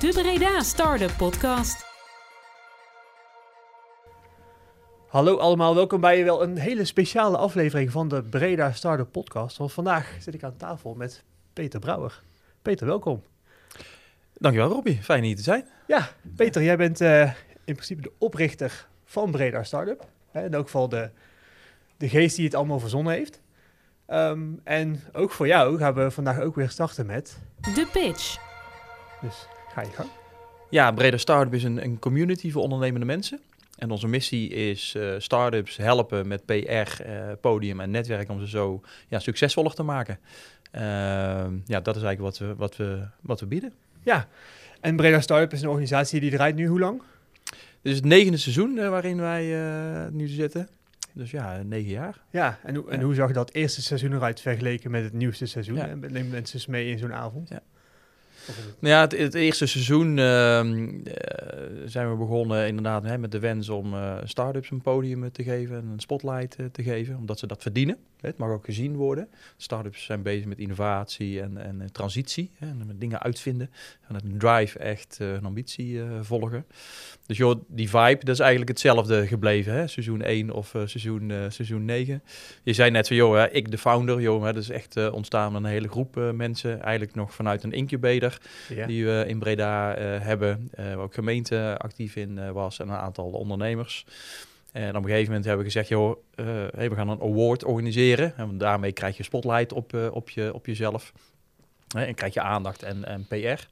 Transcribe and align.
De 0.00 0.08
Breda 0.12 0.62
Startup 0.62 1.16
Podcast. 1.16 1.86
Hallo 5.08 5.36
allemaal, 5.36 5.74
welkom 5.74 6.00
bij 6.00 6.24
wel 6.24 6.42
een 6.42 6.56
hele 6.56 6.84
speciale 6.84 7.36
aflevering 7.36 7.90
van 7.90 8.08
de 8.08 8.22
Breda 8.22 8.72
Startup 8.72 9.12
Podcast. 9.12 9.56
Want 9.56 9.72
vandaag 9.72 10.16
zit 10.20 10.34
ik 10.34 10.42
aan 10.42 10.56
tafel 10.56 10.94
met 10.94 11.24
Peter 11.52 11.80
Brouwer. 11.80 12.22
Peter, 12.62 12.86
welkom. 12.86 13.22
Dankjewel 14.34 14.70
Robbie, 14.70 15.02
fijn 15.02 15.22
hier 15.22 15.36
te 15.36 15.42
zijn. 15.42 15.68
Ja, 15.86 16.08
Peter, 16.36 16.62
jij 16.62 16.76
bent 16.76 17.00
uh, 17.00 17.22
in 17.64 17.74
principe 17.74 18.02
de 18.02 18.12
oprichter 18.18 18.86
van 19.04 19.30
Breda 19.30 19.62
Startup. 19.62 20.06
Hè, 20.30 20.44
in 20.44 20.54
elk 20.54 20.64
geval 20.64 20.88
de, 20.88 21.10
de 21.96 22.08
geest 22.08 22.36
die 22.36 22.44
het 22.44 22.54
allemaal 22.54 22.80
verzonnen 22.80 23.12
heeft. 23.12 23.40
Um, 24.08 24.60
en 24.64 25.02
ook 25.12 25.30
voor 25.30 25.46
jou 25.46 25.78
gaan 25.78 25.94
we 25.94 26.10
vandaag 26.10 26.40
ook 26.40 26.54
weer 26.54 26.70
starten 26.70 27.06
met... 27.06 27.38
De 27.74 27.88
Pitch. 27.92 28.38
Dus 29.20 29.46
ga 29.72 29.80
je 29.80 29.90
gang. 29.90 30.08
Ja, 30.70 30.92
Breda 30.92 31.16
Startup 31.16 31.54
is 31.54 31.64
een, 31.64 31.84
een 31.84 31.98
community 31.98 32.50
voor 32.50 32.62
ondernemende 32.62 33.06
mensen. 33.06 33.40
En 33.80 33.90
onze 33.90 34.08
missie 34.08 34.48
is 34.48 34.94
uh, 34.96 35.14
startups 35.18 35.76
helpen 35.76 36.28
met 36.28 36.44
PR, 36.44 36.52
uh, 36.52 36.86
podium 37.40 37.80
en 37.80 37.90
netwerk 37.90 38.30
om 38.30 38.40
ze 38.40 38.48
zo 38.48 38.80
ja, 39.08 39.18
succesvoller 39.18 39.74
te 39.74 39.82
maken. 39.82 40.18
Uh, 40.74 40.80
ja, 41.64 41.80
dat 41.82 41.96
is 41.96 42.02
eigenlijk 42.02 42.20
wat 42.20 42.38
we, 42.38 42.54
wat 42.54 42.76
we, 42.76 43.06
wat 43.20 43.40
we 43.40 43.46
bieden. 43.46 43.72
Ja, 44.02 44.28
en 44.80 44.96
Breda 44.96 45.20
Startup 45.20 45.52
is 45.52 45.62
een 45.62 45.68
organisatie 45.68 46.20
die 46.20 46.30
draait 46.30 46.54
nu 46.54 46.66
hoe 46.66 46.78
lang? 46.78 47.02
Dit 47.82 47.92
is 47.92 47.94
het 47.94 48.04
negende 48.04 48.38
seizoen 48.38 48.76
uh, 48.76 48.88
waarin 48.88 49.20
wij 49.20 49.44
nu 50.10 50.28
zitten. 50.28 50.68
Dus 51.12 51.30
ja, 51.30 51.62
negen 51.62 51.90
jaar. 51.90 52.20
Ja, 52.30 52.58
en, 52.62 52.74
ho 52.74 52.86
en 52.86 53.00
hoe 53.00 53.14
zag 53.14 53.32
dat 53.32 53.52
eerste 53.52 53.82
seizoen 53.82 54.12
eruit 54.12 54.40
vergeleken 54.40 54.90
met 54.90 55.02
het 55.02 55.12
nieuwste 55.12 55.46
seizoen? 55.46 55.76
Ja. 55.76 55.94
Neem 55.94 56.28
mensen 56.28 56.70
mee 56.70 56.90
in 56.90 56.98
zo'n 56.98 57.14
avond. 57.14 57.48
Ja. 57.48 57.62
Nou 58.78 58.94
ja, 58.94 59.00
het, 59.00 59.18
het, 59.18 59.34
eerste 59.34 59.66
seizoen 59.66 60.16
uh, 60.16 60.60
zijn 61.84 62.10
we 62.10 62.16
begonnen 62.18 62.66
inderdaad 62.66 63.02
hè, 63.02 63.18
met 63.18 63.32
de 63.32 63.38
wens 63.38 63.68
om 63.68 63.94
uh, 63.94 64.16
start-ups 64.24 64.70
een 64.70 64.80
podium 64.80 65.32
te 65.32 65.42
geven 65.42 65.76
en 65.76 65.86
een 65.86 66.00
spotlight 66.00 66.56
te 66.72 66.82
geven, 66.82 67.16
omdat 67.16 67.38
ze 67.38 67.46
dat 67.46 67.62
verdienen. 67.62 67.96
Het 68.20 68.36
mag 68.36 68.50
ook 68.50 68.64
gezien 68.64 68.96
worden. 68.96 69.28
Start-ups 69.56 70.04
zijn 70.04 70.22
bezig 70.22 70.44
met 70.46 70.58
innovatie 70.58 71.40
en, 71.40 71.56
en 71.56 71.92
transitie 71.92 72.50
hè, 72.54 72.66
en 72.66 72.86
met 72.86 73.00
dingen 73.00 73.22
uitvinden. 73.22 73.70
En 74.08 74.14
een 74.14 74.38
drive 74.38 74.78
echt 74.78 75.18
een 75.20 75.44
ambitie 75.44 76.00
volgen. 76.20 76.66
Dus 77.26 77.36
joh, 77.36 77.60
die 77.68 77.90
vibe, 77.90 78.24
dat 78.24 78.34
is 78.34 78.40
eigenlijk 78.40 78.70
hetzelfde 78.70 79.26
gebleven. 79.26 79.72
Hè? 79.72 79.86
Seizoen 79.86 80.22
1 80.22 80.50
of 80.50 80.68
seizoen, 80.68 81.32
seizoen 81.48 81.84
9. 81.84 82.22
Je 82.62 82.72
zei 82.72 82.90
net 82.90 83.06
van, 83.06 83.16
joh, 83.16 83.34
hè, 83.34 83.50
ik 83.50 83.70
de 83.70 83.78
founder, 83.78 84.20
joh, 84.20 84.44
hè, 84.44 84.52
dat 84.52 84.62
is 84.62 84.70
echt 84.70 85.10
ontstaan 85.10 85.52
met 85.52 85.62
een 85.62 85.68
hele 85.68 85.88
groep 85.88 86.32
mensen. 86.34 86.82
Eigenlijk 86.82 87.14
nog 87.14 87.34
vanuit 87.34 87.62
een 87.62 87.72
incubator 87.72 88.38
die 88.86 89.04
we 89.04 89.24
in 89.26 89.38
Breda 89.38 89.94
hebben. 89.98 90.70
Waar 90.76 90.98
ook 90.98 91.14
gemeente 91.14 91.74
actief 91.78 92.16
in 92.16 92.52
was 92.52 92.78
en 92.78 92.88
een 92.88 92.96
aantal 92.96 93.30
ondernemers. 93.30 94.04
En 94.72 94.88
op 94.88 95.02
een 95.02 95.08
gegeven 95.08 95.26
moment 95.26 95.44
hebben 95.44 95.64
we 95.64 95.70
gezegd, 95.70 95.88
joh, 95.88 96.16
hey, 96.74 96.90
we 96.90 96.94
gaan 96.94 97.08
een 97.08 97.20
award 97.20 97.64
organiseren. 97.64 98.36
En 98.36 98.58
daarmee 98.58 98.92
krijg 98.92 99.16
je 99.16 99.22
spotlight 99.22 99.72
op, 99.72 99.94
op, 100.12 100.30
je, 100.30 100.54
op 100.54 100.66
jezelf. 100.66 101.12
en 101.96 102.14
krijg 102.14 102.34
je 102.34 102.40
aandacht 102.40 102.82
en, 102.82 103.04
en 103.04 103.26
PR. 103.28 103.66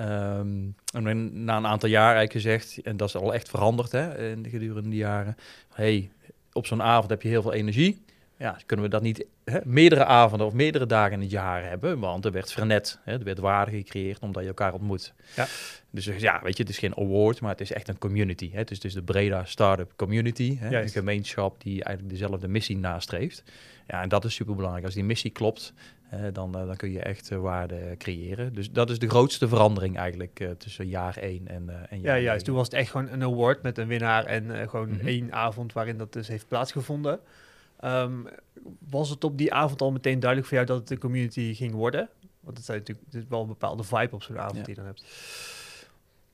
Um, 0.00 0.74
en 0.92 1.44
na 1.44 1.56
een 1.56 1.66
aantal 1.66 1.88
jaar 1.88 2.14
eigenlijk 2.16 2.32
gezegd, 2.32 2.80
en 2.82 2.96
dat 2.96 3.08
is 3.08 3.16
al 3.16 3.34
echt 3.34 3.48
veranderd 3.48 3.92
hè, 3.92 4.30
in 4.30 4.42
de 4.42 4.50
gedurende 4.50 4.88
die 4.88 4.98
jaren. 4.98 5.36
hey, 5.74 6.10
op 6.52 6.66
zo'n 6.66 6.82
avond 6.82 7.10
heb 7.10 7.22
je 7.22 7.28
heel 7.28 7.42
veel 7.42 7.52
energie 7.52 8.03
ja, 8.44 8.56
kunnen 8.66 8.84
we 8.84 8.90
dat 8.90 9.02
niet 9.02 9.26
hè, 9.44 9.58
meerdere 9.64 10.04
avonden 10.04 10.46
of 10.46 10.52
meerdere 10.52 10.86
dagen 10.86 11.12
in 11.12 11.20
het 11.20 11.30
jaar 11.30 11.68
hebben? 11.68 11.98
Want 11.98 12.24
er 12.24 12.32
werd 12.32 12.52
vernet, 12.52 12.98
hè, 13.04 13.12
er 13.12 13.24
werd 13.24 13.38
waarde 13.38 13.70
gecreëerd 13.70 14.18
omdat 14.18 14.42
je 14.42 14.48
elkaar 14.48 14.72
ontmoet. 14.72 15.14
Ja. 15.36 15.46
Dus 15.90 16.04
ja, 16.04 16.40
weet 16.42 16.56
je, 16.56 16.62
het 16.62 16.72
is 16.72 16.78
geen 16.78 16.96
award, 16.96 17.40
maar 17.40 17.50
het 17.50 17.60
is 17.60 17.72
echt 17.72 17.88
een 17.88 17.98
community. 17.98 18.50
Hè. 18.52 18.58
Het 18.58 18.70
is 18.70 18.80
dus 18.80 18.94
de 18.94 19.02
Breda 19.02 19.44
Startup 19.44 19.92
Community, 19.96 20.58
hè, 20.58 20.80
een 20.80 20.88
gemeenschap 20.88 21.62
die 21.62 21.84
eigenlijk 21.84 22.18
dezelfde 22.18 22.48
missie 22.48 22.76
nastreeft. 22.76 23.42
Ja, 23.86 24.02
en 24.02 24.08
dat 24.08 24.24
is 24.24 24.34
super 24.34 24.54
belangrijk. 24.54 24.84
Als 24.84 24.94
die 24.94 25.04
missie 25.04 25.30
klopt, 25.30 25.72
dan, 26.32 26.52
dan 26.52 26.76
kun 26.76 26.90
je 26.90 27.00
echt 27.00 27.28
waarde 27.28 27.94
creëren. 27.98 28.54
Dus 28.54 28.70
dat 28.70 28.90
is 28.90 28.98
de 28.98 29.08
grootste 29.08 29.48
verandering 29.48 29.96
eigenlijk 29.96 30.40
uh, 30.40 30.50
tussen 30.50 30.86
jaar 30.86 31.16
1 31.16 31.48
en, 31.48 31.88
en 31.88 32.00
jaar 32.00 32.16
Ja, 32.16 32.22
juist. 32.22 32.44
Toen 32.44 32.54
was 32.54 32.64
het 32.64 32.74
echt 32.74 32.90
gewoon 32.90 33.08
een 33.08 33.22
award 33.22 33.62
met 33.62 33.78
een 33.78 33.86
winnaar 33.86 34.24
en 34.24 34.68
gewoon 34.68 34.88
mm 34.88 34.98
-hmm. 34.98 35.06
één 35.06 35.32
avond 35.32 35.72
waarin 35.72 35.98
dat 35.98 36.12
dus 36.12 36.28
heeft 36.28 36.48
plaatsgevonden. 36.48 37.20
Um, 37.84 38.26
was 38.88 39.10
het 39.10 39.24
op 39.24 39.38
die 39.38 39.52
avond 39.52 39.80
al 39.80 39.92
meteen 39.92 40.20
duidelijk 40.20 40.48
voor 40.48 40.56
jou 40.56 40.68
dat 40.70 40.80
het 40.80 40.90
een 40.90 40.98
community 40.98 41.54
ging 41.54 41.72
worden? 41.72 42.08
Want 42.40 42.56
het, 42.56 42.66
zijn 42.66 42.78
natuurlijk, 42.78 43.06
het 43.06 43.22
is 43.22 43.28
wel 43.28 43.40
een 43.40 43.46
bepaalde 43.46 43.82
vibe 43.82 44.14
op 44.14 44.22
zo'n 44.22 44.38
avond 44.38 44.56
ja. 44.56 44.62
die 44.62 44.74
je 44.74 44.80
dan 44.80 44.84
hebt. 44.84 45.04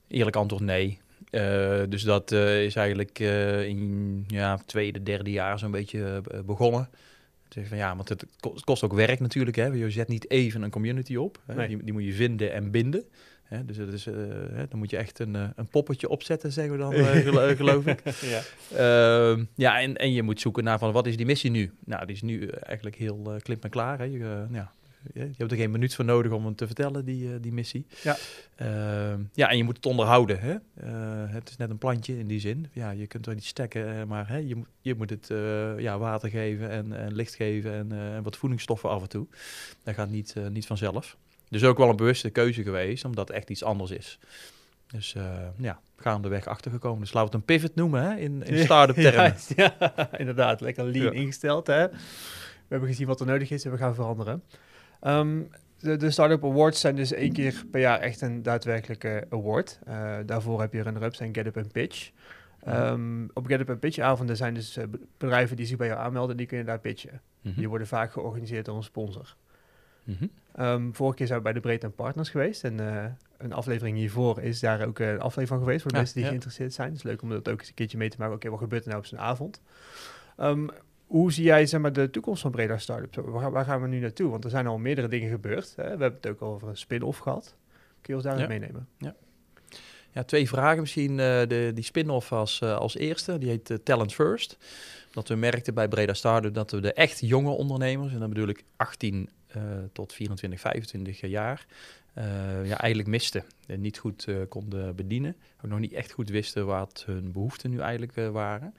Eerlijk 0.09 0.37
antwoord 0.37 0.62
nee. 0.62 1.00
Uh, 1.31 1.83
dus 1.89 2.03
dat 2.03 2.33
uh, 2.33 2.65
is 2.65 2.75
eigenlijk 2.77 3.19
uh, 3.19 3.66
in 3.66 4.25
ja, 4.27 4.56
tweede, 4.66 5.03
derde 5.03 5.31
jaar 5.31 5.59
zo'n 5.59 5.71
beetje 5.71 6.22
begonnen. 6.44 6.89
Zeg 7.49 7.69
van 7.69 7.77
ja, 7.77 7.97
want 7.97 8.09
het 8.09 8.27
kost 8.65 8.83
ook 8.83 8.93
werk 8.93 9.21
natuurlijk. 9.21 9.56
Hè. 9.56 9.66
Je 9.66 9.91
zet 9.91 10.09
niet 10.09 10.31
even 10.31 10.62
een 10.62 10.71
community 10.71 11.16
op. 11.16 11.41
Hè. 11.47 11.55
Nee. 11.55 11.69
Die, 11.69 11.84
die, 11.84 11.93
moet 11.93 12.05
je 12.05 12.12
vinden 12.12 12.53
en 12.53 12.71
binden. 12.71 13.05
Hè, 13.50 13.65
dus 13.65 13.77
dat 13.77 13.93
is, 13.93 14.06
uh, 14.06 14.15
hè, 14.53 14.69
dan 14.69 14.78
moet 14.78 14.91
je 14.91 14.97
echt 14.97 15.19
een, 15.19 15.34
uh, 15.34 15.49
een 15.56 15.66
poppetje 15.66 16.09
opzetten, 16.09 16.53
zeggen 16.53 16.72
we 16.72 16.78
dan, 16.78 16.94
uh, 16.94 17.06
gelo 17.27 17.55
geloof 17.55 17.87
ik. 17.87 18.03
ja, 18.34 18.43
uh, 18.72 19.44
ja 19.55 19.81
en, 19.81 19.97
en 19.97 20.12
je 20.12 20.22
moet 20.22 20.41
zoeken 20.41 20.65
naar 20.65 20.78
van 20.78 20.93
wat 20.93 21.06
is 21.06 21.16
die 21.16 21.27
missie 21.27 21.50
nu? 21.50 21.72
Nou, 21.84 22.06
die 22.06 22.15
is 22.15 22.22
nu 22.22 22.49
eigenlijk 22.49 22.97
heel 22.97 23.37
klip 23.43 23.65
en 23.65 23.71
klaar. 23.71 23.99
Hè. 23.99 24.05
Je, 24.05 24.47
ja, 24.50 24.72
je 25.15 25.31
hebt 25.37 25.50
er 25.50 25.56
geen 25.56 25.71
minuut 25.71 25.94
voor 25.94 26.05
nodig 26.05 26.33
om 26.33 26.44
hem 26.44 26.55
te 26.55 26.66
vertellen, 26.66 27.05
die, 27.05 27.41
die 27.41 27.53
missie. 27.53 27.87
Ja. 28.03 28.16
Ehm, 28.56 29.21
ja, 29.33 29.50
en 29.50 29.56
je 29.56 29.65
moet 29.65 29.77
het 29.77 29.87
onderhouden. 29.87 30.41
Hè. 30.41 30.56
het 31.27 31.49
is 31.49 31.56
net 31.56 31.71
een 31.71 31.78
plantje 31.78 32.19
in 32.19 32.27
die 32.27 32.41
zin. 32.41 32.66
Ja, 32.72 32.91
je 32.91 33.06
kunt 33.06 33.27
er 33.27 33.34
niet 33.34 33.44
stekken, 33.44 34.09
maar 34.09 34.28
hè, 34.28 34.37
je, 34.37 34.55
moet, 34.55 34.69
je 34.81 34.94
moet 34.94 35.10
het 35.10 35.28
ja, 35.78 35.99
water 35.99 36.31
geven 36.31 36.71
en, 36.71 36.93
en 36.93 37.15
licht 37.15 37.34
geven 37.34 37.72
en, 37.72 37.93
en 37.93 38.22
wat 38.22 38.37
voedingsstoffen 38.37 38.91
af 38.91 39.03
en 39.03 39.09
toe. 39.09 39.27
Dat 39.83 39.94
gaat 39.94 40.10
niet, 40.10 40.34
niet 40.50 40.66
vanzelf. 40.66 41.16
Dus 41.50 41.65
ook 41.65 41.78
wel 41.78 41.88
een 41.88 41.97
bewuste 41.97 42.31
keuze 42.31 42.62
geweest, 42.62 43.05
omdat 43.05 43.28
het 43.28 43.37
echt 43.37 43.50
iets 43.50 43.65
anders 43.65 43.91
is. 43.91 44.19
Dus 44.87 45.15
uh, 45.15 45.22
ja, 45.56 45.81
gaandeweg 45.97 46.47
achtergekomen. 46.47 47.00
Dus 47.00 47.12
laten 47.12 47.31
we 47.31 47.37
het 47.37 47.49
een 47.49 47.56
pivot 47.56 47.75
noemen 47.75 48.03
hè, 48.03 48.16
in, 48.16 48.43
in 48.43 48.59
start-up 48.65 48.97
termen. 48.97 49.34
Ja, 49.56 49.75
ja, 49.97 50.19
inderdaad. 50.19 50.60
Lekker 50.60 50.84
lean 50.84 51.05
ja. 51.05 51.10
ingesteld. 51.21 51.66
Hè? 51.66 51.89
We 51.89 51.97
hebben 52.69 52.89
gezien 52.89 53.06
wat 53.06 53.21
er 53.21 53.27
nodig 53.27 53.50
is 53.50 53.65
en 53.65 53.71
we 53.71 53.77
gaan 53.77 53.94
veranderen. 53.94 54.43
Um, 55.03 55.50
de, 55.78 55.97
de 55.97 56.10
Startup 56.10 56.44
Awards 56.44 56.81
zijn 56.81 56.97
dus 56.97 57.12
één 57.12 57.33
keer 57.33 57.65
per 57.71 57.81
jaar 57.81 58.00
echt 58.00 58.21
een 58.21 58.43
daadwerkelijke 58.43 59.27
award. 59.31 59.78
Uh, 59.89 60.16
daarvoor 60.27 60.60
heb 60.60 60.72
je 60.72 60.83
runner-ups 60.83 61.21
en 61.21 61.34
Get 61.34 61.47
Up 61.47 61.56
and 61.56 61.72
Pitch. 61.72 62.10
Um, 62.69 63.31
op 63.34 63.47
Get 63.47 63.60
Up 63.60 63.71
and 63.71 63.81
Pitch 63.81 63.99
avonden 63.99 64.37
zijn 64.37 64.55
dus 64.55 64.77
uh, 64.77 64.84
bedrijven 65.19 65.56
die 65.56 65.66
zich 65.66 65.77
bij 65.77 65.87
jou 65.87 66.00
aanmelden, 66.00 66.37
die 66.37 66.47
kunnen 66.47 66.66
daar 66.66 66.81
pitchen. 66.81 67.12
Mm 67.12 67.21
-hmm. 67.43 67.55
Die 67.60 67.69
worden 67.69 67.87
vaak 67.87 68.12
georganiseerd 68.12 68.65
door 68.65 68.77
een 68.77 68.83
sponsor. 68.83 69.37
Mm 70.05 70.16
-hmm. 70.19 70.31
Um, 70.59 70.94
vorige 70.94 71.16
keer 71.16 71.27
zijn 71.27 71.38
we 71.38 71.44
bij 71.44 71.53
de 71.53 71.61
Breed 71.61 71.97
Partners 71.97 72.31
geweest. 72.31 72.65
En 72.65 72.81
uh, 72.81 73.05
een 73.38 73.53
aflevering 73.53 73.97
hiervoor 73.97 74.41
is 74.41 74.61
daar 74.61 74.87
ook 74.87 74.99
een 74.99 75.21
aflevering 75.21 75.49
van 75.49 75.59
geweest 75.59 75.83
voor 75.83 75.91
de 75.91 75.97
ja, 75.97 76.03
mensen 76.03 76.15
die 76.15 76.25
ja. 76.25 76.28
geïnteresseerd 76.28 76.72
zijn. 76.72 76.88
Het 76.88 76.97
is 76.97 77.03
leuk 77.03 77.22
om 77.22 77.28
dat 77.28 77.49
ook 77.49 77.59
eens 77.59 77.69
een 77.69 77.75
keertje 77.75 77.99
mee 77.99 78.09
te 78.09 78.16
maken. 78.19 78.34
Oké, 78.34 78.47
okay, 78.47 78.59
wat 78.59 78.69
gebeurt 78.69 78.83
er 78.83 78.89
nou 78.89 79.00
op 79.00 79.06
zo'n 79.09 79.19
avond? 79.19 79.62
Um, 80.41 80.71
hoe 81.06 81.33
zie 81.33 81.44
jij 81.44 81.66
zeg 81.66 81.81
maar, 81.81 81.93
de 81.93 82.10
toekomst 82.10 82.43
van 82.43 82.50
Breda 82.50 82.78
Startups? 82.78 83.16
Waar, 83.16 83.50
waar, 83.50 83.65
gaan 83.65 83.83
we 83.83 83.89
nu 83.89 83.99
naartoe? 83.99 84.31
Want 84.31 84.44
er 84.44 84.50
zijn 84.50 84.66
al 84.66 84.78
meerdere 84.78 85.09
dingen 85.09 85.31
gebeurd. 85.31 85.72
Hè? 85.77 85.83
We 85.83 85.89
hebben 85.89 86.12
het 86.12 86.27
ook 86.27 86.41
al 86.41 86.55
over 86.55 86.69
een 86.69 86.77
spin-off 86.77 87.19
gehad. 87.19 87.55
Kun 88.00 88.15
je 88.15 88.15
ons 88.15 88.22
daarin 88.22 88.43
ja. 88.43 88.49
meenemen? 88.49 88.89
Ja. 88.99 89.15
Ja, 90.12 90.25
twee 90.25 90.48
vragen 90.48 90.81
misschien. 90.81 91.10
Uh, 91.10 91.16
de, 91.19 91.71
die 91.75 91.84
spin-off 91.84 92.32
als, 92.32 92.60
uh, 92.62 92.76
als 92.76 92.97
eerste, 92.97 93.38
die 93.38 93.48
heet 93.48 93.71
uh, 93.71 93.76
Talent 93.84 94.15
First. 94.15 94.59
Dat 95.12 95.28
we 95.28 95.34
merkten 95.34 95.75
bij 95.75 95.88
Breda 95.88 96.15
Startup 96.15 96.54
dat 96.54 96.71
we 96.71 96.81
de 96.81 96.93
echt 96.93 97.21
jonge 97.21 97.50
ondernemers, 97.50 98.12
en 98.12 98.19
dan 98.19 98.28
bedoel 98.28 98.48
ik 98.48 98.65
18 98.76 99.28
uh, 99.56 99.62
tot 99.93 100.12
24, 100.12 100.60
25 100.60 101.21
jaar, 101.21 101.66
uh, 102.19 102.25
ja, 102.66 102.78
eigenlijk 102.78 103.09
misten. 103.09 103.44
En 103.66 103.81
niet 103.81 103.98
goed 103.98 104.26
uh, 104.28 104.37
konden 104.48 104.97
bedienen. 104.97 105.36
Ook 105.65 105.71
nog 105.71 105.78
niet 105.78 105.92
echt 105.92 106.12
goed 106.12 106.28
wisten 106.28 106.66
wat 106.66 107.03
hun 107.07 107.33
behoeften 107.33 107.71
nu 107.71 107.78
eigenlijk 107.78 108.33
waren. 108.33 108.74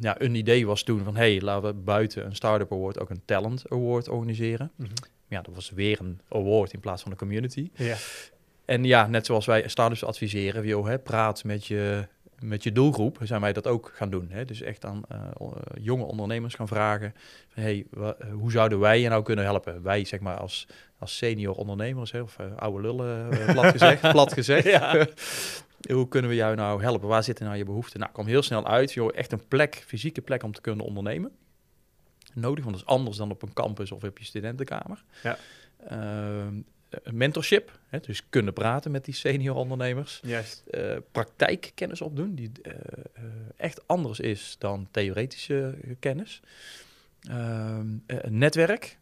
ja, 0.00 0.20
een 0.20 0.34
idee 0.34 0.66
was 0.66 0.82
toen 0.82 1.04
van, 1.04 1.16
hey, 1.16 1.40
laten 1.40 1.68
we 1.68 1.74
buiten 1.74 2.26
een 2.26 2.34
Startup 2.34 2.72
Award 2.72 2.98
ook 2.98 3.10
een 3.10 3.22
Talent 3.24 3.64
Award 3.68 4.08
organiseren. 4.08 4.70
Mm 4.76 4.86
-hmm. 4.86 4.94
Ja, 5.32 5.42
dat 5.42 5.54
was 5.54 5.70
weer 5.70 6.00
een 6.00 6.20
award 6.28 6.72
in 6.72 6.80
plaats 6.80 7.02
van 7.02 7.10
een 7.10 7.18
community. 7.18 7.70
Ja. 7.74 7.96
En 8.64 8.84
ja, 8.84 9.06
net 9.06 9.26
zoals 9.26 9.46
wij 9.46 9.68
startups 9.68 10.04
adviseren, 10.04 10.66
joh, 10.66 10.86
hè, 10.86 10.98
praat 10.98 11.44
met 11.44 11.66
je, 11.66 12.08
met 12.40 12.62
je 12.62 12.72
doelgroep, 12.72 13.18
zijn 13.22 13.40
wij 13.40 13.52
dat 13.52 13.66
ook 13.66 13.92
gaan 13.94 14.10
doen. 14.10 14.28
Hè? 14.30 14.44
Dus 14.44 14.62
echt 14.62 14.84
aan 14.84 15.02
uh, 15.12 15.48
jonge 15.80 16.04
ondernemers 16.04 16.54
gaan 16.54 16.68
vragen, 16.68 17.14
van, 17.48 17.62
hey, 17.62 17.86
hoe 18.32 18.50
zouden 18.50 18.78
wij 18.78 19.00
je 19.00 19.08
nou 19.08 19.22
kunnen 19.22 19.44
helpen? 19.44 19.82
Wij, 19.82 20.04
zeg 20.04 20.20
maar, 20.20 20.36
als, 20.36 20.66
als 20.98 21.16
senior 21.16 21.54
ondernemers, 21.54 22.12
hè, 22.12 22.20
of 22.20 22.38
uh, 22.40 22.46
oude 22.56 22.80
lullen, 22.80 23.28
plat 23.52 23.66
gezegd, 23.66 24.10
plat 24.10 24.32
gezegd. 24.32 24.64
Ja. 24.64 25.06
hoe 25.94 26.08
kunnen 26.08 26.30
we 26.30 26.36
jou 26.36 26.54
nou 26.54 26.82
helpen? 26.82 27.08
Waar 27.08 27.24
zitten 27.24 27.44
nou 27.44 27.56
je 27.56 27.64
behoeften? 27.64 28.00
Nou, 28.00 28.12
kom 28.12 28.26
heel 28.26 28.42
snel 28.42 28.66
uit, 28.66 28.92
joh, 28.92 29.10
echt 29.14 29.32
een 29.32 29.48
plek, 29.48 29.84
fysieke 29.86 30.20
plek 30.20 30.42
om 30.42 30.52
te 30.52 30.60
kunnen 30.60 30.86
ondernemen. 30.86 31.32
Nodig, 32.34 32.64
want 32.64 32.76
dat 32.76 32.84
is 32.84 32.94
anders 32.94 33.16
dan 33.16 33.30
op 33.30 33.42
een 33.42 33.52
campus 33.52 33.92
of 33.92 34.04
op 34.04 34.18
je 34.18 34.24
studentenkamer. 34.24 35.04
Ja. 35.22 35.38
Mentorship, 37.10 37.78
hè, 37.88 37.98
dus 37.98 38.28
kunnen 38.28 38.52
praten 38.52 38.90
met 38.90 39.04
die 39.04 39.14
senior 39.14 39.56
ondernemers. 39.56 40.20
Juist. 40.24 40.62
Uh, 40.70 40.96
praktijkkennis 41.12 42.00
opdoen, 42.00 42.34
die 42.34 42.50
echt 43.56 43.88
anders 43.88 44.20
is 44.20 44.56
dan 44.58 44.88
theoretische 44.90 45.78
kennis. 45.98 46.40
Ehm, 47.28 47.86
netwerk, 48.28 48.98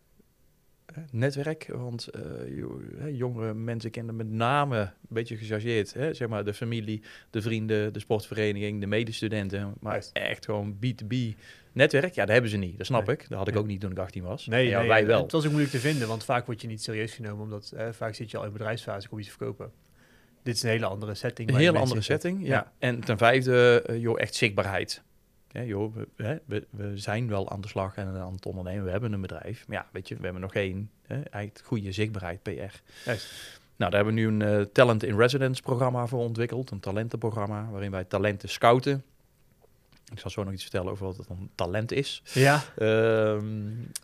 netwerk. 1.11 1.67
Want 1.73 2.09
uh, 2.17 3.17
jongere 3.17 3.55
mensen 3.55 3.91
kennen 3.91 4.17
met 4.17 4.31
name, 4.31 4.79
een 4.79 4.91
beetje 5.09 5.37
gechargeerd, 5.37 5.95
hè, 5.95 6.15
zeg 6.15 6.29
maar 6.29 6.45
de 6.45 6.55
familie, 6.55 7.03
de 7.31 7.43
vrienden, 7.43 7.93
de 7.93 7.99
sportvereniging, 7.99 8.81
de 8.81 8.87
medestudenten. 8.87 9.75
Maar 9.81 10.05
echt 10.13 10.45
gewoon 10.45 10.77
B2B 10.87 11.15
netwerk, 11.73 12.15
ja, 12.15 12.25
dat 12.25 12.33
hebben 12.33 12.51
ze 12.51 12.57
niet. 12.57 12.77
Dat 12.77 12.87
snap 12.87 13.09
ik. 13.09 13.27
Dat 13.29 13.39
had 13.39 13.49
ik 13.49 13.57
ook 13.57 13.67
niet 13.67 13.81
toen 13.81 13.91
ik 13.91 13.99
18 13.99 14.23
was. 14.23 14.47
Nee, 14.47 14.69
ja, 14.69 14.87
wij 14.87 15.07
wel. 15.07 15.23
Het 15.23 15.33
was 15.33 15.45
ook 15.45 15.51
moeilijk 15.51 15.73
te 15.73 15.81
vinden, 15.81 16.09
want 16.09 16.25
vaak 16.25 16.47
word 16.47 16.61
je 16.61 16.67
niet 16.67 16.83
serieus 16.83 17.15
genomen, 17.15 17.45
omdat 17.45 17.75
vaak 17.91 18.15
zit 18.15 18.31
je 18.31 18.37
al 18.37 18.45
in 18.45 18.53
bedrijfsfase, 18.53 19.09
kom 19.09 19.19
je 19.19 19.25
te 19.25 19.31
verkopen. 19.31 19.73
Dit 20.43 20.55
is 20.55 20.63
een 20.63 20.69
hele 20.69 20.87
andere 20.87 21.15
setting. 21.15 21.49
Een 21.49 21.57
hele 21.57 21.79
andere 21.79 22.01
setting, 22.01 22.47
ja. 22.47 22.73
En 22.79 23.01
ten 23.01 23.19
vijfde, 23.19 23.85
uh, 23.91 24.01
joh, 24.01 24.21
echt 24.21 24.35
zichtbaarheid. 24.35 25.03
Ja, 25.53 25.63
joh, 25.63 25.95
we, 26.17 26.41
we, 26.47 26.67
we, 26.71 26.99
zijn 26.99 27.29
wel 27.29 27.51
aan 27.51 27.61
de 27.61 27.69
slag 27.69 27.97
en 27.97 28.07
aan 28.07 28.33
het 28.33 28.47
ondernemen. 28.47 28.85
We 28.85 28.91
hebben 28.91 29.13
een 29.13 29.21
bedrijf. 29.21 29.69
Maar 29.69 29.77
ja, 29.77 29.87
weet 29.93 30.09
je, 30.09 30.17
we 30.17 30.25
hebben 30.25 30.41
nog 30.43 30.53
geen 30.53 30.91
hè, 31.07 31.15
eigenlijk 31.15 31.67
goede 31.67 31.93
zichtbaarheid, 31.93 32.43
PR. 32.43 32.51
Juist. 33.05 33.61
Nou, 33.77 33.93
daar 33.93 34.05
hebben 34.05 34.15
we 34.15 34.21
nu 34.21 34.27
een 34.27 34.59
uh, 34.59 34.67
Talent 34.73 35.03
in 35.03 35.17
Residence 35.17 35.63
programma 35.63 36.07
voor 36.07 36.21
ontwikkeld. 36.21 36.71
Een 36.71 36.81
talentenprogramma 36.81 37.69
waarin 37.71 37.91
wij 37.91 38.05
talenten 38.05 38.49
scouten. 38.49 39.05
Ik 40.13 40.19
zal 40.19 40.31
zo 40.31 40.45
nog 40.45 40.53
iets 40.53 40.63
vertellen 40.63 40.91
over 40.91 41.07
wat 41.07 41.17
het 41.17 41.29
een 41.29 41.51
talent 41.55 41.93
is. 41.93 42.23
Ja. 42.35 42.63
Uh, 42.79 43.35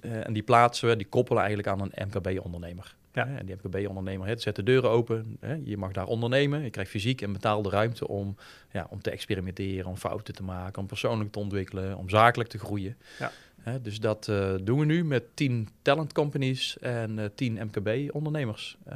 en 0.00 0.32
die 0.32 0.42
plaatsen 0.42 0.88
we, 0.88 0.96
die 0.96 1.06
koppelen 1.06 1.42
eigenlijk 1.42 1.68
aan 1.68 1.80
een 1.80 2.08
MKB-ondernemer. 2.08 2.94
Ja. 3.16 3.26
En 3.26 3.46
die 3.46 3.56
MKB-ondernemer 3.62 4.40
zet 4.40 4.56
de 4.56 4.62
deuren 4.62 4.90
open. 4.90 5.36
Hè, 5.40 5.60
je 5.64 5.76
mag 5.76 5.92
daar 5.92 6.06
ondernemen. 6.06 6.62
Je 6.62 6.70
krijgt 6.70 6.90
fysiek 6.90 7.22
en 7.22 7.32
betaalde 7.32 7.68
ruimte 7.68 8.08
om, 8.08 8.36
ja, 8.72 8.86
om 8.90 9.02
te 9.02 9.10
experimenteren, 9.10 9.86
om 9.86 9.96
fouten 9.96 10.34
te 10.34 10.42
maken, 10.42 10.82
om 10.82 10.86
persoonlijk 10.86 11.32
te 11.32 11.38
ontwikkelen, 11.38 11.96
om 11.96 12.08
zakelijk 12.08 12.50
te 12.50 12.58
groeien. 12.58 12.96
Ja. 13.18 13.30
Hè, 13.66 13.80
dus 13.80 14.00
dat 14.00 14.26
uh, 14.30 14.54
doen 14.62 14.78
we 14.78 14.84
nu 14.84 15.04
met 15.04 15.24
10 15.34 15.68
talent 15.82 16.12
companies 16.12 16.78
en 16.78 17.18
uh, 17.18 17.24
eh, 17.24 17.30
10 17.34 17.58
MKB-ondernemers. 17.62 18.76
Uh, 18.88 18.94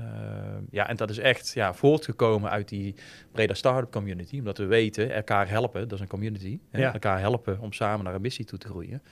ja, 0.70 0.88
en 0.88 0.96
dat 0.96 1.10
is 1.10 1.18
echt 1.18 1.52
ja, 1.54 1.74
voortgekomen 1.74 2.50
uit 2.50 2.68
die 2.68 2.94
brede 3.32 3.54
start-up 3.54 3.92
community. 3.92 4.38
Omdat 4.38 4.58
we 4.58 4.64
weten, 4.64 5.10
elkaar 5.10 5.48
helpen, 5.48 5.80
dat 5.80 5.92
is 5.92 6.00
een 6.00 6.08
community. 6.08 6.58
Hè, 6.70 6.80
ja. 6.80 6.92
Elkaar 6.92 7.18
helpen 7.18 7.60
om 7.60 7.72
samen 7.72 8.04
naar 8.04 8.14
een 8.14 8.20
missie 8.20 8.44
toe 8.44 8.58
te 8.58 8.68
groeien. 8.68 9.02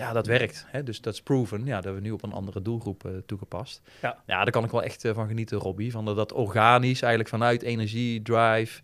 Ja, 0.00 0.12
dat 0.12 0.26
werkt. 0.26 0.64
Hè? 0.68 0.82
Dus 0.82 1.00
dat 1.00 1.12
is 1.12 1.22
proven. 1.22 1.64
Ja, 1.64 1.74
dat 1.74 1.84
hebben 1.84 2.02
we 2.02 2.08
nu 2.08 2.14
op 2.14 2.22
een 2.22 2.32
andere 2.32 2.62
doelgroep 2.62 3.04
uh, 3.06 3.12
toegepast. 3.26 3.82
Ja. 4.02 4.22
ja, 4.26 4.42
daar 4.42 4.50
kan 4.50 4.64
ik 4.64 4.70
wel 4.70 4.82
echt 4.82 5.04
uh, 5.04 5.14
van 5.14 5.28
genieten, 5.28 5.58
Robbie. 5.58 5.90
Van 5.90 6.04
dat, 6.04 6.16
dat 6.16 6.32
organisch, 6.32 7.00
eigenlijk 7.00 7.28
vanuit 7.28 7.62
energie, 7.62 8.22
drive, 8.22 8.82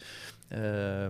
uh, 0.48 0.58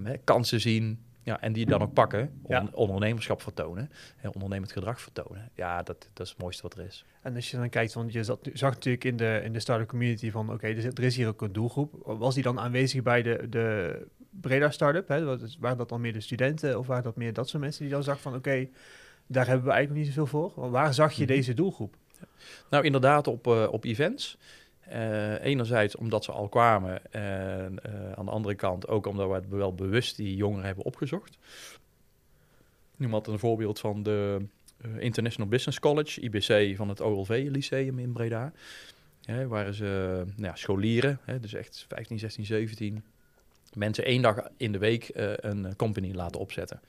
hè, 0.02 0.16
kansen 0.24 0.60
zien. 0.60 1.00
Ja, 1.22 1.40
en 1.40 1.52
die 1.52 1.66
dan 1.66 1.82
ook 1.82 1.92
pakken, 1.92 2.20
on 2.42 2.54
ja. 2.54 2.68
ondernemerschap 2.72 3.42
vertonen, 3.42 3.90
hè, 4.16 4.28
ondernemend 4.28 4.72
gedrag 4.72 5.00
vertonen. 5.00 5.50
Ja, 5.54 5.82
dat, 5.82 6.08
dat 6.12 6.26
is 6.26 6.32
het 6.32 6.42
mooiste 6.42 6.62
wat 6.62 6.76
er 6.76 6.84
is. 6.84 7.04
En 7.22 7.34
als 7.34 7.50
je 7.50 7.56
dan 7.56 7.68
kijkt, 7.68 7.92
want 7.92 8.12
je 8.12 8.24
zat, 8.24 8.48
zag 8.52 8.74
natuurlijk 8.74 9.04
in 9.04 9.16
de, 9.16 9.40
in 9.44 9.52
de 9.52 9.60
start-up 9.60 9.88
community 9.88 10.30
van, 10.30 10.44
oké, 10.44 10.54
okay, 10.54 10.76
er, 10.76 10.84
er, 10.84 11.02
is 11.02 11.16
hier 11.16 11.28
ook 11.28 11.42
een 11.42 11.52
doelgroep. 11.52 11.92
Was 12.04 12.34
die 12.34 12.42
dan 12.42 12.60
aanwezig 12.60 13.02
bij 13.02 13.22
de, 13.22 13.46
de 13.48 13.98
Breda 14.30 14.70
start-up? 14.70 15.08
Hè? 15.08 15.24
Waren 15.58 15.78
dat 15.78 15.88
dan 15.88 16.00
meer 16.00 16.12
de 16.12 16.20
studenten 16.20 16.78
of 16.78 16.86
waren 16.86 17.02
dat 17.02 17.16
meer 17.16 17.32
dat 17.32 17.48
soort 17.48 17.62
mensen 17.62 17.82
die 17.82 17.92
dan 17.92 18.02
zag 18.02 18.20
van, 18.20 18.34
oké, 18.34 18.48
okay, 18.48 18.70
daar 19.26 19.46
hebben 19.46 19.66
we 19.66 19.72
eigenlijk 19.72 19.88
nog 19.88 20.16
niet 20.16 20.26
zoveel 20.26 20.48
voor. 20.48 20.70
Waar 20.70 20.94
zag 20.94 21.12
je 21.12 21.26
deze 21.26 21.54
doelgroep? 21.54 21.96
Nou, 22.70 22.84
inderdaad 22.84 23.26
op, 23.26 23.46
uh, 23.46 23.68
op 23.70 23.84
events. 23.84 24.38
Uh, 24.88 25.44
enerzijds 25.44 25.96
omdat 25.96 26.24
ze 26.24 26.32
al 26.32 26.48
kwamen 26.48 27.12
en 27.12 27.76
uh, 27.86 28.12
aan 28.12 28.24
de 28.24 28.30
andere 28.30 28.54
kant 28.54 28.88
ook 28.88 29.06
omdat 29.06 29.44
we 29.48 29.56
wel 29.56 29.74
bewust 29.74 30.16
die 30.16 30.36
jongeren 30.36 30.64
hebben 30.64 30.84
opgezocht. 30.84 31.38
Noem 32.96 33.12
had 33.12 33.26
een 33.26 33.38
voorbeeld 33.38 33.78
van 33.78 34.02
de 34.02 34.46
International 34.98 35.48
Business 35.48 35.80
College, 35.80 36.20
IBC 36.20 36.76
van 36.76 36.88
het 36.88 37.00
OLV 37.00 37.46
Lyceum 37.50 37.98
in 37.98 38.12
Breda. 38.12 38.52
Hè, 39.24 39.46
waar 39.46 39.72
ze 39.72 40.22
nou 40.24 40.46
ja, 40.46 40.54
scholieren, 40.54 41.18
hè, 41.24 41.40
dus 41.40 41.54
echt 41.54 41.84
15, 41.88 42.18
16, 42.18 42.44
17 42.44 43.04
mensen 43.76 44.04
één 44.04 44.22
dag 44.22 44.48
in 44.56 44.72
de 44.72 44.78
week 44.78 45.10
uh, 45.14 45.32
een 45.36 45.76
company 45.76 46.14
laten 46.14 46.40
opzetten. 46.40 46.80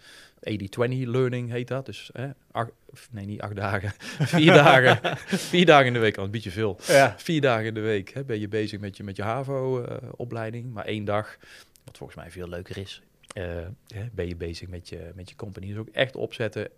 80-20 0.49 0.59
learning 0.87 1.49
heet 1.49 1.67
dat. 1.67 1.85
Dus 1.85 2.09
eh, 2.13 2.29
acht, 2.51 2.71
nee, 3.11 3.25
niet 3.25 3.41
acht 3.41 3.55
dagen. 3.55 3.93
vier 4.35 4.53
dagen. 4.53 5.17
Vier 5.51 5.65
dagen 5.65 5.85
in 5.85 5.93
de 5.93 5.99
week, 5.99 6.17
al 6.17 6.23
een 6.23 6.31
beetje 6.31 6.51
veel. 6.51 6.79
Ja. 6.87 7.15
Vier 7.17 7.41
dagen 7.41 7.65
in 7.65 7.73
de 7.73 7.79
week 7.79 8.09
hè, 8.09 8.23
ben 8.23 8.39
je 8.39 8.47
bezig 8.47 8.79
met 8.79 8.97
je, 8.97 9.03
met 9.03 9.15
je 9.15 9.23
HAVO-opleiding. 9.23 10.65
Uh, 10.65 10.73
maar 10.73 10.85
één 10.85 11.05
dag, 11.05 11.37
wat 11.83 11.97
volgens 11.97 12.19
mij 12.19 12.31
veel 12.31 12.47
leuker 12.47 12.77
is, 12.77 13.01
uh, 13.37 13.43
hè, 13.87 14.05
ben 14.11 14.27
je 14.27 14.35
bezig 14.35 14.67
met 14.67 14.89
je, 14.89 15.11
met 15.15 15.29
je 15.29 15.35
company. 15.35 15.67
Dus 15.67 15.77
ook 15.77 15.89
echt 15.89 16.15
opzetten. 16.15 16.69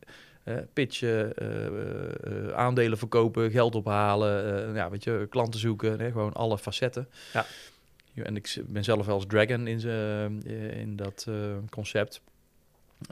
Uh, 0.46 0.58
pitchen, 0.74 1.34
aandelen 2.56 2.98
verkopen, 2.98 3.52
geld 3.52 3.76
ophalen, 3.76 4.74
ja, 4.76 4.90
weet 4.90 5.04
je, 5.04 5.28
klanten 5.30 5.60
zoeken, 5.60 6.00
hè, 6.00 6.12
gewoon 6.12 6.34
alle 6.34 6.58
facetten. 6.58 7.10
Ja. 7.34 7.46
En 8.24 8.36
ik 8.36 8.58
ben 8.68 8.84
zelf 8.84 9.08
als 9.08 9.26
Dragon 9.26 9.68
in, 9.68 9.82
in 10.74 10.96
dat 10.96 11.26
uh, 11.30 11.58
concept. 11.70 12.22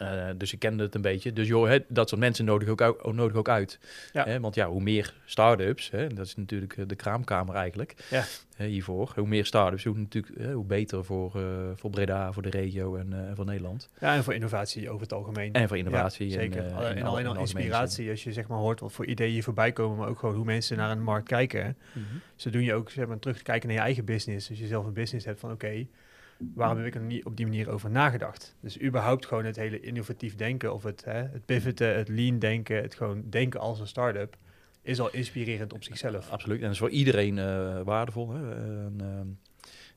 Uh, 0.01 0.29
dus 0.37 0.53
ik 0.53 0.59
kende 0.59 0.83
het 0.83 0.95
een 0.95 1.01
beetje. 1.01 1.33
Dus 1.33 1.47
joh, 1.47 1.67
hè, 1.67 1.79
dat 1.87 2.09
soort 2.09 2.21
mensen 2.21 2.45
nodig 2.45 2.67
ook, 2.67 2.81
ook, 2.81 3.13
nodig 3.13 3.37
ook 3.37 3.49
uit. 3.49 3.79
Ja. 4.13 4.25
Hè, 4.25 4.39
want 4.39 4.55
ja, 4.55 4.67
hoe 4.67 4.81
meer 4.81 5.13
start-ups, 5.25 5.89
hè, 5.89 6.07
dat 6.07 6.25
is 6.25 6.35
natuurlijk 6.35 6.89
de 6.89 6.95
kraamkamer 6.95 7.55
eigenlijk 7.55 7.95
ja. 8.09 8.23
hiervoor. 8.65 9.11
Hoe 9.15 9.27
meer 9.27 9.45
start-ups, 9.45 9.83
hoe, 9.83 9.97
natuurlijk, 9.97 10.51
hoe 10.53 10.65
beter 10.65 11.05
voor, 11.05 11.33
uh, 11.35 11.43
voor 11.75 11.89
Breda, 11.89 12.31
voor 12.31 12.43
de 12.43 12.49
regio 12.49 12.95
en 12.95 13.07
uh, 13.11 13.19
voor 13.33 13.45
Nederland. 13.45 13.89
Ja, 13.99 14.15
en 14.15 14.23
voor 14.23 14.33
innovatie 14.33 14.89
over 14.89 15.01
het 15.01 15.13
algemeen. 15.13 15.53
En 15.53 15.67
voor 15.67 15.77
innovatie. 15.77 16.27
Ja, 16.29 16.33
zeker. 16.33 16.65
En, 16.65 16.77
en, 16.77 16.95
en 16.95 17.03
alleen 17.03 17.27
al 17.27 17.37
inspiratie, 17.37 18.09
als 18.09 18.23
je 18.23 18.33
zeg 18.33 18.47
maar 18.47 18.57
hoort 18.57 18.79
wat 18.79 18.91
voor 18.91 19.05
ideeën 19.05 19.43
voorbij 19.43 19.71
komen, 19.71 19.97
maar 19.97 20.07
ook 20.07 20.19
gewoon 20.19 20.35
hoe 20.35 20.45
mensen 20.45 20.77
naar 20.77 20.91
een 20.91 21.03
markt 21.03 21.27
kijken. 21.27 21.77
Mm 21.93 22.03
-hmm. 22.09 22.21
Zo 22.35 22.49
doen 22.49 22.63
je 22.63 22.73
ook 22.73 22.89
zeg 22.89 23.07
maar, 23.07 23.19
terug 23.19 23.41
kijken 23.41 23.67
naar 23.67 23.77
je 23.77 23.83
eigen 23.83 24.05
business. 24.05 24.49
Als 24.49 24.59
je 24.59 24.67
zelf 24.67 24.85
een 24.85 24.93
business 24.93 25.25
hebt 25.25 25.39
van 25.39 25.51
oké, 25.51 25.65
okay, 25.65 25.87
waarom 26.53 26.77
heb 26.77 26.85
ik 26.85 26.95
er 26.95 27.01
niet 27.01 27.25
op 27.25 27.37
die 27.37 27.45
manier 27.45 27.69
over 27.69 27.89
nagedacht? 27.89 28.55
Dus 28.59 28.81
überhaupt 28.81 29.25
gewoon 29.25 29.45
het 29.45 29.55
hele 29.55 29.79
innovatief 29.79 30.35
denken 30.35 30.73
of 30.73 30.83
het, 30.83 31.05
hè, 31.05 31.13
het 31.13 31.45
pivoten, 31.45 31.95
het 31.95 32.09
lean 32.09 32.39
denken, 32.39 32.81
het 32.81 32.95
gewoon 32.95 33.23
denken 33.29 33.59
als 33.59 33.79
een 33.79 33.87
start-up, 33.87 34.37
is 34.81 34.99
al 34.99 35.13
inspirerend 35.13 35.73
op 35.73 35.83
zichzelf. 35.83 36.29
Absoluut, 36.29 36.57
en 36.57 36.63
dat 36.63 36.71
is 36.71 36.77
voor 36.77 36.89
iedereen 36.89 37.37
uh, 37.37 37.81
waardevol. 37.81 38.31
Hè? 38.31 38.51
En, 38.51 39.39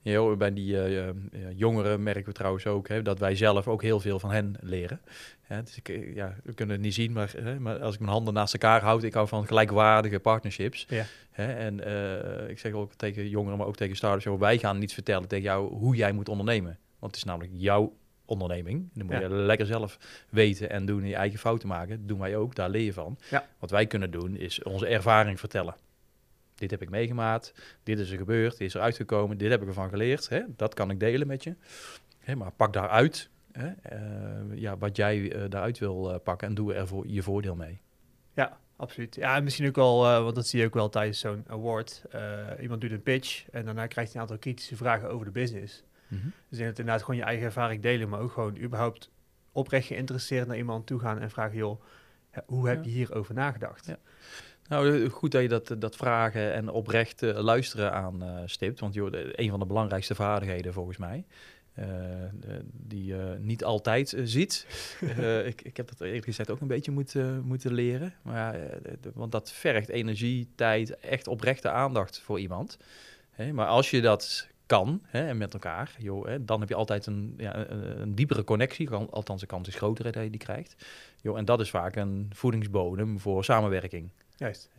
ja, 0.02 0.36
bij 0.36 0.52
die 0.52 0.72
uh, 0.72 1.08
jongeren 1.54 2.02
merken 2.02 2.24
we 2.24 2.32
trouwens 2.32 2.66
ook 2.66 2.88
hè, 2.88 3.02
dat 3.02 3.18
wij 3.18 3.34
zelf 3.34 3.68
ook 3.68 3.82
heel 3.82 4.00
veel 4.00 4.18
van 4.18 4.30
hen 4.30 4.54
leren. 4.60 5.00
Ja, 5.50 5.62
dus 5.62 5.76
ik, 5.76 6.14
ja, 6.14 6.34
we 6.44 6.52
kunnen 6.52 6.74
het 6.74 6.84
niet 6.84 6.94
zien, 6.94 7.12
maar, 7.12 7.32
hè, 7.36 7.60
maar 7.60 7.80
als 7.80 7.94
ik 7.94 8.00
mijn 8.00 8.12
handen 8.12 8.34
naast 8.34 8.52
elkaar 8.52 8.82
houd, 8.82 9.02
ik 9.02 9.14
hou 9.14 9.28
van 9.28 9.46
gelijkwaardige 9.46 10.18
partnerships. 10.20 10.86
Ja. 10.88 11.04
Hè, 11.30 11.52
en 11.52 11.88
uh, 11.88 12.48
ik 12.48 12.58
zeg 12.58 12.72
ook 12.72 12.92
tegen 12.94 13.28
jongeren, 13.28 13.58
maar 13.58 13.66
ook 13.66 13.76
tegen 13.76 13.96
startups, 13.96 14.24
joh, 14.24 14.40
wij 14.40 14.58
gaan 14.58 14.78
niet 14.78 14.92
vertellen 14.94 15.28
tegen 15.28 15.44
jou 15.44 15.72
hoe 15.74 15.96
jij 15.96 16.12
moet 16.12 16.28
ondernemen. 16.28 16.78
Want 16.98 17.12
het 17.12 17.16
is 17.16 17.24
namelijk 17.24 17.52
jouw 17.54 17.96
onderneming. 18.24 18.88
Dan 18.94 19.06
moet 19.06 19.14
Ja. 19.14 19.20
je 19.20 19.28
lekker 19.30 19.66
zelf 19.66 19.98
weten 20.28 20.70
en 20.70 20.86
doen 20.86 21.02
en 21.02 21.08
je 21.08 21.14
eigen 21.14 21.38
fouten 21.38 21.68
maken. 21.68 21.98
Dat 21.98 22.08
doen 22.08 22.18
wij 22.18 22.36
ook, 22.36 22.54
daar 22.54 22.70
leer 22.70 22.84
je 22.84 22.92
van. 22.92 23.18
Ja. 23.30 23.46
Wat 23.58 23.70
wij 23.70 23.86
kunnen 23.86 24.10
doen, 24.10 24.36
is 24.36 24.62
onze 24.62 24.86
ervaring 24.86 25.40
vertellen. 25.40 25.74
Dit 26.54 26.70
heb 26.70 26.82
ik 26.82 26.90
meegemaakt, 26.90 27.54
dit 27.82 27.98
is 27.98 28.10
er 28.10 28.18
gebeurd, 28.18 28.58
dit 28.58 28.66
is 28.68 28.74
er 28.74 28.80
uitgekomen, 28.80 29.38
dit 29.38 29.50
heb 29.50 29.62
ik 29.62 29.68
ervan 29.68 29.88
geleerd. 29.88 30.28
Hè? 30.28 30.40
Dat 30.56 30.74
kan 30.74 30.90
ik 30.90 31.00
delen 31.00 31.26
met 31.26 31.44
je. 31.44 31.54
Hè, 32.18 32.36
maar 32.36 32.50
pak 32.52 32.72
daaruit 32.72 33.28
hè? 33.52 33.68
Uh, 33.92 34.58
ja, 34.58 34.78
wat 34.78 34.96
jij 34.96 35.18
uh, 35.18 35.42
daaruit 35.48 35.78
wil 35.78 36.10
uh, 36.10 36.16
pakken 36.22 36.48
en 36.48 36.54
doe 36.54 36.74
er 36.74 36.86
voor 36.86 37.06
je 37.06 37.22
voordeel 37.22 37.54
mee. 37.56 37.80
Ja, 38.34 38.58
absoluut. 38.76 39.14
Ja, 39.14 39.36
en 39.36 39.44
misschien 39.44 39.68
ook 39.68 39.76
wel, 39.76 40.04
uh, 40.04 40.22
want 40.22 40.34
dat 40.34 40.46
zie 40.46 40.60
je 40.60 40.66
ook 40.66 40.74
wel 40.74 40.88
tijdens 40.88 41.18
zo'n 41.18 41.44
award. 41.46 42.02
Uh, 42.14 42.46
iemand 42.60 42.80
doet 42.80 42.90
een 42.90 43.02
pitch 43.02 43.50
en 43.50 43.64
daarna 43.64 43.86
krijgt 43.86 44.12
hij 44.12 44.22
een 44.22 44.28
aantal 44.28 44.42
kritische 44.42 44.76
vragen 44.76 45.10
over 45.10 45.24
de 45.26 45.32
business. 45.32 45.84
Mm 46.08 46.18
-hmm. 46.20 46.32
Dus 46.48 46.58
dat 46.58 46.68
inderdaad 46.68 47.02
gewoon 47.02 47.16
je 47.16 47.22
eigen 47.22 47.44
ervaring 47.44 47.82
delen, 47.82 48.08
maar 48.08 48.20
ook 48.20 48.32
gewoon 48.32 48.58
überhaupt 48.58 49.10
oprecht 49.52 49.86
geïnteresseerd 49.86 50.46
naar 50.46 50.56
iemand 50.56 50.86
toe 50.86 51.00
gaan 51.00 51.18
en 51.18 51.30
vragen, 51.30 51.56
joh, 51.56 51.82
hoe 52.46 52.68
heb 52.68 52.84
je 52.84 52.90
hierover 52.90 53.34
nagedacht? 53.34 53.86
Ja. 53.86 53.98
Nou, 54.68 55.08
goed 55.08 55.32
dat 55.32 55.42
je 55.42 55.48
dat, 55.48 55.74
dat 55.78 55.96
vragen 55.96 56.52
en 56.52 56.68
oprecht 56.68 57.22
uh, 57.22 57.38
luisteren 57.38 57.92
aan 57.92 58.42
stipt. 58.44 58.80
Want 58.80 58.94
joh, 58.94 59.08
een 59.12 59.50
van 59.50 59.58
de 59.58 59.66
belangrijkste 59.66 60.14
vaardigheden 60.14 60.72
volgens 60.72 60.96
mij. 60.96 61.24
Uh, 61.78 61.86
de, 62.40 62.64
die 62.72 63.04
je 63.04 63.36
niet 63.40 63.64
altijd 63.64 64.14
ziet. 64.24 64.66
ik, 65.44 65.62
ik 65.62 65.76
heb 65.76 65.88
dat 65.88 66.00
eerlijk 66.00 66.24
gezegd 66.24 66.50
ook 66.50 66.60
een 66.60 66.66
beetje 66.66 66.90
moeten, 66.90 67.42
moeten 67.44 67.72
leren. 67.72 68.14
Maar, 68.22 68.52
de, 68.82 69.10
want 69.14 69.32
dat 69.32 69.52
vergt 69.52 69.88
energie, 69.88 70.48
tijd, 70.54 70.98
echt 70.98 71.28
oprechte 71.28 71.70
aandacht 71.70 72.20
voor 72.20 72.40
iemand. 72.40 72.78
Hè, 73.30 73.52
maar 73.52 73.66
als 73.66 73.90
je 73.90 74.00
dat 74.00 74.48
kan, 74.66 75.02
hè, 75.06 75.26
en 75.26 75.38
met 75.38 75.52
elkaar, 75.52 75.94
joh, 75.98 76.26
hè, 76.26 76.44
dan 76.44 76.60
heb 76.60 76.68
je 76.68 76.74
altijd 76.74 77.06
een, 77.06 77.34
ja, 77.36 77.56
een, 77.56 78.00
een, 78.00 78.14
diepere 78.14 78.44
connectie. 78.44 78.90
Althans, 78.90 79.40
de 79.40 79.46
kans 79.46 79.68
is 79.68 79.74
groter 79.74 80.04
hè, 80.04 80.10
dat 80.10 80.22
je 80.22 80.30
die 80.30 80.40
krijgt. 80.40 80.86
Joh, 81.22 81.38
en 81.38 81.44
dat 81.44 81.60
is 81.60 81.70
vaak 81.70 81.96
een 81.96 82.30
voedingsbodem 82.34 83.18
voor 83.18 83.44
samenwerking. 83.44 84.10
Juist. 84.36 84.70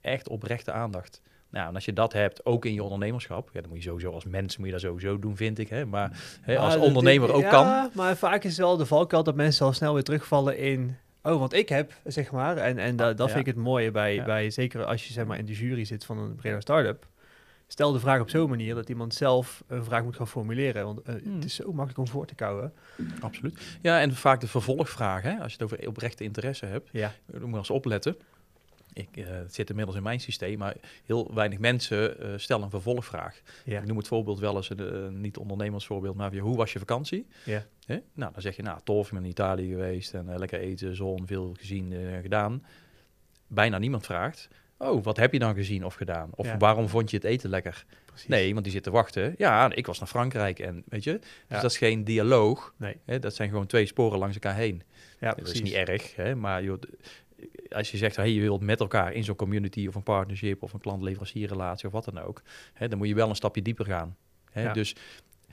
Echt 0.00 0.28
oprechte 0.28 0.72
aandacht. 0.72 1.22
Nou, 1.50 1.68
en 1.68 1.74
als 1.74 1.84
je 1.84 1.92
dat 1.92 2.12
hebt, 2.12 2.46
ook 2.46 2.64
in 2.64 2.74
je 2.74 2.82
ondernemerschap, 2.82 3.50
ja, 3.52 3.60
dan 3.60 3.68
moet 3.70 3.82
je 3.82 3.88
sowieso 3.88 4.12
als 4.12 4.24
mens 4.24 4.56
moet 4.56 4.66
je 4.66 4.72
dat 4.72 4.80
sowieso 4.80 5.18
doen, 5.18 5.36
vind 5.36 5.58
ik. 5.58 5.68
Hè? 5.68 5.84
Maar 5.86 6.38
hè, 6.40 6.58
als 6.58 6.76
ondernemer 6.76 7.32
ook 7.32 7.40
ja, 7.42 7.50
kan. 7.50 7.90
maar 7.94 8.16
vaak 8.16 8.44
is 8.44 8.56
wel 8.56 8.76
de 8.76 8.86
valkuil 8.86 9.22
dat 9.22 9.34
mensen 9.34 9.66
al 9.66 9.72
snel 9.72 9.94
weer 9.94 10.02
terugvallen 10.02 10.58
in... 10.58 10.96
Oh, 11.22 11.38
want 11.38 11.52
ik 11.52 11.68
heb, 11.68 11.92
zeg 12.04 12.30
maar. 12.32 12.56
En, 12.56 12.78
en 12.78 12.96
da- 12.96 13.12
dat 13.12 13.26
Ja. 13.28 13.34
vind 13.34 13.46
ik 13.46 13.54
het 13.54 13.64
mooie 13.64 13.90
bij, 13.90 14.24
bij... 14.24 14.50
Zeker 14.50 14.84
als 14.84 15.06
je 15.06 15.12
zeg 15.12 15.24
maar, 15.26 15.38
in 15.38 15.44
de 15.44 15.52
jury 15.52 15.84
zit 15.84 16.04
van 16.04 16.18
een 16.18 16.34
brede 16.34 16.60
start-up. 16.60 17.06
Stel 17.66 17.92
de 17.92 18.00
vraag 18.00 18.20
op 18.20 18.30
zo'n 18.30 18.48
manier 18.48 18.74
dat 18.74 18.88
iemand 18.88 19.14
zelf 19.14 19.62
een 19.66 19.84
vraag 19.84 20.02
moet 20.02 20.16
gaan 20.16 20.28
formuleren. 20.28 20.84
Want 20.84 21.02
eh, 21.02 21.14
Hmm. 21.22 21.34
het 21.34 21.44
is 21.44 21.54
zo 21.54 21.64
makkelijk 21.72 21.98
om 21.98 22.08
voor 22.08 22.26
te 22.26 22.34
kouwen. 22.34 22.72
Absoluut. 23.20 23.60
Ja, 23.82 24.00
en 24.00 24.14
vaak 24.14 24.40
de 24.40 24.46
vervolgvraag, 24.48 25.22
hè? 25.22 25.38
als 25.38 25.52
je 25.54 25.58
het 25.62 25.62
over 25.72 25.88
oprechte 25.88 26.24
interesse 26.24 26.66
hebt, 26.66 26.88
Ja. 26.92 27.12
dan 27.26 27.40
moet 27.40 27.50
je 27.50 27.56
eens 27.56 27.70
opletten. 27.70 28.16
Ik, 28.92 29.16
eh, 29.16 29.26
het 29.26 29.54
zit 29.54 29.68
inmiddels 29.70 29.96
in 29.96 30.02
mijn 30.02 30.20
systeem, 30.20 30.58
maar 30.58 30.76
heel 31.06 31.34
weinig 31.34 31.58
mensen 31.58 32.20
eh, 32.20 32.28
stellen 32.36 32.62
een 32.64 32.70
vervolgvraag. 32.70 33.40
Ja. 33.64 33.80
Ik 33.80 33.86
noem 33.86 33.96
het 33.96 34.08
voorbeeld 34.08 34.38
wel 34.38 34.56
eens 34.56 34.70
een 34.70 34.92
eh, 35.04 35.08
niet 35.08 35.36
ondernemersvoorbeeld, 35.36 36.16
maar 36.16 36.30
weer, 36.30 36.40
hoe 36.40 36.56
was 36.56 36.72
je 36.72 36.78
vakantie? 36.78 37.26
Ja. 37.44 37.64
Hè? 37.86 37.98
Nou, 38.12 38.32
dan 38.32 38.42
zeg 38.42 38.56
je, 38.56 38.62
nou, 38.62 38.80
tof, 38.84 39.06
ik 39.06 39.12
ben 39.12 39.22
in 39.24 39.30
Italië 39.30 39.68
geweest 39.68 40.14
en 40.14 40.28
eh, 40.32 40.38
lekker 40.38 40.60
eten, 40.60 40.96
zon, 40.96 41.26
veel 41.26 41.54
gezien 41.58 41.92
en 41.92 42.22
gedaan. 42.22 42.64
Bijna 43.46 43.78
niemand 43.78 44.06
vraagt, 44.06 44.48
oh, 44.78 45.04
wat 45.04 45.16
heb 45.16 45.32
je 45.32 45.38
dan 45.38 45.54
gezien 45.54 45.84
of 45.84 45.94
gedaan? 45.94 46.30
Of 46.34 46.46
Ja. 46.46 46.56
waarom 46.56 46.88
vond 46.88 47.10
je 47.10 47.16
het 47.16 47.24
eten 47.26 47.50
lekker? 47.50 47.84
Precies. 48.04 48.28
Nee, 48.28 48.52
want 48.52 48.64
die 48.64 48.72
zit 48.72 48.82
te 48.82 48.90
wachten. 48.90 49.34
Ja, 49.38 49.72
ik 49.74 49.86
was 49.86 49.98
naar 49.98 50.08
Frankrijk 50.08 50.58
en 50.58 50.82
weet 50.88 51.04
je, 51.04 51.12
dus 51.18 51.28
Ja. 51.48 51.60
dat 51.60 51.70
is 51.70 51.78
geen 51.78 52.04
dialoog. 52.04 52.74
Nee. 52.76 52.96
Hè? 53.04 53.18
Dat 53.18 53.34
zijn 53.34 53.48
gewoon 53.48 53.66
twee 53.66 53.86
sporen 53.86 54.18
langs 54.18 54.34
elkaar 54.34 54.54
heen. 54.56 54.82
Ja, 55.20 55.26
Dat 55.28 55.36
precies. 55.36 55.54
is 55.54 55.62
niet 55.62 55.72
erg, 55.88 56.16
hè? 56.16 56.34
maar 56.34 56.62
joh, 56.62 56.80
als 57.70 57.90
je 57.90 57.96
zegt, 57.96 58.16
hey, 58.16 58.32
je 58.32 58.40
wilt 58.40 58.60
met 58.60 58.80
elkaar 58.80 59.12
in 59.12 59.24
zo'n 59.24 59.36
community 59.36 59.86
of 59.86 59.94
een 59.94 60.02
partnership 60.02 60.62
of 60.62 60.72
een 60.72 60.80
klant-leverancierrelatie 60.80 61.86
of 61.86 61.92
wat 61.92 62.04
dan 62.04 62.18
ook, 62.18 62.42
hè, 62.72 62.88
dan 62.88 62.98
moet 62.98 63.08
je 63.08 63.14
wel 63.14 63.28
een 63.28 63.34
stapje 63.34 63.62
dieper 63.62 63.84
gaan. 63.84 64.16
Hè? 64.50 64.62
Ja. 64.62 64.72
Dus 64.72 64.96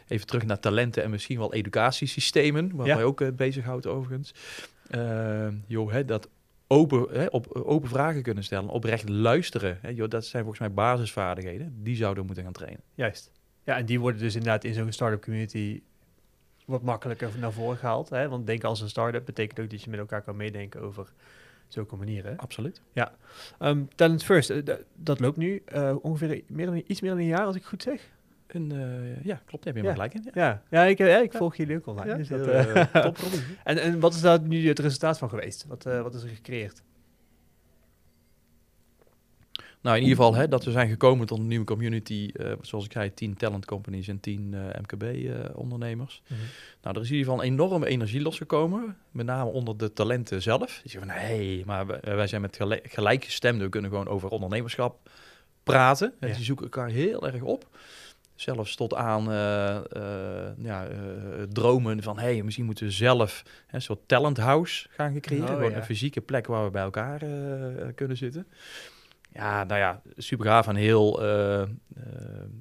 even 0.08 0.28
terug 0.28 0.46
naar 0.46 0.60
talenten 0.60 1.04
en 1.04 1.10
misschien 1.10 1.38
wel 1.38 1.54
educatiesystemen, 1.54 2.76
waar 2.76 2.88
Ja. 2.88 2.96
wij 2.96 3.04
ook 3.04 3.22
uh, 3.22 3.28
bezighoudt 3.32 3.88
overigens. 3.88 4.34
Uh, 4.92 5.48
joh, 5.68 5.92
hè, 5.92 6.06
dat 6.06 6.30
open, 6.68 7.08
hè, 7.20 7.26
op, 7.26 7.48
open 7.52 7.90
vragen 7.90 8.22
kunnen 8.22 8.44
stellen, 8.44 8.70
oprecht 8.70 9.10
luisteren, 9.10 9.78
hè, 9.82 9.90
joh, 9.90 10.10
dat 10.10 10.26
zijn 10.26 10.44
volgens 10.44 10.68
mij 10.68 10.74
basisvaardigheden. 10.74 11.74
Die 11.84 11.96
zouden 11.96 12.20
we 12.20 12.26
moeten 12.26 12.44
gaan 12.44 12.54
trainen. 12.54 12.82
Juist. 12.96 13.32
Ja, 13.64 13.78
en 13.78 13.86
die 13.86 14.00
worden 14.00 14.22
dus 14.22 14.36
inderdaad 14.36 14.64
in 14.64 14.74
zo'n 14.74 14.92
start-up 14.92 15.22
community 15.22 15.82
wat 16.66 16.82
makkelijker 16.82 17.30
naar 17.40 17.52
voren 17.52 17.78
gehaald. 17.78 18.10
Hè? 18.10 18.30
Want 18.30 18.48
denken 18.48 18.70
als 18.70 18.82
een 18.82 18.90
start-up 18.90 19.26
betekent 19.26 19.60
ook 19.60 19.70
dat 19.70 19.84
je 19.84 19.90
met 19.90 20.00
elkaar 20.00 20.22
kan 20.22 20.36
meedenken 20.36 20.82
over 20.82 21.14
zulke 21.68 21.96
manieren. 21.96 22.38
Absoluut. 22.38 22.82
Um, 23.60 23.88
Talent 23.96 24.24
First, 24.24 24.50
uh, 24.50 24.64
dat 24.96 25.20
loopt 25.20 25.38
nu 25.38 25.64
uh, 25.74 25.96
ongeveer 26.02 26.44
meer 26.48 26.66
dan, 26.66 26.84
iets 26.88 27.02
meer 27.02 27.10
dan 27.10 27.20
een 27.20 27.26
jaar, 27.26 27.46
als 27.46 27.56
ik 27.56 27.64
goed 27.64 27.84
zeg. 27.84 28.16
En, 28.48 28.74
uh, 28.74 29.24
ja, 29.24 29.42
klopt. 29.46 29.64
Daar 29.64 29.74
heb 29.74 29.76
je 29.76 29.90
ja. 29.90 29.96
maar 29.96 30.10
gelijk 30.10 30.14
in. 30.14 30.32
Ja, 30.34 30.48
ja, 30.48 30.62
ja 30.70 30.84
ik, 30.84 30.98
ja, 30.98 31.18
ik 31.18 31.34
volg 31.34 31.56
jullie 31.56 31.78
ook 31.78 31.88
online. 31.88 32.10
Ja, 32.10 32.18
dus 32.18 32.28
dat, 32.28 33.04
top, 33.06 33.18
en, 33.64 33.78
en 33.78 34.00
wat 34.00 34.14
is 34.14 34.22
daar 34.22 34.42
nu 34.42 34.68
het 34.68 34.80
resultaat 34.80 35.18
van 35.18 35.30
geweest? 35.30 35.66
Wat, 35.68 35.84
wat 35.84 36.14
is 36.14 36.24
er 36.24 36.30
gecreëerd? 36.30 36.84
Nou, 39.82 39.96
in 39.98 40.04
ieder 40.04 40.18
geval 40.18 40.36
hè, 40.36 40.48
dat 40.48 40.64
we 40.64 40.72
zijn 40.72 40.90
gekomen 40.90 41.28
tot 41.28 41.40
een 41.40 41.48
nieuwe 41.48 41.66
community, 41.66 42.30
uh, 42.34 42.52
zoals 42.62 42.86
ik 42.86 42.92
zei, 42.92 43.14
10 43.14 43.36
talent 43.36 43.66
companies 43.66 44.08
en 44.08 44.20
10 44.20 44.54
uh, 44.54 44.62
MKB-ondernemers. 44.82 46.22
Mhm. 46.28 46.40
Nou, 46.82 46.96
er 46.96 47.02
is 47.02 47.10
in 47.10 47.16
ieder 47.16 47.32
geval 47.32 47.46
een 47.46 47.52
enorme 47.52 47.88
energie 47.88 48.22
losgekomen, 48.22 48.98
met 49.12 49.26
name 49.26 49.50
onder 49.50 49.78
de 49.78 49.94
talenten 49.94 50.42
zelf. 50.42 50.80
Die 50.82 50.92
zeggen 50.92 51.12
van, 51.12 51.20
hé, 51.20 51.56
hey, 51.56 51.64
maar 51.66 51.88
wij, 51.88 52.00
wij 52.02 52.28
zijn 52.28 52.42
met 52.42 52.56
gelijk, 52.56 52.92
gelijkgestemden, 52.92 53.64
we 53.64 53.70
kunnen 53.70 53.90
gewoon 53.90 54.08
over 54.08 54.30
ondernemerschap 54.30 55.10
praten. 55.64 56.14
Ja. 56.20 56.28
Die 56.28 56.44
zoeken 56.44 56.66
elkaar 56.66 56.90
heel 56.90 57.28
erg 57.28 57.42
op. 57.42 57.68
Zelfs 58.36 58.76
tot 58.76 58.94
aan 58.94 59.24
ja, 60.58 60.88
dromen 61.50 62.04
van, 62.04 62.20
hé, 62.20 62.34
hey, 62.34 62.44
misschien 62.44 62.66
moeten 62.66 62.86
we 62.86 62.92
zelf 62.92 63.44
een 63.72 63.82
soort 63.82 64.00
talent 64.06 64.38
house 64.38 64.88
gaan 64.90 65.20
creëren. 65.20 65.48
Oh, 65.48 65.54
gewoon 65.54 65.72
ja. 65.72 65.78
een 65.78 65.84
fysieke 65.84 66.22
plek 66.22 66.48
waar 66.48 66.64
we 66.64 66.72
bij 66.72 66.84
elkaar 66.84 67.20
kunnen 67.96 68.18
zitten. 68.18 68.48
Ja, 69.34 69.64
nou 69.64 69.80
ja, 69.80 70.02
super 70.18 70.46
gaaf. 70.46 70.68
Een 70.68 70.76
heel 70.76 71.24
uh, 71.24 71.62
uh, 71.62 71.66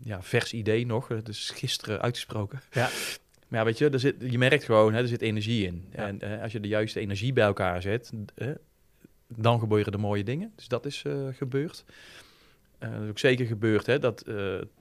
ja, 0.03 0.23
vers 0.23 0.53
idee 0.53 0.87
nog. 0.87 1.07
Dus 1.23 1.51
gisteren 1.51 2.01
uitgesproken. 2.01 2.61
Ja. 2.73 2.89
Maar 3.49 3.59
ja, 3.59 3.65
weet 3.65 3.79
je, 3.79 3.91
er 3.91 4.01
zit, 4.01 4.15
je 4.19 4.39
merkt 4.39 4.65
gewoon, 4.65 4.95
hè, 4.95 5.01
er 5.01 5.09
zit 5.09 5.23
energie 5.23 5.67
in. 5.67 5.89
Ja. 5.93 6.07
En 6.07 6.25
uh, 6.25 6.43
als 6.43 6.53
je 6.53 6.61
de 6.61 6.69
juiste 6.69 7.01
energie 7.01 7.33
bij 7.33 7.45
elkaar 7.45 7.83
zet, 7.83 8.13
dan 9.29 9.59
gebeuren 9.59 9.93
er 9.93 10.01
mooie 10.01 10.25
dingen. 10.25 10.53
Dus 10.55 10.69
dat 10.69 10.87
is 10.87 11.05
gebeurd. 11.31 11.85
dat 12.79 13.03
is 13.03 13.09
ook 13.09 13.19
zeker 13.19 13.47
gebeurd 13.47 13.87
hè, 13.87 13.99
dat 13.99 14.25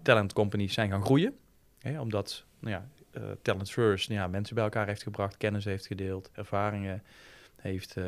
talent 0.01 0.33
companies 0.33 0.73
zijn 0.73 0.89
gaan 0.89 1.05
groeien. 1.05 1.35
Hè, 1.79 1.99
omdat, 2.01 2.45
nou 2.59 2.75
ja, 2.75 2.87
Talent 3.41 3.71
First 3.71 4.09
nou 4.09 4.21
ja, 4.21 4.27
mensen 4.27 4.55
bij 4.55 4.63
elkaar 4.63 4.87
heeft 4.87 5.03
gebracht, 5.03 5.37
kennis 5.37 5.65
heeft 5.65 5.87
gedeeld, 5.87 6.29
ervaringen 6.33 7.03
heeft, 7.65 7.95
uh, 7.97 8.05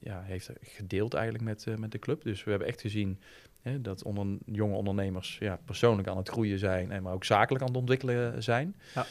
ja, 0.00 0.22
heeft 0.22 0.50
gedeeld 0.60 1.14
eigenlijk 1.14 1.44
met, 1.44 1.64
uh, 1.68 1.76
met 1.76 1.92
de 1.92 1.98
club. 1.98 2.22
Dus 2.22 2.44
we 2.44 2.50
hebben 2.50 2.68
echt 2.68 2.80
gezien 2.80 3.20
hè, 3.62 3.80
dat 3.80 4.02
onder, 4.02 4.26
jonge 4.46 4.74
ondernemers 4.74 5.36
ja, 5.40 5.58
persoonlijk 5.64 6.08
aan 6.08 6.16
het 6.16 6.28
groeien 6.28 6.58
zijn, 6.58 6.90
en 6.90 7.02
maar 7.02 7.12
ook 7.12 7.24
zakelijk 7.24 7.62
aan 7.62 7.68
het 7.68 7.78
ontwikkelen 7.78 8.42
zijn. 8.42 8.76
Ja. 8.94 9.06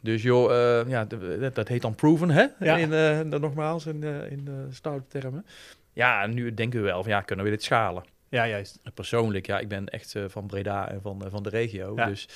Dus 0.00 0.22
joh, 0.22 0.50
uh, 0.50 0.90
ja, 0.90 1.04
dat, 1.04 1.54
dat 1.54 1.68
heet 1.68 1.82
dan 1.82 1.94
proven, 1.94 2.30
hè? 2.30 2.46
Ja. 2.60 2.76
In, 2.76 2.92
uh, 2.92 3.38
nogmaals, 3.40 3.86
in, 3.86 4.02
uh, 4.02 4.30
in 4.30 4.48
start 4.70 5.10
termen. 5.10 5.46
Ja, 5.92 6.26
nu 6.26 6.54
denken 6.54 6.80
we 6.80 6.86
wel 6.86 7.02
van, 7.02 7.12
ja, 7.12 7.20
kunnen 7.20 7.44
we 7.44 7.50
dit 7.50 7.62
schalen? 7.62 8.04
Ja, 8.28 8.48
juist. 8.48 8.80
Persoonlijk, 8.94 9.46
ja, 9.46 9.58
ik 9.58 9.68
ben 9.68 9.88
echt 9.88 10.14
van 10.26 10.46
Breda 10.46 10.90
en 10.90 11.00
van, 11.00 11.22
van 11.28 11.42
de 11.42 11.48
regio. 11.48 11.92
Ja. 11.96 12.06
Dus 12.06 12.28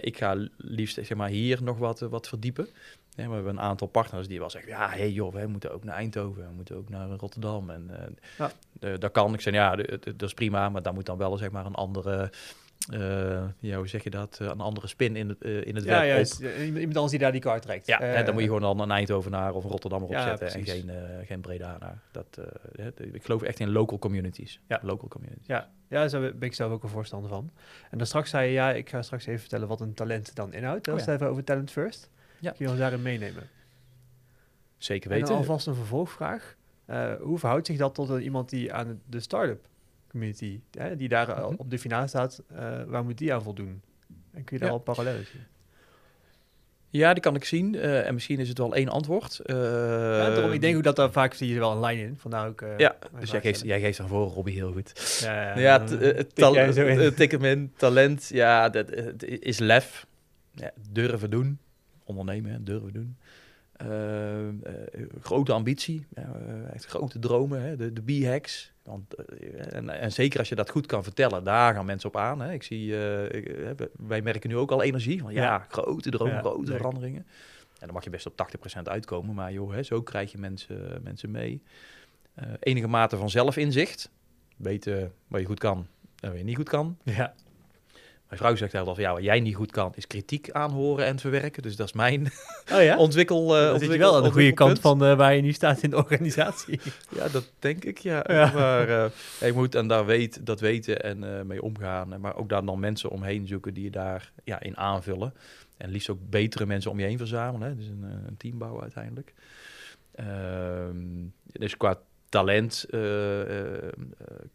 ik 0.00 0.18
ga 0.18 0.48
liefst 0.56 0.94
zeg 0.94 1.14
maar, 1.14 1.28
hier 1.28 1.62
nog 1.62 1.78
wat, 1.78 2.00
wat 2.00 2.28
verdiepen. 2.28 2.68
Ja, 3.16 3.28
we 3.28 3.34
hebben 3.34 3.52
een 3.52 3.60
aantal 3.60 3.86
partners 3.86 4.28
die 4.28 4.38
wel 4.38 4.50
zeggen, 4.50 4.70
ja, 4.70 4.88
hey 4.88 5.10
joh, 5.10 5.32
wij 5.32 5.46
moeten 5.46 5.72
ook 5.72 5.84
naar 5.84 5.94
Eindhoven, 5.94 6.48
we 6.48 6.54
moeten 6.54 6.76
ook 6.76 6.88
naar 6.88 7.08
Rotterdam. 7.08 7.70
En 7.70 7.90
uh, 7.90 8.50
ja. 8.80 8.96
dat 8.96 9.12
kan. 9.12 9.34
Ik 9.34 9.40
zeg, 9.40 9.54
ja, 9.54 9.76
dat 9.76 10.22
is 10.22 10.34
prima, 10.34 10.68
maar 10.68 10.82
dan 10.82 10.94
moet 10.94 11.06
dan 11.06 11.18
wel 11.18 11.36
zeg 11.36 11.50
maar 11.50 11.66
een 11.66 11.74
andere, 11.74 12.32
uh, 12.92 13.42
ja, 13.58 13.76
hoe 13.76 13.88
zeg 13.88 14.02
je 14.02 14.10
dat, 14.10 14.38
een 14.40 14.60
andere 14.60 14.86
spin 14.86 15.16
in 15.16 15.28
het, 15.28 15.44
uh, 15.44 15.64
in 15.66 15.74
het 15.74 15.84
ja, 15.84 15.98
web 15.98 16.08
juist. 16.08 16.44
op. 16.44 16.50
Iemand 16.58 16.86
anders 16.86 17.10
die 17.10 17.18
daar 17.18 17.32
die 17.32 17.40
kaart 17.40 17.62
trekt. 17.62 17.86
Ja, 17.86 18.18
uh, 18.18 18.24
dan 18.24 18.32
moet 18.32 18.42
je 18.42 18.48
gewoon 18.48 18.62
dan 18.62 18.80
een 18.80 18.90
Eindhovenaar 18.90 19.54
of 19.54 19.64
een 19.64 19.70
Rotterdammer 19.70 20.10
ja, 20.10 20.32
opzetten 20.32 20.60
en 20.60 20.66
geen, 20.66 20.90
geen 21.26 21.40
Bredaanaar. 21.40 22.02
Dat, 22.10 22.40
ik 23.12 23.24
geloof 23.24 23.42
echt 23.42 23.60
in 23.60 23.72
local 23.72 23.98
communities. 23.98 24.60
Ja. 24.68 24.80
Local 24.82 25.08
communities. 25.08 25.46
Ja, 25.46 25.70
ja 25.88 26.06
daar 26.06 26.20
ben 26.20 26.48
ik 26.48 26.54
zelf 26.54 26.72
ook 26.72 26.82
een 26.82 26.88
voorstander 26.88 27.30
van. 27.30 27.50
En 27.90 27.98
dan 27.98 28.06
straks 28.06 28.30
zei 28.30 28.46
je, 28.46 28.52
ja, 28.52 28.72
ik 28.72 28.88
ga 28.88 29.02
straks 29.02 29.26
even 29.26 29.40
vertellen 29.40 29.68
wat 29.68 29.80
een 29.80 29.94
talent 29.94 30.34
dan 30.34 30.52
inhoudt. 30.52 30.84
Dan 30.84 30.94
Oh, 30.94 31.04
ja. 31.04 31.12
even 31.12 31.28
over 31.28 31.44
Talent 31.44 31.70
First. 31.70 32.12
Ja. 32.44 32.50
Kun 32.50 32.64
je 32.64 32.70
ons 32.70 32.78
daarin 32.80 33.02
meenemen? 33.02 33.48
Zeker 34.78 35.10
En 35.10 35.16
weten. 35.16 35.28
dan 35.32 35.38
alvast 35.38 35.66
een 35.66 35.74
vervolgvraag. 35.74 36.54
Uh, 36.90 37.12
hoe 37.20 37.38
verhoudt 37.38 37.66
zich 37.66 37.76
dat 37.76 37.94
tot 37.94 38.08
een, 38.08 38.22
iemand 38.22 38.48
die 38.50 38.72
aan 38.72 39.00
de 39.06 39.20
start-up 39.20 39.66
community, 40.10 40.60
hè, 40.78 40.96
die 40.96 41.08
daar 41.08 41.28
Mhm. 41.28 41.38
uh, 41.40 41.46
op 41.58 41.70
de 41.70 41.78
finale 41.78 42.06
staat, 42.06 42.42
uh, 42.52 42.58
waar 42.86 43.04
moet 43.04 43.18
die 43.18 43.34
aan 43.34 43.42
voldoen? 43.42 43.82
En 44.32 44.44
kun 44.44 44.56
je 44.56 44.58
daar 44.58 44.68
Ja. 44.68 44.74
al 44.74 44.80
parallellen 44.80 45.26
zien? 45.26 45.42
Ja, 46.90 47.12
die 47.12 47.22
kan 47.22 47.34
ik 47.34 47.44
zien. 47.44 47.74
Uh, 47.74 48.06
en 48.06 48.14
misschien 48.14 48.38
is 48.38 48.48
het 48.48 48.58
wel 48.58 48.74
één 48.74 48.88
antwoord. 48.88 49.40
Uh, 49.46 49.56
ja, 49.56 50.30
daarom, 50.30 50.52
ik 50.52 50.60
denk 50.60 50.76
ook 50.76 50.82
dat 50.82 50.96
daar 50.96 51.12
vaak 51.12 51.34
zie 51.34 51.48
je 51.52 51.58
wel 51.58 51.72
een 51.72 51.80
lijn 51.80 51.98
in. 51.98 52.16
Vandaar 52.18 52.48
ook. 52.48 52.60
Uh, 52.60 52.78
ja, 52.78 52.96
dus 53.20 53.30
jij 53.30 53.40
geeft, 53.40 53.60
jij 53.64 53.80
geeft 53.80 53.98
daarvoor, 53.98 54.26
Robbie, 54.28 54.54
heel 54.54 54.72
goed. 54.72 55.20
Ja, 55.24 55.58
ja, 55.58 55.78
tik 55.84 56.00
in. 56.00 57.00
eh, 57.00 57.06
tik 57.06 57.30
hem 57.30 57.44
in. 57.44 57.72
Talent, 57.76 58.28
ja, 58.32 58.68
dat 58.68 58.88
eh, 58.88 59.06
is 59.40 59.58
lef. 59.58 60.06
Ja, 60.52 60.70
durven 60.90 61.30
doen. 61.30 61.58
Ondernemen, 62.04 62.52
hè, 62.52 62.62
durven 62.62 62.92
doen. 62.92 63.16
Uh, 63.82 64.48
uh, 64.48 64.52
grote 65.20 65.52
ambitie, 65.52 66.06
uh, 66.18 66.72
echt 66.72 66.84
grote 66.84 67.18
dromen, 67.18 67.62
hè, 67.62 67.76
de, 67.76 67.92
de 67.92 68.02
B-hacks. 68.02 68.72
En, 69.70 69.88
en, 69.90 70.12
zeker 70.12 70.38
als 70.38 70.48
je 70.48 70.54
dat 70.54 70.70
goed 70.70 70.86
kan 70.86 71.02
vertellen, 71.02 71.44
daar 71.44 71.74
gaan 71.74 71.86
mensen 71.86 72.08
op 72.08 72.16
aan. 72.16 72.40
Hè. 72.40 72.52
Ik 72.52 72.62
zie, 72.62 72.96
ik, 73.28 73.76
wij 74.06 74.22
merken 74.22 74.50
nu 74.50 74.56
ook 74.56 74.70
al 74.70 74.82
energie 74.82 75.20
van 75.20 75.32
ja, 75.32 75.42
Ja. 75.42 75.66
grote 75.68 76.10
dromen, 76.10 76.34
Ja, 76.34 76.40
grote 76.40 76.68
leuk. 76.68 76.76
veranderingen. 76.76 77.26
En 77.78 77.86
dan 77.86 77.92
mag 77.92 78.04
je 78.04 78.10
best 78.10 78.26
op 78.26 78.48
80% 78.78 78.82
uitkomen, 78.82 79.34
maar 79.34 79.52
joh, 79.52 79.72
hè, 79.72 79.82
zo 79.82 80.02
krijg 80.02 80.32
je 80.32 80.38
mensen, 80.38 81.00
mensen 81.02 81.30
mee. 81.30 81.62
Uh, 82.38 82.44
enige 82.60 82.86
mate 82.88 83.16
van 83.16 83.30
zelfinzicht, 83.30 84.10
weten 84.56 85.12
wat 85.28 85.40
je 85.40 85.46
goed 85.46 85.58
kan 85.58 85.86
en 86.20 86.28
wat 86.28 86.38
je 86.38 86.44
niet 86.44 86.56
goed 86.56 86.68
kan. 86.68 86.98
Ja. 87.02 87.34
Mijn 88.28 88.40
vrouw 88.40 88.56
zegt 88.56 88.74
altijd 88.74 88.86
al 88.86 88.94
van 88.94 89.04
ja, 89.04 89.12
wat 89.12 89.22
jij 89.22 89.40
niet 89.40 89.54
goed 89.54 89.70
kan, 89.70 89.92
is 89.94 90.06
kritiek 90.06 90.50
aanhoren 90.50 91.06
en 91.06 91.18
verwerken. 91.18 91.62
Dus 91.62 91.76
dat 91.76 91.86
is 91.86 91.92
mijn 91.92 92.32
Oh 92.74 92.82
ja? 92.82 92.96
ontwikkel. 93.06 93.60
Uh, 93.60 93.68
Dan 93.68 93.78
zit 93.78 93.92
je 93.92 93.98
wel 93.98 94.16
aan 94.16 94.22
de 94.22 94.30
goede 94.30 94.52
kant 94.52 94.80
van 94.80 95.04
uh, 95.04 95.16
waar 95.16 95.34
je 95.34 95.42
nu 95.42 95.52
staat 95.52 95.82
in 95.82 95.90
de 95.90 95.96
organisatie. 95.96 96.80
Ja, 97.16 97.28
dat 97.28 97.52
denk 97.58 97.84
ik, 97.84 97.98
ja. 97.98 98.24
Ja. 98.26 98.52
Maar 98.54 98.88
uh, 98.88 99.04
je 99.40 99.52
moet 99.52 99.74
en 99.74 99.88
daar 99.88 100.06
weet, 100.06 100.46
dat 100.46 100.60
weten 100.60 101.02
en 101.02 101.46
mee 101.46 101.62
omgaan. 101.62 102.20
Maar 102.20 102.36
ook 102.36 102.48
daar 102.48 102.64
dan 102.64 102.80
mensen 102.80 103.10
omheen 103.10 103.46
zoeken 103.46 103.74
die 103.74 103.84
je 103.84 103.90
daar 103.90 104.32
ja, 104.44 104.60
in 104.60 104.76
aanvullen. 104.76 105.34
En 105.76 105.90
liefst 105.90 106.10
ook 106.10 106.18
betere 106.30 106.66
mensen 106.66 106.90
om 106.90 106.98
je 106.98 107.06
heen 107.06 107.18
verzamelen. 107.18 107.68
Hè. 107.68 107.76
Dus 107.76 107.86
een, 107.86 108.02
een 108.26 108.36
team 108.36 108.58
bouwen 108.58 108.82
uiteindelijk. 108.82 109.34
Uh, 110.20 110.26
dus 111.52 111.76
qua 111.76 111.98
talent 112.34 112.86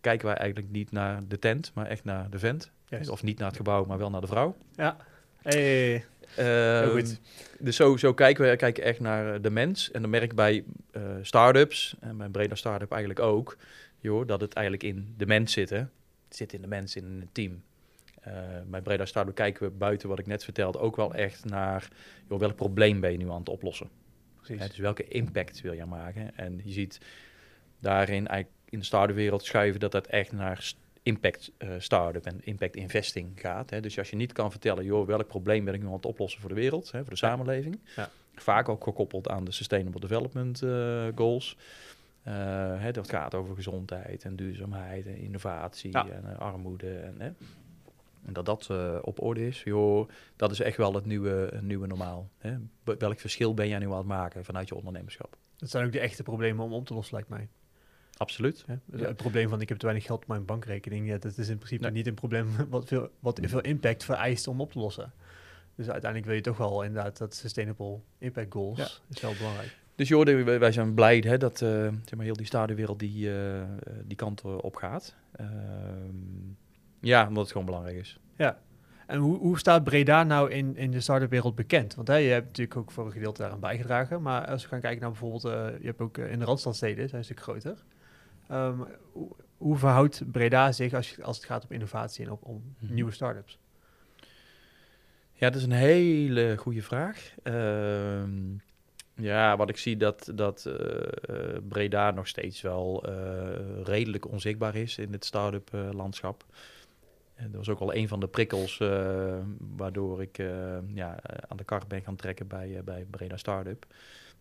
kijken 0.01 0.25
wij 0.25 0.35
eigenlijk 0.35 0.71
niet 0.71 0.91
naar 0.91 1.27
de 1.27 1.39
tent, 1.39 1.71
maar 1.73 1.85
echt 1.85 2.03
naar 2.03 2.29
de 2.29 2.39
vent. 2.39 2.71
Of 3.09 3.23
niet 3.23 3.37
naar 3.37 3.47
het 3.47 3.57
gebouw, 3.57 3.85
maar 3.85 3.97
wel 3.97 4.09
naar 4.09 4.21
de 4.21 4.27
vrouw. 4.27 4.55
Ja. 4.75 4.97
Hey. 5.41 6.05
Uh, 6.39 6.87
goed. 6.87 7.19
Dus 7.59 7.75
zo, 7.75 7.97
zo 7.97 8.13
kijken 8.13 8.49
we 8.49 8.55
kijken 8.55 8.83
echt 8.83 8.99
naar 8.99 9.41
de 9.41 9.49
mens. 9.49 9.91
En 9.91 10.01
dan 10.01 10.09
merk 10.09 10.23
ik 10.23 10.35
bij 10.35 10.63
uh, 10.91 11.01
start-ups, 11.21 11.95
en 11.99 12.17
bij 12.17 12.29
Breda 12.29 12.55
Startup 12.55 12.91
eigenlijk 12.91 13.21
ook, 13.21 13.57
joh, 13.99 14.27
dat 14.27 14.41
het 14.41 14.53
eigenlijk 14.53 14.85
in 14.85 15.13
de 15.17 15.25
mens 15.25 15.53
zit. 15.53 15.69
Hè? 15.69 15.77
Het 15.77 16.37
zit 16.37 16.53
in 16.53 16.61
de 16.61 16.67
mens, 16.67 16.95
in 16.95 17.03
een 17.03 17.29
team. 17.31 17.63
Uh, 18.27 18.33
bij 18.67 18.81
Breda 18.81 19.05
Startup 19.05 19.35
kijken 19.35 19.63
we 19.63 19.69
buiten 19.69 20.09
wat 20.09 20.19
ik 20.19 20.27
net 20.27 20.43
vertelde 20.43 20.79
ook 20.79 20.95
wel 20.95 21.13
echt 21.13 21.45
naar 21.45 21.87
joh, 22.29 22.39
welk 22.39 22.55
probleem 22.55 22.99
ben 22.99 23.11
je 23.11 23.17
nu 23.17 23.29
aan 23.29 23.39
het 23.39 23.49
oplossen. 23.49 23.89
Precies. 24.41 24.67
dus 24.67 24.77
welke 24.77 25.07
impact 25.07 25.61
wil 25.61 25.73
je 25.73 25.85
maken? 25.85 26.37
En 26.37 26.61
je 26.63 26.71
ziet 26.71 26.99
daarin 27.79 28.27
eigenlijk 28.27 28.57
in 28.69 28.79
de 28.79 28.85
start-up 28.85 29.15
wereld 29.15 29.43
schuiven 29.43 29.79
dat 29.79 29.91
dat 29.91 30.07
echt 30.07 30.31
naar 30.31 30.73
impact 31.03 31.51
uh, 31.57 31.69
start-up 31.77 32.25
en 32.25 32.39
impact 32.43 32.75
investing 32.75 33.31
gaat. 33.35 33.69
Hè. 33.69 33.81
Dus 33.81 33.97
als 33.97 34.09
je 34.09 34.15
niet 34.15 34.31
kan 34.31 34.51
vertellen, 34.51 34.85
joh, 34.85 35.07
welk 35.07 35.27
probleem 35.27 35.65
ben 35.65 35.73
ik 35.73 35.81
nu 35.81 35.87
aan 35.87 35.93
het 35.93 36.05
oplossen 36.05 36.41
voor 36.41 36.49
de 36.49 36.55
wereld, 36.55 36.91
hè, 36.91 36.99
voor 37.01 37.09
de 37.09 37.17
samenleving. 37.17 37.79
Ja. 37.95 38.09
Vaak 38.35 38.69
ook 38.69 38.83
gekoppeld 38.83 39.29
aan 39.29 39.43
de 39.45 39.51
Sustainable 39.51 39.99
Development 39.99 40.61
uh, 40.61 41.07
Goals. 41.15 41.57
Uh, 42.27 42.33
hè, 42.81 42.91
dat 42.91 43.09
gaat 43.09 43.35
over 43.35 43.55
gezondheid 43.55 44.23
en 44.23 44.35
duurzaamheid 44.35 45.05
en 45.05 45.17
innovatie 45.17 45.97
en 45.97 46.37
armoede. 46.37 46.95
En, 46.95 47.15
hè. 47.17 47.31
en 48.25 48.33
dat 48.33 48.45
dat 48.45 48.69
op 49.01 49.21
orde 49.21 49.47
is, 49.47 49.63
joh, 49.63 50.09
dat 50.35 50.51
is 50.51 50.59
echt 50.59 50.77
wel 50.77 50.93
het 50.93 51.05
nieuwe, 51.05 51.53
nieuwe 51.61 51.87
normaal. 51.87 52.29
Hè. 52.37 52.55
Welk 52.83 53.19
verschil 53.19 53.53
ben 53.53 53.67
jij 53.67 53.79
nu 53.79 53.85
aan 53.85 53.97
het 53.97 54.05
maken 54.05 54.45
vanuit 54.45 54.67
je 54.67 54.75
ondernemerschap? 54.75 55.37
Dat 55.57 55.69
zijn 55.69 55.85
ook 55.85 55.91
de 55.91 55.99
echte 55.99 56.23
problemen 56.23 56.65
om 56.65 56.73
op 56.73 56.85
te 56.85 56.93
lossen, 56.93 57.13
lijkt 57.13 57.29
mij. 57.29 57.47
Absoluut. 58.19 58.65
Ja, 58.67 58.79
Het 59.05 59.17
probleem 59.17 59.49
van 59.49 59.61
ik 59.61 59.69
heb 59.69 59.77
te 59.77 59.85
weinig 59.85 60.05
geld 60.05 60.21
op 60.21 60.27
mijn 60.27 60.45
bankrekening, 60.45 61.07
ja, 61.07 61.17
dat 61.17 61.37
is 61.37 61.49
in 61.49 61.57
principe 61.57 61.91
niet 61.91 62.07
een 62.07 62.13
probleem 62.13 62.47
wat 62.69 62.87
veel, 62.87 63.09
wat 63.19 63.39
veel 63.41 63.61
impact 63.61 64.03
vereist 64.03 64.47
om 64.47 64.61
op 64.61 64.71
te 64.71 64.79
lossen. 64.79 65.11
Dus 65.75 65.89
uiteindelijk 65.89 66.25
wil 66.25 66.35
je 66.35 66.41
toch 66.41 66.57
wel 66.57 66.83
inderdaad 66.83 67.17
dat 67.17 67.35
sustainable 67.35 67.99
impact 68.17 68.53
goals 68.53 68.77
ja. 68.77 68.87
is 69.09 69.21
wel 69.21 69.33
belangrijk. 69.37 69.77
Dus 69.95 70.07
joh, 70.07 70.45
wij 70.59 70.71
zijn 70.71 70.93
blij 70.93 71.17
hè, 71.17 71.37
dat 71.37 71.61
uh, 71.61 71.69
zeg 71.69 72.15
maar, 72.15 72.25
heel 72.25 72.35
die 72.35 72.45
stadewereld 72.45 72.99
die, 72.99 73.29
uh, 73.29 73.61
die 74.03 74.17
kant 74.17 74.41
op 74.41 74.75
gaat. 74.75 75.15
Uh, 75.41 75.47
ja, 76.99 77.27
omdat 77.27 77.43
het 77.43 77.51
gewoon 77.51 77.65
belangrijk 77.65 77.97
is. 77.97 78.19
Ja. 78.35 78.59
En 79.07 79.19
hoe, 79.19 79.37
hoe 79.37 79.59
staat 79.59 79.83
Breda 79.83 80.23
nou 80.23 80.51
in, 80.51 80.75
in 80.75 80.91
de 80.91 80.99
start-up 80.99 81.29
wereld 81.29 81.55
bekend? 81.55 81.95
Want 81.95 82.07
hè, 82.07 82.15
je 82.15 82.29
hebt 82.29 82.45
natuurlijk 82.45 82.77
ook 82.77 82.91
voor 82.91 83.05
een 83.05 83.11
gedeelte 83.11 83.41
daaraan 83.41 83.59
bijgedragen. 83.59 84.21
Maar 84.21 84.47
als 84.47 84.63
we 84.63 84.69
gaan 84.69 84.81
kijken 84.81 85.01
naar 85.01 85.09
bijvoorbeeld, 85.09 85.43
je 85.81 85.87
hebt 85.87 86.01
ook 86.01 86.17
in 86.17 86.39
de 86.39 86.45
Randstadsteden, 86.45 87.07
zijn 87.07 87.19
een 87.19 87.25
stuk 87.25 87.41
groter. 87.41 87.83
Um, 88.51 88.87
hoe, 89.11 89.35
hoe, 89.57 89.77
verhoudt 89.77 90.31
Breda 90.31 90.71
zich 90.71 90.93
als, 90.93 91.21
als 91.21 91.37
het 91.37 91.45
gaat 91.45 91.63
om 91.63 91.71
innovatie 91.71 92.25
en 92.25 92.31
op, 92.31 92.45
om 92.45 92.75
mhm. 92.79 92.93
nieuwe 92.93 93.11
start-ups? 93.11 93.59
Ja, 95.33 95.49
dat 95.49 95.55
is 95.55 95.63
een 95.63 95.71
hele 95.71 96.57
goede 96.57 96.81
vraag. 96.81 97.33
Uh, 97.43 98.23
ja, 99.13 99.57
wat 99.57 99.69
ik 99.69 99.77
zie 99.77 99.97
dat, 99.97 100.31
dat 100.35 100.65
uh, 100.67 100.77
Breda 101.67 102.11
nog 102.11 102.27
steeds 102.27 102.61
wel 102.61 103.09
uh, 103.09 103.13
redelijk 103.83 104.27
onzichtbaar 104.27 104.75
is 104.75 104.97
in 104.97 105.11
het 105.11 105.25
start-up 105.25 105.69
landschap. 105.91 106.45
En 107.35 107.45
dat 107.51 107.55
was 107.55 107.69
ook 107.69 107.79
al 107.79 107.93
een 107.93 108.07
van 108.07 108.19
de 108.19 108.27
prikkels 108.27 108.77
waardoor 109.75 110.21
ik 110.21 110.37
ja, 110.93 111.19
aan 111.47 111.57
de 111.57 111.63
kar 111.63 111.83
ben 111.87 112.01
gaan 112.01 112.15
trekken 112.15 112.47
bij, 112.47 112.81
bij 112.83 113.05
Breda 113.09 113.37
Startup 113.37 113.85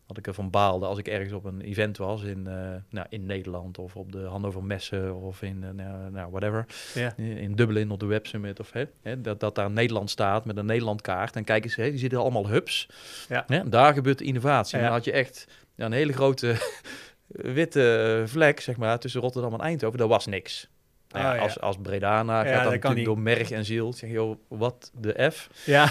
dat 0.09 0.17
ik 0.17 0.27
ervan 0.27 0.51
baalde 0.51 0.87
als 0.87 0.99
ik 0.99 1.09
ergens 1.09 1.33
op 1.33 1.45
een 1.45 1.61
event 1.61 1.97
was 1.97 2.23
in, 2.23 2.45
uh, 2.49 2.55
nou, 2.91 3.07
in 3.09 3.27
Nederland 3.27 3.79
of 3.79 3.97
op 3.97 4.13
de 4.13 4.23
Hannover 4.23 4.65
Messen 4.65 5.15
of 5.15 5.43
in 5.43 5.65
uh, 5.77 6.07
nou, 6.11 6.31
whatever. 6.31 6.67
Ja. 6.95 7.17
In 7.17 7.55
Dublin 7.55 7.91
op 7.91 8.01
de 8.01 8.07
Web 8.07 8.27
Summit 8.27 8.61
of 8.61 8.73
hè, 8.73 9.21
dat, 9.21 9.41
dat 9.41 9.55
daar 9.55 9.71
Nederland 9.71 10.11
staat 10.11 10.45
met 10.45 10.57
een 10.57 10.67
Nederland 10.67 11.01
kaart. 11.01 11.37
En 11.37 11.45
kijk 11.45 11.65
eens, 11.65 11.77
hè, 11.77 11.91
die 11.91 11.99
zitten 11.99 12.19
allemaal 12.19 12.49
hubs. 12.49 12.89
Ja. 13.29 13.45
Hè, 13.47 13.69
daar 13.69 13.95
gebeurt 13.95 14.21
innovatie. 14.21 14.79
En 14.79 14.85
dan 14.85 14.93
had 14.93 15.05
je 15.05 15.13
echt 15.13 15.47
ja, 15.75 15.85
een 15.85 15.93
hele 15.93 16.13
grote 16.13 16.57
witte 17.59 18.23
vlek, 18.27 18.61
zeg 18.61 18.77
maar, 18.77 18.99
tussen 18.99 19.21
Rotterdam 19.21 19.53
en 19.53 19.61
Eindhoven. 19.61 19.99
Daar 19.99 20.09
was 20.09 20.27
niks. 20.27 20.69
Nou 21.09 21.37
oh, 21.37 21.43
als, 21.43 21.61
als 21.61 21.77
Bredana 21.83 22.45
gaat 22.45 22.63
dat 22.63 22.73
natuurlijk 22.73 23.05
door 23.05 23.19
merg 23.19 23.51
en 23.51 23.65
ziel. 23.65 23.93
Zeg 23.93 24.11
je, 24.11 24.37
wat 24.49 24.91
de 24.95 25.31
F 25.33 25.51
ja. 25.65 25.85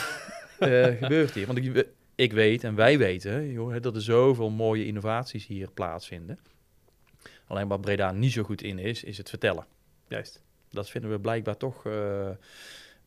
uh, 0.59 0.85
gebeurt 1.01 1.31
hier? 1.31 1.45
Want 1.45 1.57
ik, 1.57 1.87
ik 2.17 2.33
weet 2.33 2.63
en 2.63 2.75
wij 2.75 2.97
weten 2.97 3.51
joh, 3.51 3.81
dat 3.81 3.95
er 3.95 4.01
zoveel 4.01 4.49
mooie 4.49 4.85
innovaties 4.85 5.47
hier 5.47 5.71
plaatsvinden. 5.71 6.37
Alleen 7.47 7.67
wat 7.67 7.81
Breda 7.81 8.11
niet 8.11 8.31
zo 8.31 8.43
goed 8.43 8.61
in 8.61 8.79
is, 8.79 9.03
is 9.03 9.17
het 9.17 9.29
vertellen. 9.29 9.65
Juist. 10.07 10.43
Dat 10.69 10.89
vinden 10.89 11.11
we 11.11 11.19
blijkbaar 11.19 11.57
toch 11.57 11.85
uh, 11.85 12.29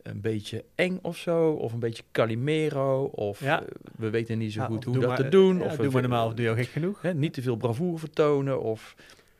een 0.02 0.20
beetje 0.20 0.64
eng 0.74 0.98
of 1.02 1.16
zo. 1.16 1.50
Of 1.50 1.72
een 1.72 1.78
beetje 1.78 2.02
Calimero. 2.12 3.04
Of 3.04 3.40
ja. 3.40 3.62
uh, 3.62 3.68
we 3.96 4.10
weten 4.10 4.38
niet 4.38 4.52
zo 4.52 4.64
goed 4.64 4.84
hoe 4.84 4.98
dat 4.98 5.08
maar, 5.08 5.16
te 5.16 5.28
doen. 5.28 5.58
Ja, 5.58 5.64
of 5.64 5.76
doe 5.76 5.90
maar 5.90 6.02
normaal 6.02 6.26
of 6.26 6.34
doe 6.34 6.44
je 6.44 6.54
gek 6.54 6.68
genoeg. 6.68 7.02
Hè, 7.02 7.14
niet 7.14 7.32
te 7.32 7.42
veel 7.42 7.56
bravoure 7.56 7.98
vertonen. 7.98 8.62
Of, 8.62 8.94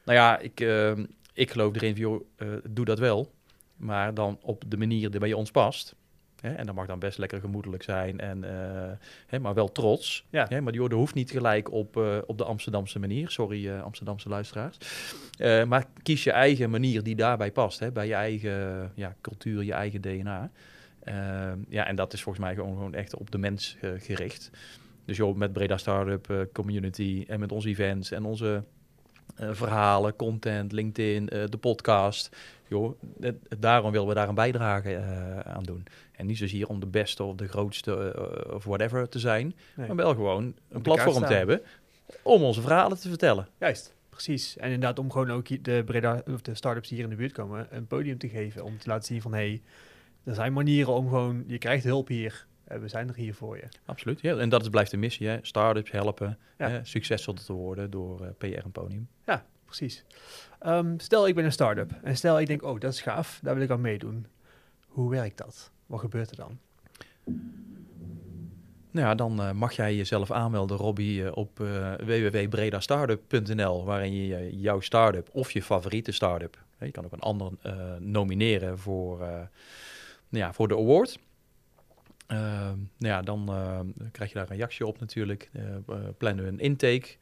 nou 0.05 0.19
ja, 0.19 0.39
ik, 0.39 0.61
uh, 0.61 0.93
ik 1.35 1.51
geloof 1.51 1.75
erin 1.75 1.97
van, 1.97 2.01
joh, 2.01 2.23
doe 2.69 2.85
dat 2.85 2.99
wel. 2.99 3.31
Maar 3.77 4.15
dan 4.15 4.39
op 4.43 4.65
de 4.69 4.77
manier 4.77 5.11
die 5.11 5.21
bij 5.21 5.33
ons 5.33 5.51
past. 5.51 5.95
Hè, 6.41 6.55
en 6.55 6.67
dat 6.67 6.75
mag 6.75 6.87
dan 6.87 6.99
best 6.99 7.19
lekker 7.19 7.41
gemoedelijk 7.41 7.83
zijn, 7.83 8.21
en, 8.21 8.43
uh, 8.45 8.51
hè, 9.27 9.39
maar 9.39 9.55
wel 9.55 9.73
trots. 9.73 10.25
Ja. 10.31 10.47
Hè, 10.49 10.61
maar 10.61 10.73
die 10.73 10.83
orde 10.83 10.95
hoeft 10.95 11.15
niet 11.15 11.31
gelijk 11.31 11.73
op, 11.73 11.97
uh, 11.97 12.19
op 12.27 12.39
de 12.39 12.45
Amsterdamse 12.45 12.99
manier. 12.99 13.31
Sorry, 13.31 13.67
uh, 13.67 13.83
Amsterdamse 13.83 14.29
luisteraars. 14.29 14.77
maar 15.69 15.87
kies 16.03 16.25
je 16.25 16.33
eigen 16.33 16.71
manier 16.71 17.03
die 17.03 17.17
daarbij 17.17 17.53
past. 17.53 17.79
Hè, 17.79 17.91
bij 17.93 18.07
je 18.07 18.15
eigen 18.15 18.91
ja, 18.95 19.15
cultuur, 19.21 19.63
je 19.63 19.73
eigen 19.73 20.01
DNA. 20.01 20.51
ja, 21.69 21.87
en 21.87 21.97
dat 21.97 22.13
is 22.13 22.23
volgens 22.23 22.45
mij 22.45 22.55
gewoon, 22.55 22.75
gewoon 22.75 22.95
echt 22.95 23.17
op 23.17 23.31
de 23.31 23.39
mens 23.39 23.77
gericht. 23.97 24.51
Dus 25.05 25.17
joh, 25.17 25.37
met 25.37 25.53
Breda 25.53 25.77
Startup 25.77 26.49
Community 26.53 27.25
en 27.29 27.41
met 27.41 27.53
onze 27.53 27.69
events 27.69 28.11
en 28.11 28.25
onze 28.25 28.65
verhalen, 29.37 30.17
content, 30.17 30.73
LinkedIn, 30.73 31.27
de 31.27 31.59
podcast 31.61 32.37
joh, 32.71 33.01
daarom 33.59 33.91
willen 33.91 34.09
we 34.09 34.15
daar 34.15 34.29
een 34.29 34.35
bijdrage 34.35 34.91
uh, 34.91 35.39
aan 35.39 35.63
doen. 35.63 35.85
En 36.13 36.27
niet 36.27 36.39
zozeer 36.39 36.69
om 36.69 36.81
de 36.81 36.87
beste 36.87 37.23
of 37.23 37.37
de 37.37 37.49
grootste 37.49 38.15
of 38.53 38.65
whatever 38.65 39.09
te 39.09 39.19
zijn, 39.19 39.55
maar 39.75 39.97
wel 39.97 40.15
gewoon 40.15 40.55
een 40.69 40.83
platform 40.83 41.25
te 41.25 41.35
hebben 41.35 41.63
om 42.23 42.43
onze 42.43 42.61
verhalen 42.61 43.01
te 43.01 43.09
vertellen. 43.09 43.49
Juist, 43.59 43.95
precies. 44.09 44.57
En 44.57 44.65
inderdaad 44.65 44.99
om 44.99 45.11
gewoon 45.11 45.31
ook 45.31 45.65
de, 45.65 45.83
Breda, 45.85 46.23
of 46.27 46.43
de 46.43 46.55
start-ups 46.55 46.89
die 46.89 46.97
hier 46.97 47.07
in 47.07 47.13
de 47.13 47.17
buurt 47.17 47.33
komen 47.33 47.67
een 47.71 47.87
podium 47.87 48.19
te 48.19 48.29
geven. 48.29 48.65
Om 48.65 48.79
te 48.79 48.89
laten 48.89 49.05
zien 49.05 49.23
van, 49.23 49.33
hé, 49.33 49.39
hey, 49.39 49.63
er 50.25 50.35
zijn 50.35 50.53
manieren 50.53 50.93
om 50.93 51.09
gewoon, 51.09 51.45
je 51.47 51.59
krijgt 51.59 51.85
hulp 51.85 52.09
hier. 52.09 52.47
We 52.81 52.89
zijn 52.89 53.09
er 53.09 53.15
hier 53.15 53.35
voor 53.35 53.57
je. 53.57 53.69
Absoluut, 53.85 54.21
ja. 54.21 54.37
En 54.37 54.49
dat 54.49 54.63
is, 54.63 54.69
blijft 54.69 54.91
de 54.91 54.97
missie, 54.97 55.29
hè. 55.29 55.39
Start-ups 55.43 55.91
helpen, 55.91 56.39
ja. 56.59 56.85
succesvol 56.85 57.35
te 57.35 57.53
worden 57.53 57.91
door 57.91 58.35
PR 58.39 58.47
en 58.47 58.73
podium. 58.73 59.09
Ja, 59.27 59.45
precies. 59.65 60.05
Um, 60.67 61.01
stel, 61.01 61.29
ik 61.29 61.35
ben 61.35 61.45
een 61.45 61.53
start-up. 61.53 61.93
En 62.03 62.17
stel, 62.17 62.41
ik 62.41 62.47
denk, 62.47 62.63
oh, 62.63 62.81
dat 62.81 62.93
is 62.93 63.01
gaaf, 63.01 63.39
daar 63.43 63.55
wil 63.55 63.65
ik 63.65 63.71
aan 63.71 63.81
meedoen. 63.81 64.27
Hoe 64.87 65.11
werkt 65.11 65.39
dat? 65.39 65.71
Wat 65.87 66.01
gebeurt 66.01 66.31
er 66.31 66.37
dan? 66.37 66.59
Nou 68.91 69.07
ja, 69.07 69.15
dan 69.15 69.41
uh, 69.41 69.53
mag 69.53 69.73
jij 69.73 69.97
jezelf 69.97 70.31
aanmelden, 70.31 70.77
Robbie, 70.77 71.23
uh, 71.23 71.31
op 71.37 71.61
uh, 71.61 71.93
www.bredastartup.nl, 71.95 73.85
waarin 73.85 74.13
je 74.13 74.61
jouw 74.61 74.81
start-up 74.81 75.29
of 75.33 75.51
je 75.51 75.63
favoriete 75.63 76.13
start-up, 76.13 76.59
je 76.79 76.91
kan 76.91 77.05
ook 77.05 77.13
een 77.13 77.21
ander 77.21 77.53
nomineren 77.99 78.79
voor, 78.79 79.19
nou 79.19 79.49
ja, 80.29 80.53
voor 80.53 80.69
de 80.69 80.77
award. 80.77 81.19
Ehm, 82.31 82.79
nou 82.99 83.15
ja, 83.15 83.23
dan 83.23 83.47
krijg 84.13 84.31
je 84.31 84.39
daar 84.39 84.51
een 84.51 84.57
reactie 84.57 84.87
op 84.87 85.01
natuurlijk. 85.01 85.51
plannen 86.19 86.45
we 86.45 86.51
een 86.51 86.61
intake. 86.61 87.17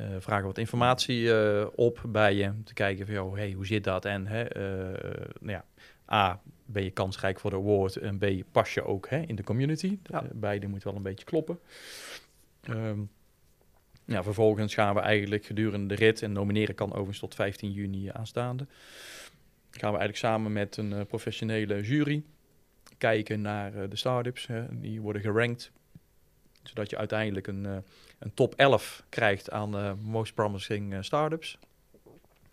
Uh, 0.00 0.06
vragen 0.18 0.46
wat 0.46 0.58
informatie 0.58 1.20
uh, 1.22 1.66
op 1.74 2.02
bij 2.08 2.34
je. 2.34 2.52
Te 2.64 2.74
kijken 2.74 3.06
van, 3.06 3.14
joh, 3.14 3.34
hey, 3.34 3.52
hoe 3.52 3.66
zit 3.66 3.84
dat? 3.84 4.04
En 4.04 4.26
hè, 4.26 4.56
uh, 4.56 5.00
nou 5.40 5.52
ja, 5.52 5.64
A, 6.12 6.40
ben 6.66 6.84
je 6.84 6.90
kansrijk 6.90 7.40
voor 7.40 7.50
de 7.50 7.56
award. 7.56 7.96
En 7.96 8.18
B, 8.18 8.24
pas 8.52 8.74
je 8.74 8.84
ook 8.84 9.08
hè, 9.08 9.20
in 9.20 9.34
de 9.34 9.42
community. 9.42 9.98
Ja. 10.04 10.24
beide 10.32 10.66
moet 10.66 10.82
wel 10.82 10.96
een 10.96 11.02
beetje 11.02 11.24
kloppen. 11.24 11.58
Um, 12.68 13.10
ja, 14.04 14.22
vervolgens 14.22 14.74
gaan 14.74 14.94
we 14.94 15.00
eigenlijk 15.00 15.44
gedurende 15.44 15.94
de 15.94 16.04
rit, 16.04 16.22
en 16.22 16.32
nomineren 16.32 16.74
kan 16.74 16.90
overigens 16.90 17.18
tot 17.18 17.34
15 17.34 17.72
juni 17.72 18.08
aanstaande, 18.12 18.66
gaan 19.70 19.92
we 19.92 19.98
eigenlijk 19.98 20.16
samen 20.16 20.52
met 20.52 20.76
een 20.76 21.06
professionele 21.06 21.82
jury 21.82 22.22
kijken 23.02 23.40
naar 23.40 23.88
de 23.88 23.96
start-ups. 23.96 24.48
die 24.70 25.00
worden 25.00 25.22
gerankt, 25.22 25.72
zodat 26.62 26.90
je 26.90 26.96
uiteindelijk 26.96 27.46
een 27.46 27.82
een 28.22 28.34
top 28.34 28.54
11 28.54 29.02
krijgt 29.08 29.50
aan 29.50 29.76
uh, 29.76 29.92
Most 30.00 30.34
Promising 30.34 30.96
Startups. 31.00 31.58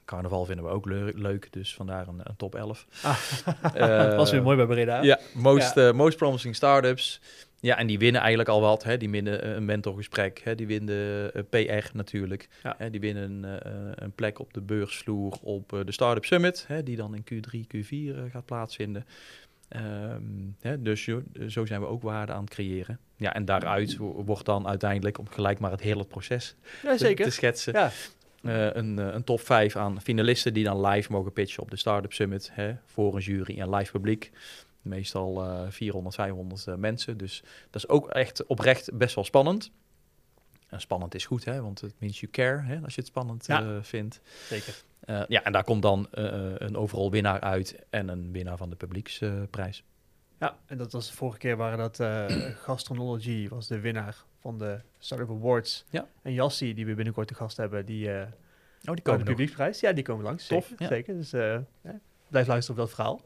Carnaval 0.05 0.45
vinden 0.45 0.65
we 0.65 0.71
ook 0.71 0.85
leuk, 1.15 1.47
dus 1.51 1.75
vandaar 1.75 2.07
een, 2.07 2.19
een 2.23 2.35
top 2.35 2.55
11. 2.55 2.85
Ah, 3.03 4.15
was 4.17 4.31
weer 4.31 4.41
mooi 4.41 4.57
bij 4.57 4.65
Breda. 4.65 5.01
Ja, 5.01 5.19
Most, 5.33 5.75
ja. 5.75 5.91
most 5.91 6.17
Promising 6.17 6.55
Startups. 6.55 7.21
ja, 7.59 7.77
en 7.77 7.87
die 7.87 7.99
winnen 7.99 8.21
eigenlijk 8.21 8.49
al 8.49 8.61
wat. 8.61 8.83
Hè. 8.83 8.97
Die 8.97 9.09
winnen 9.09 9.41
eh, 9.41 9.51
een 9.51 9.65
mentorgesprek, 9.65 10.41
hè. 10.43 10.55
die 10.55 10.67
winnen 10.67 11.31
PR 11.49 11.89
natuurlijk. 11.93 12.49
Ja. 12.63 12.75
Hè. 12.77 12.89
Die 12.89 12.99
winnen 12.99 13.43
uh, 13.43 13.55
een 13.95 14.11
plek 14.11 14.39
op 14.39 14.53
de 14.53 14.61
beursvloer 14.61 15.37
op 15.41 15.81
de 15.85 15.91
Startup 15.91 16.25
Summit, 16.25 16.65
hè, 16.67 16.83
die 16.83 16.95
dan 16.95 17.15
in 17.15 17.23
Q3, 17.33 17.57
Q4 17.75 18.31
gaat 18.31 18.45
plaatsvinden. 18.45 19.05
Um, 19.75 20.55
hè, 20.59 20.81
dus 20.81 21.05
jo, 21.05 21.23
zo 21.47 21.65
zijn 21.65 21.81
we 21.81 21.87
ook 21.87 22.01
waarde 22.01 22.31
aan 22.31 22.43
het 22.43 22.49
creëren. 22.49 22.99
Ja, 23.15 23.33
en 23.33 23.45
daaruit 23.45 23.97
wordt 23.97 24.45
dan 24.45 24.67
uiteindelijk, 24.67 25.17
om 25.17 25.27
gelijk 25.29 25.59
maar 25.59 25.71
het 25.71 25.81
hele 25.81 26.05
proces 26.05 26.55
ja, 26.83 26.97
zeker. 26.97 27.15
Te, 27.15 27.23
te 27.23 27.35
schetsen, 27.35 27.73
ja. 27.73 27.91
uh, 28.41 28.73
een, 28.73 28.97
een 28.97 29.23
top 29.23 29.39
5 29.39 29.75
aan 29.75 30.01
finalisten 30.01 30.53
die 30.53 30.63
dan 30.63 30.85
live 30.85 31.11
mogen 31.11 31.33
pitchen 31.33 31.63
op 31.63 31.71
de 31.71 31.77
Startup 31.77 32.13
Summit. 32.13 32.49
Hè, 32.53 32.75
voor 32.85 33.15
een 33.15 33.21
jury 33.21 33.59
en 33.59 33.75
live 33.75 33.91
publiek. 33.91 34.31
Meestal 34.81 35.45
uh, 35.45 35.61
400, 35.69 36.15
500 36.15 36.65
uh, 36.67 36.75
mensen. 36.75 37.17
Dus 37.17 37.43
dat 37.69 37.83
is 37.83 37.87
ook 37.89 38.09
echt 38.09 38.45
oprecht 38.45 38.97
best 38.97 39.15
wel 39.15 39.23
spannend. 39.23 39.71
En 40.69 40.81
spannend 40.81 41.15
is 41.15 41.25
goed, 41.25 41.45
hè, 41.45 41.61
want 41.61 41.81
het 41.81 41.93
means 41.97 42.19
you 42.19 42.31
care 42.31 42.61
hè, 42.61 42.79
als 42.83 42.95
je 42.95 43.01
het 43.01 43.09
spannend 43.09 43.45
ja. 43.45 43.63
uh, 43.63 43.77
vindt. 43.81 44.21
Zeker. 44.47 44.83
Uh, 45.05 45.21
ja, 45.27 45.43
en 45.43 45.51
daar 45.51 45.63
komt 45.63 45.81
dan 45.81 46.07
uh, 46.13 46.53
een 46.57 46.75
overal 46.75 47.11
winnaar 47.11 47.39
uit 47.39 47.83
en 47.89 48.07
een 48.07 48.31
winnaar 48.31 48.57
van 48.57 48.69
de 48.69 48.75
publieksprijs. 48.75 49.83
ja, 50.39 50.57
en 50.65 50.77
dat 50.77 50.91
was 50.91 51.07
de 51.07 51.15
vorige 51.15 51.37
keer 51.37 51.57
waren 51.57 51.77
dat 51.77 51.97
Gastronology 52.65 53.47
was 53.47 53.67
de 53.67 53.79
winnaar 53.79 54.23
van 54.39 54.57
de 54.57 54.79
Startup 54.97 55.29
Awards. 55.29 55.85
Ja. 55.89 56.07
En 56.21 56.33
Jassi, 56.33 56.73
die 56.73 56.85
we 56.85 56.93
binnenkort 56.93 57.27
te 57.27 57.35
gast 57.35 57.57
hebben, 57.57 57.85
die, 57.85 58.07
oh, 58.09 58.23
die 58.81 58.95
de 58.95 59.01
komen 59.01 59.25
publieksprijs. 59.25 59.79
Ja, 59.79 59.93
die 59.93 60.03
komen 60.03 60.23
langs. 60.23 60.47
Tof, 60.47 60.67
Zeker. 60.67 60.81
ja. 60.83 60.87
zeker. 60.87 61.15
Dus 61.15 61.31
ja, 61.31 61.99
blijf 62.27 62.47
luisteren 62.47 62.81
op 62.81 62.87
dat 62.87 62.95
verhaal. 62.95 63.21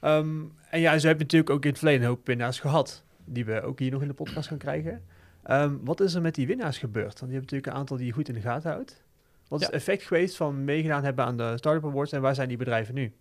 Um, 0.00 0.52
en 0.70 0.80
ja, 0.80 0.98
ze 0.98 1.06
hebben 1.06 1.24
natuurlijk 1.24 1.50
ook 1.50 1.64
in 1.64 1.70
het 1.70 1.78
verleden 1.78 2.02
een 2.02 2.08
hoop 2.08 2.26
winnaars 2.26 2.60
gehad, 2.60 3.04
die 3.24 3.44
we 3.44 3.62
ook 3.62 3.78
hier 3.78 3.90
nog 3.90 4.02
in 4.02 4.08
de 4.08 4.14
podcast 4.14 4.48
gaan 4.48 4.58
krijgen. 4.58 5.04
Um, 5.50 5.80
wat 5.84 6.00
is 6.00 6.14
er 6.14 6.20
met 6.20 6.34
die 6.34 6.46
winnaars 6.46 6.78
gebeurd? 6.78 7.20
Want 7.20 7.30
die 7.30 7.32
hebben 7.32 7.40
natuurlijk 7.40 7.72
een 7.72 7.78
aantal 7.80 7.96
die 7.96 8.06
je 8.06 8.12
goed 8.12 8.28
in 8.28 8.34
de 8.34 8.40
gaten 8.40 8.70
houdt. 8.70 9.02
Wat 9.48 9.60
is 9.60 9.66
Ja. 9.66 9.72
het 9.72 9.82
effect 9.82 10.02
geweest 10.02 10.36
van 10.36 10.64
meegedaan 10.64 11.04
hebben 11.04 11.24
aan 11.24 11.36
de 11.36 11.52
Startup 11.56 11.84
Awards 11.84 12.12
en 12.12 12.20
waar 12.20 12.34
zijn 12.34 12.48
die 12.48 12.56
bedrijven 12.56 12.94
nu? 12.94 13.12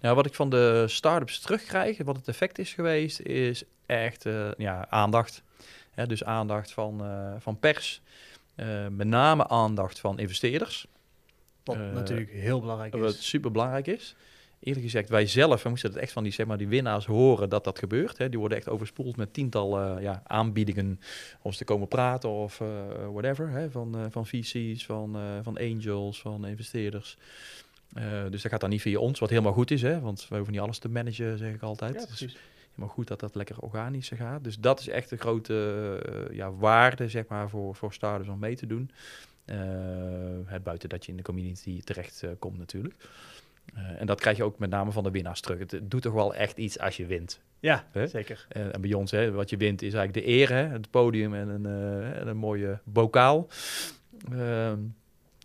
Ja, 0.00 0.14
wat 0.14 0.26
ik 0.26 0.34
van 0.34 0.50
de 0.50 0.84
start-ups 0.88 1.40
terugkrijg, 1.40 1.98
wat 2.02 2.16
het 2.16 2.28
effect 2.28 2.58
is 2.58 2.74
geweest, 2.74 3.20
is 3.20 3.62
echt 3.86 4.24
uh, 4.24 4.50
ja, 4.56 4.86
aandacht. 4.88 5.42
Dus 6.06 6.24
aandacht 6.24 6.72
van, 6.72 7.04
uh, 7.04 7.32
van 7.38 7.58
pers, 7.58 8.02
uh, 8.56 8.86
met 8.88 9.06
name 9.06 9.48
aandacht 9.48 10.00
van 10.00 10.18
investeerders. 10.18 10.86
Wat 11.64 11.76
natuurlijk 11.76 12.30
heel 12.30 12.60
belangrijk 12.60 12.94
is. 12.94 13.00
Wat 13.00 13.14
super 13.14 13.50
belangrijk 13.50 13.86
is. 13.86 14.14
Eerlijk 14.60 14.84
gezegd, 14.84 15.08
wij 15.08 15.26
zelf 15.26 15.62
we 15.62 15.68
moesten 15.68 15.90
het 15.90 15.98
echt 15.98 16.12
van 16.12 16.22
die, 16.22 16.32
zeg 16.32 16.46
maar, 16.46 16.58
die 16.58 16.68
winnaars 16.68 17.06
horen 17.06 17.48
dat 17.48 17.64
dat 17.64 17.78
gebeurt. 17.78 18.18
Hè. 18.18 18.28
Die 18.28 18.38
worden 18.38 18.58
echt 18.58 18.68
overspoeld 18.68 19.16
met 19.16 19.32
tientallen 19.32 20.02
ja, 20.02 20.22
aanbiedingen 20.26 21.00
om 21.42 21.52
ze 21.52 21.58
te 21.58 21.64
komen 21.64 21.88
praten 21.88 22.28
of 22.30 22.60
uh, 22.60 22.68
whatever. 23.12 23.48
Hè. 23.48 23.70
Van, 23.70 23.98
uh, 23.98 24.04
van 24.10 24.26
VC's, 24.26 24.86
van, 24.86 25.16
uh, 25.16 25.22
van 25.42 25.58
angels, 25.58 26.20
van 26.20 26.46
investeerders. 26.46 27.16
Dus 28.30 28.42
dat 28.42 28.50
gaat 28.50 28.60
dan 28.60 28.70
niet 28.70 28.80
via 28.80 28.98
ons, 28.98 29.18
wat 29.18 29.30
helemaal 29.30 29.52
goed 29.52 29.70
is, 29.70 29.82
hè, 29.82 30.00
want 30.00 30.26
we 30.28 30.34
hoeven 30.34 30.52
niet 30.52 30.62
alles 30.62 30.78
te 30.78 30.88
managen, 30.88 31.38
zeg 31.38 31.54
ik 31.54 31.62
altijd. 31.62 31.94
Ja, 31.94 31.98
Het 31.98 32.08
precies. 32.08 32.36
helemaal 32.70 32.94
goed 32.94 33.08
dat 33.08 33.20
dat 33.20 33.34
lekker 33.34 33.58
organisch 33.58 34.10
gaat. 34.14 34.44
Dus 34.44 34.58
dat 34.58 34.80
is 34.80 34.88
echt 34.88 35.10
een 35.10 35.18
grote 35.18 36.28
ja, 36.32 36.52
waarde, 36.52 37.08
zeg 37.08 37.26
maar, 37.26 37.48
voor, 37.48 37.74
voor 37.74 37.92
starters 37.92 38.28
om 38.28 38.38
mee 38.38 38.56
te 38.56 38.66
doen. 38.66 38.90
Het 40.44 40.62
buiten 40.62 40.88
dat 40.88 41.04
je 41.04 41.10
in 41.10 41.16
de 41.16 41.22
community 41.22 41.80
terecht 41.82 42.24
komt 42.38 42.58
natuurlijk. 42.58 42.94
Uh, 43.76 44.00
en 44.00 44.06
dat 44.06 44.20
krijg 44.20 44.36
je 44.36 44.44
ook 44.44 44.58
met 44.58 44.70
name 44.70 44.92
van 44.92 45.02
de 45.02 45.10
winnaars 45.10 45.40
terug. 45.40 45.58
Het, 45.58 45.70
het 45.70 45.90
doet 45.90 46.02
toch 46.02 46.12
wel 46.12 46.34
echt 46.34 46.56
iets 46.58 46.78
als 46.78 46.96
je 46.96 47.06
wint. 47.06 47.40
Ja, 47.60 47.86
Hè? 47.92 48.06
zeker. 48.06 48.46
Uh, 48.56 48.74
en 48.74 48.80
bij 48.80 48.92
ons, 48.92 49.10
hè, 49.10 49.30
wat 49.30 49.50
je 49.50 49.56
wint, 49.56 49.82
is 49.82 49.94
eigenlijk 49.94 50.26
de 50.26 50.32
eer, 50.32 50.48
hè, 50.48 50.66
het 50.66 50.90
podium 50.90 51.34
en 51.34 51.48
een, 51.48 51.64
uh, 51.64 52.20
en 52.20 52.26
een 52.28 52.36
mooie 52.36 52.78
bokaal. 52.84 53.48
Uh, 54.32 54.72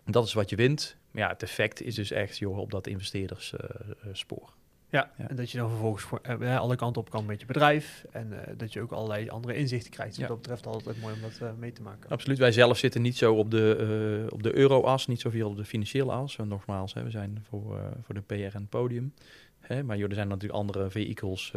dat 0.05 0.25
is 0.25 0.33
wat 0.33 0.49
je 0.49 0.55
wint. 0.55 0.95
Maar 1.11 1.21
ja, 1.21 1.29
het 1.29 1.43
effect 1.43 1.81
is 1.81 1.95
dus 1.95 2.11
echt 2.11 2.37
joh, 2.37 2.57
op 2.57 2.71
dat 2.71 2.87
investeerdersspoor. 2.87 4.53
Ja, 4.93 5.11
ja, 5.17 5.29
en 5.29 5.35
dat 5.35 5.51
je 5.51 5.57
dan 5.57 5.69
vervolgens 5.69 6.03
voor, 6.03 6.21
uh, 6.39 6.59
alle 6.59 6.75
kanten 6.75 7.01
op 7.01 7.09
kan 7.09 7.25
met 7.25 7.39
je 7.39 7.45
bedrijf. 7.45 8.05
En 8.11 8.31
uh, 8.31 8.39
dat 8.57 8.73
je 8.73 8.81
ook 8.81 8.91
allerlei 8.91 9.29
andere 9.29 9.55
inzichten 9.55 9.91
krijgt. 9.91 10.15
Ja. 10.15 10.21
wat 10.21 10.29
dat 10.29 10.37
betreft 10.37 10.65
altijd 10.65 11.01
mooi 11.01 11.13
om 11.13 11.21
dat 11.21 11.39
uh, 11.41 11.49
mee 11.59 11.71
te 11.71 11.81
maken. 11.81 12.09
Absoluut. 12.09 12.37
Wij 12.37 12.51
zelf 12.51 12.77
zitten 12.77 13.01
niet 13.01 13.17
zo 13.17 13.33
op 13.33 13.51
de, 13.51 14.21
uh, 14.25 14.33
op 14.33 14.43
de 14.43 14.55
euro-as, 14.55 15.07
niet 15.07 15.21
zoveel 15.21 15.49
op 15.49 15.57
de 15.57 15.65
financiële 15.65 16.11
as. 16.11 16.37
En 16.37 16.47
nogmaals, 16.47 16.93
hè, 16.93 17.03
we 17.03 17.09
zijn 17.09 17.43
voor, 17.49 17.79
voor 18.01 18.15
de 18.15 18.21
PR 18.21 18.33
en 18.33 18.51
het 18.51 18.69
podium. 18.69 19.13
Hè, 19.59 19.83
maar 19.83 19.97
joh, 19.97 20.09
er 20.09 20.15
zijn 20.15 20.27
natuurlijk 20.27 20.59
andere 20.59 20.89
vehicles 20.89 21.53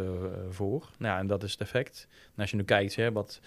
voor. 0.49 0.89
Nou, 0.97 1.13
ja, 1.13 1.19
en 1.19 1.27
dat 1.27 1.43
is 1.43 1.51
het 1.51 1.61
effect. 1.61 2.07
En 2.35 2.41
als 2.41 2.49
je 2.49 2.57
nu 2.57 2.63
kijkt, 2.63 2.95
hè, 2.95 3.11
wat... 3.11 3.39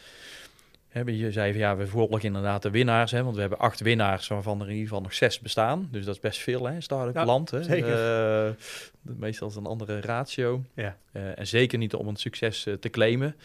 Hè, 0.91 1.01
je 1.01 1.33
zei 1.33 1.51
van 1.51 1.61
ja, 1.61 1.77
we 1.77 1.87
volgen 1.87 2.21
inderdaad 2.21 2.63
de 2.63 2.71
winnaars, 2.71 3.11
hè, 3.11 3.23
want 3.23 3.35
we 3.35 3.41
hebben 3.41 3.59
acht 3.59 3.81
winnaars, 3.81 4.29
waarvan 4.29 4.61
er 4.61 4.67
in 4.67 4.73
ieder 4.73 4.87
geval 4.89 5.03
nog 5.03 5.15
zes 5.15 5.41
bestaan. 5.41 5.89
Dus 5.91 6.05
dat 6.05 6.15
is 6.15 6.21
best 6.21 6.41
veel, 6.41 6.67
hè, 6.67 6.81
start-up 6.81 7.15
Ja, 7.15 7.25
land. 7.25 7.51
Hè. 7.51 7.63
zeker. 7.63 8.47
Uh, 8.47 8.53
meestal 9.01 9.49
is 9.49 9.55
een 9.55 9.67
andere 9.67 10.01
ratio. 10.01 10.65
Ja. 10.75 10.97
Uh, 11.13 11.39
en 11.39 11.47
zeker 11.47 11.79
niet 11.79 11.95
om 11.95 12.09
een 12.09 12.17
succes 12.17 12.67
uh, 12.67 12.75
te 12.75 12.89
claimen. 12.89 13.37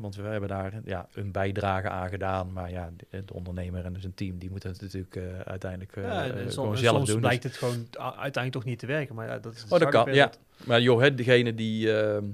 Want 0.00 0.16
we 0.16 0.22
hebben 0.22 0.48
daar 0.48 0.72
ja, 0.84 1.08
een 1.14 1.32
bijdrage 1.32 1.88
aan 1.88 2.08
gedaan. 2.08 2.52
Maar 2.52 2.70
ja, 2.70 2.90
de, 2.96 3.24
de 3.24 3.34
ondernemer 3.34 3.84
en 3.84 3.96
zijn 4.00 4.14
team, 4.14 4.38
die 4.38 4.50
moeten 4.50 4.70
het 4.70 4.80
natuurlijk 4.80 5.18
uiteindelijk 5.44 5.94
ja, 5.94 6.22
gewoon 6.22 6.50
soms, 6.50 6.80
zelf 6.80 6.96
soms 6.96 7.08
doen. 7.08 7.20
blijkt 7.20 7.42
het 7.42 7.56
gewoon 7.56 7.86
uiteindelijk 7.96 8.52
toch 8.52 8.64
niet 8.64 8.78
te 8.78 8.86
werken. 8.86 9.14
Maar 9.14 9.26
ja, 9.26 9.38
dat 9.38 9.54
is 9.54 9.64
oh, 9.68 9.78
dat 9.78 9.88
kan, 9.88 10.14
ja. 10.14 10.30
Maar 10.64 10.80
joh, 10.80 11.00
hè, 11.00 11.14
degene 11.14 11.54
die 11.54 11.96
ehm, 11.96 12.24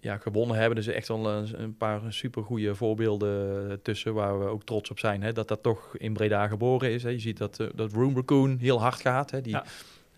ja, 0.00 0.16
gewonnen 0.16 0.56
hebben, 0.56 0.76
dus 0.76 0.86
echt 0.86 1.08
wel 1.08 1.28
een, 1.30 1.62
een 1.62 1.76
paar 1.76 2.00
supergoeie 2.08 2.74
voorbeelden 2.74 3.82
tussen 3.82 4.14
waar 4.14 4.38
we 4.38 4.44
ook 4.44 4.64
trots 4.64 4.90
op 4.90 4.98
zijn. 4.98 5.22
Hè, 5.22 5.32
dat 5.32 5.48
dat 5.48 5.62
toch 5.62 5.96
in 5.96 6.12
Breda 6.12 6.48
geboren 6.48 6.90
is. 6.90 7.02
Hè. 7.02 7.08
Je 7.08 7.18
ziet 7.18 7.38
dat, 7.38 7.58
uh, 7.60 7.68
dat 7.74 7.92
Room 7.92 8.14
Raccoon 8.14 8.56
heel 8.60 8.80
hard 8.80 9.00
gaat. 9.00 9.30
Hè, 9.30 9.40
die 9.40 9.52
Ja. 9.52 9.64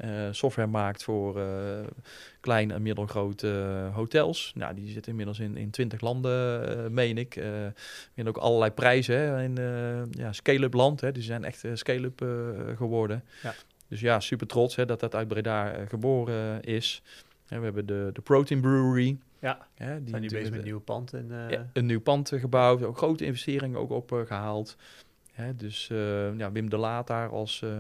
uh, 0.05 0.33
software 0.33 0.69
maakt 0.69 1.05
voor 1.05 1.39
uh, 1.39 1.47
klein 2.41 2.71
en 2.71 2.83
middelgrote 2.83 3.49
hotels. 3.93 4.53
Nou, 4.55 4.75
die 4.75 4.89
zitten 4.89 5.11
inmiddels 5.11 5.39
in, 5.39 5.57
in 5.57 5.71
20 5.71 6.01
landen, 6.01 6.95
meen 6.95 7.19
ik. 7.19 7.37
Uh, 8.17 8.27
ook 8.27 8.37
allerlei 8.37 8.71
prijzen 8.71 9.17
hè, 9.19 9.43
in 9.43 9.57
ja, 10.11 10.33
scale-up 10.33 10.73
land. 10.75 11.01
Hè. 11.01 11.13
Die 11.13 11.23
zijn 11.23 11.45
echt 11.45 11.65
scale-up 11.75 12.27
geworden. 12.77 13.25
Ja. 13.43 13.55
Dus 13.89 14.01
ja, 14.01 14.21
super 14.21 14.47
trots 14.47 14.77
hè, 14.77 14.87
dat 14.87 15.01
dat 15.01 15.15
uit 15.15 15.29
Breda 15.29 15.85
geboren 15.89 16.63
is. 16.63 17.03
En 17.49 17.59
we 17.59 17.65
hebben 17.65 17.87
de, 17.87 18.11
de 18.13 18.21
Protein 18.21 18.61
Brewery. 18.61 19.17
Ja, 19.41 19.67
hè, 19.75 20.01
die 20.01 20.09
zijn 20.09 20.23
nu 20.23 20.29
bezig 20.29 20.51
met 20.51 20.59
een 20.59 20.65
nieuw 20.65 20.81
pand. 20.81 21.13
En, 21.13 21.29
uh... 21.31 21.51
ja, 21.51 21.67
een 21.73 21.87
nieuw 21.87 22.01
pand 22.01 22.33
gebouwd. 22.35 22.83
Ook 22.83 22.97
grote 22.97 23.25
investeringen 23.25 23.79
ook 23.79 23.91
opgehaald. 23.91 24.77
Hè, 25.33 25.57
dus 25.57 25.89
uh, 25.93 26.39
ja, 26.39 26.53
Wim 26.53 26.71
de 26.71 26.77
Laat 26.77 27.07
daar 27.07 27.29
als... 27.29 27.61
Uh, 27.65 27.79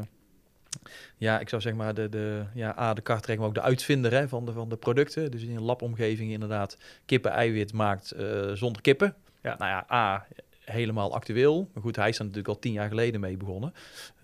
ja, 1.16 1.40
ik 1.40 1.49
zou 1.49 1.62
zeg 1.62 1.75
maar 1.75 1.95
de, 1.95 2.09
de, 2.09 2.45
ja, 2.55 2.79
A, 2.79 2.95
de 2.95 3.01
kartrek, 3.01 3.38
maar 3.38 3.47
ook 3.47 3.55
de 3.55 3.62
uitvinder 3.62 4.12
hè, 4.12 4.29
van, 4.29 4.45
de, 4.45 4.53
van 4.53 4.69
de 4.69 4.77
producten. 4.77 5.31
Dus 5.31 5.42
in 5.42 5.57
een 5.57 5.62
labomgeving 5.62 6.31
inderdaad 6.31 6.79
kippen-eiwit 7.07 7.73
maakt 7.73 8.14
uh, 8.16 8.53
zonder 8.53 8.83
kippen. 8.83 9.14
Ja. 9.42 9.57
Nou 9.59 9.71
ja, 9.71 9.97
A, 9.97 10.27
helemaal 10.73 11.15
actueel. 11.15 11.71
Maar 11.75 11.83
goed, 11.83 11.97
hij 11.97 12.09
is 12.09 12.19
er 12.19 12.25
natuurlijk 12.25 12.55
al 12.55 12.59
tien 12.59 12.73
jaar 12.73 12.89
geleden 12.89 13.21
mee 13.21 13.37
begonnen. 13.37 13.75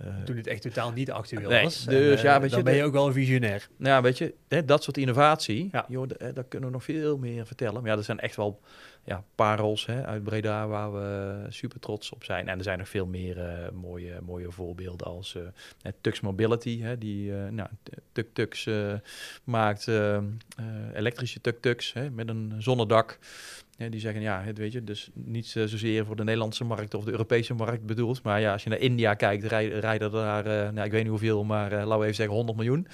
Uh, 0.03 0.23
Toen 0.25 0.37
het 0.37 0.47
echt 0.47 0.63
totaal 0.63 0.93
niet 0.93 1.11
actueel 1.11 1.49
nee, 1.49 1.65
was. 1.65 1.85
Dus 1.85 2.23
en, 2.23 2.29
ja, 2.29 2.41
weet 2.41 2.51
dan 2.51 2.59
je, 2.59 2.65
ben 2.65 2.75
je 2.75 2.85
ook 2.85 2.93
wel 2.93 3.07
een 3.07 3.13
visionair. 3.13 3.69
Nou, 3.77 4.03
weet 4.03 4.19
je, 4.19 4.35
hè, 4.49 4.65
dat 4.65 4.83
soort 4.83 4.97
innovatie, 4.97 5.69
ja. 5.73 5.85
joh, 5.89 6.09
daar 6.35 6.45
kunnen 6.45 6.69
we 6.69 6.75
nog 6.75 6.85
veel 6.85 7.19
meer 7.19 7.47
vertellen. 7.47 7.83
Maar 7.83 7.91
ja, 7.91 7.97
er 7.97 8.05
zijn 8.05 8.21
echt 8.21 8.37
wel 8.37 8.61
ja, 9.05 9.25
parels 9.35 9.87
hè, 9.87 10.05
uit 10.05 10.23
Breda 10.23 10.67
waar 10.67 10.93
we 10.93 11.47
super 11.49 11.81
trots 11.81 12.11
op 12.11 12.25
zijn. 12.25 12.49
En 12.49 12.59
er 12.59 12.65
zijn 12.65 12.79
nog 12.79 12.89
veel 12.89 13.07
meer 13.07 13.37
uh, 13.37 13.71
mooie, 13.73 14.21
mooie 14.23 14.51
voorbeelden 14.51 15.07
als 15.07 15.35
uh, 15.35 15.93
Tux 16.01 16.21
Mobility, 16.21 16.81
hè, 16.81 16.99
die 16.99 17.31
uh, 17.31 17.49
nou, 17.49 17.69
tuk-tuks 18.13 18.69
maakt, 19.45 19.89
elektrische 20.95 21.41
tuk-tuks 21.41 21.95
met 22.13 22.29
een 22.29 22.55
zonnedak. 22.59 23.19
Ja, 23.77 23.89
die 23.89 24.01
zeggen, 24.01 24.23
ja, 24.23 24.43
het 24.43 24.59
weet 24.59 24.73
je, 24.73 24.85
dus 24.85 25.11
niet 25.15 25.47
zozeer 25.47 26.05
voor 26.05 26.17
de 26.17 26.25
Nederlandse 26.25 26.65
markt 26.65 26.95
of 26.95 27.05
de 27.05 27.11
Europese 27.11 27.55
markt 27.55 27.87
bedoeld. 27.87 28.23
Maar 28.23 28.41
ja, 28.41 28.53
als 28.53 28.63
je 28.63 28.69
naar 28.71 28.79
India 28.79 29.15
kijkt, 29.15 29.45
rijden, 29.45 29.81
rijden 29.81 30.11
daar, 30.11 30.47
uh, 30.47 30.53
nou, 30.53 30.87
ik 30.87 30.93
weet 30.93 31.03
niet 31.03 31.11
hoeveel, 31.11 31.45
maar 31.45 31.73
uh, 31.73 31.79
laten 31.79 31.99
we 31.99 32.03
even 32.03 32.15
zeggen 32.15 32.35
100 32.35 32.57
miljoen. 32.57 32.87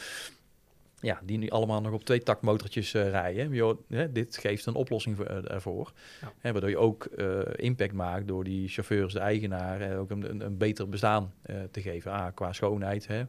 Ja, 1.01 1.21
die 1.25 1.39
nu 1.39 1.49
allemaal 1.49 1.81
nog 1.81 1.93
op 1.93 2.05
twee 2.05 2.23
takmotortjes 2.23 2.95
uh, 2.95 3.09
rijden. 3.09 3.79
Hè, 3.89 4.13
dit 4.13 4.37
geeft 4.37 4.67
een 4.67 4.75
oplossing 4.75 5.17
voor, 5.17 5.27
ervoor. 5.27 5.93
Ja. 6.21 6.33
Hè, 6.39 6.53
waardoor 6.53 6.71
je 6.71 6.79
ook 6.79 7.05
impact 7.57 7.93
maakt 7.93 8.29
door 8.29 8.45
die 8.45 8.69
chauffeurs, 8.69 9.13
de 9.13 9.19
eigenaar, 9.19 9.99
ook 9.99 10.11
een, 10.11 10.31
een, 10.31 10.41
een 10.41 10.57
beter 10.57 10.89
bestaan 10.89 11.33
te 11.71 11.81
geven. 11.81 12.13
Ah, 12.13 12.35
qua 12.35 12.53
schoonheid, 12.53 13.07
hè, 13.07 13.23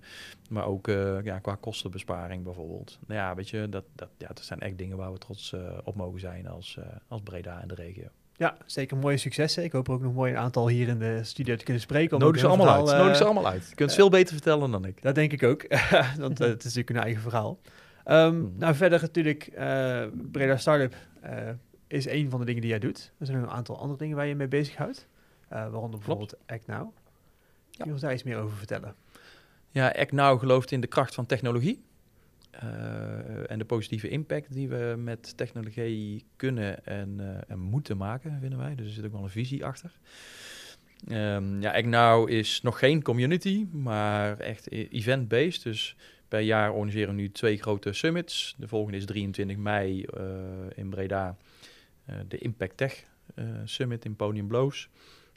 maar 0.49 0.65
ook 0.65 0.87
ja, 1.23 1.39
qua 1.39 1.55
kostenbesparing 1.55 2.43
bijvoorbeeld. 2.43 2.99
Nou 3.07 3.19
ja, 3.19 3.35
weet 3.35 3.49
je, 3.49 3.69
dat, 3.69 3.85
dat, 3.95 4.09
ja, 4.17 4.27
dat 4.27 4.43
zijn 4.43 4.59
echt 4.59 4.77
dingen 4.77 4.97
waar 4.97 5.11
we 5.11 5.17
trots 5.17 5.55
op 5.83 5.95
mogen 5.95 6.19
zijn 6.19 6.47
als, 6.47 6.77
als 7.07 7.21
Breda 7.21 7.61
en 7.61 7.67
de 7.67 7.75
regio. 7.75 8.07
Ja, 8.39 8.57
zeker 8.65 8.97
mooie 8.97 9.17
successen. 9.17 9.63
Ik 9.63 9.71
hoop 9.71 9.89
ook 9.89 10.01
nog 10.01 10.13
mooi 10.13 10.31
een 10.31 10.37
aantal 10.37 10.67
hier 10.67 10.87
in 10.87 10.99
de 10.99 11.23
studio 11.23 11.55
te 11.55 11.63
kunnen 11.63 11.81
spreken. 11.81 12.19
Nodig 12.19 12.41
ze 12.41 12.47
allemaal 12.47 12.65
verhaal, 12.65 12.89
uit. 12.89 12.97
Nodig 13.01 13.17
ze 13.17 13.23
allemaal 13.23 13.47
uit. 13.47 13.67
Je 13.69 13.75
kunt 13.75 13.89
uh, 13.89 13.95
veel 13.95 14.09
beter 14.09 14.33
vertellen 14.33 14.71
dan 14.71 14.85
ik. 14.85 15.01
Dat 15.01 15.15
denk 15.15 15.31
ik 15.31 15.43
ook, 15.43 15.65
want 16.19 16.41
uh, 16.41 16.47
het 16.53 16.57
is 16.57 16.63
natuurlijk 16.63 16.89
een 16.89 17.03
eigen 17.03 17.21
verhaal. 17.21 17.59
Um, 18.05 18.15
hmm. 18.15 18.53
Nou, 18.57 18.75
verder 18.75 19.01
natuurlijk 19.01 19.51
Breda 20.31 20.57
Startup. 20.57 20.95
is 21.87 22.07
een 22.07 22.29
van 22.29 22.39
de 22.39 22.45
dingen 22.45 22.61
die 22.61 22.69
jij 22.69 22.79
doet. 22.79 23.11
Er 23.19 23.25
zijn 23.25 23.39
nog 23.39 23.49
een 23.49 23.55
aantal 23.55 23.79
andere 23.79 23.99
dingen 23.99 24.15
waar 24.15 24.25
je 24.25 24.35
mee 24.35 24.47
bezighoudt. 24.47 25.07
Uh, 25.53 25.69
waaronder 25.69 25.99
bijvoorbeeld 25.99 26.35
Act 26.45 26.67
Now. 26.67 26.93
Ja. 27.69 27.77
Kun 27.77 27.85
je 27.85 27.91
ons 27.91 28.01
daar 28.01 28.13
iets 28.13 28.23
meer 28.23 28.37
over 28.37 28.57
vertellen? 28.57 28.95
Ja, 29.69 29.87
Act 29.87 30.11
Now 30.11 30.39
gelooft 30.39 30.71
in 30.71 30.81
de 30.81 30.87
kracht 30.87 31.15
van 31.15 31.25
technologie. 31.25 31.83
Uh, 32.63 33.51
en 33.51 33.57
de 33.57 33.65
positieve 33.65 34.09
impact 34.09 34.53
die 34.53 34.69
we 34.69 34.95
met 34.97 35.37
technologie 35.37 36.25
kunnen 36.35 36.85
en, 36.85 37.17
uh, 37.19 37.37
en, 37.47 37.59
moeten 37.59 37.97
maken, 37.97 38.39
vinden 38.39 38.59
wij. 38.59 38.75
Dus 38.75 38.87
er 38.87 38.93
zit 38.93 39.05
ook 39.05 39.11
wel 39.11 39.23
een 39.23 39.29
visie 39.29 39.65
achter. 39.65 39.91
Um, 41.11 41.61
ja, 41.61 41.71
ActNow 41.73 42.29
is 42.29 42.61
nog 42.61 42.79
geen 42.79 43.01
community, 43.01 43.67
maar 43.71 44.39
echt 44.39 44.71
e-, 44.71 44.87
event-based. 44.89 45.63
Dus 45.63 45.95
per 46.27 46.39
jaar 46.39 46.71
organiseren 46.71 47.15
we 47.15 47.21
nu 47.21 47.31
twee 47.31 47.57
grote 47.57 47.93
summits. 47.93 48.55
De 48.57 48.67
volgende 48.67 48.97
is 48.97 49.05
23 49.05 49.57
mei 49.57 50.05
uh, 50.17 50.23
in 50.75 50.89
Breda, 50.89 51.37
de 52.27 52.37
Impact 52.37 52.77
Tech 52.77 53.03
Summit 53.65 54.05
in 54.05 54.15
Podium 54.15 54.47
Blows. 54.47 54.89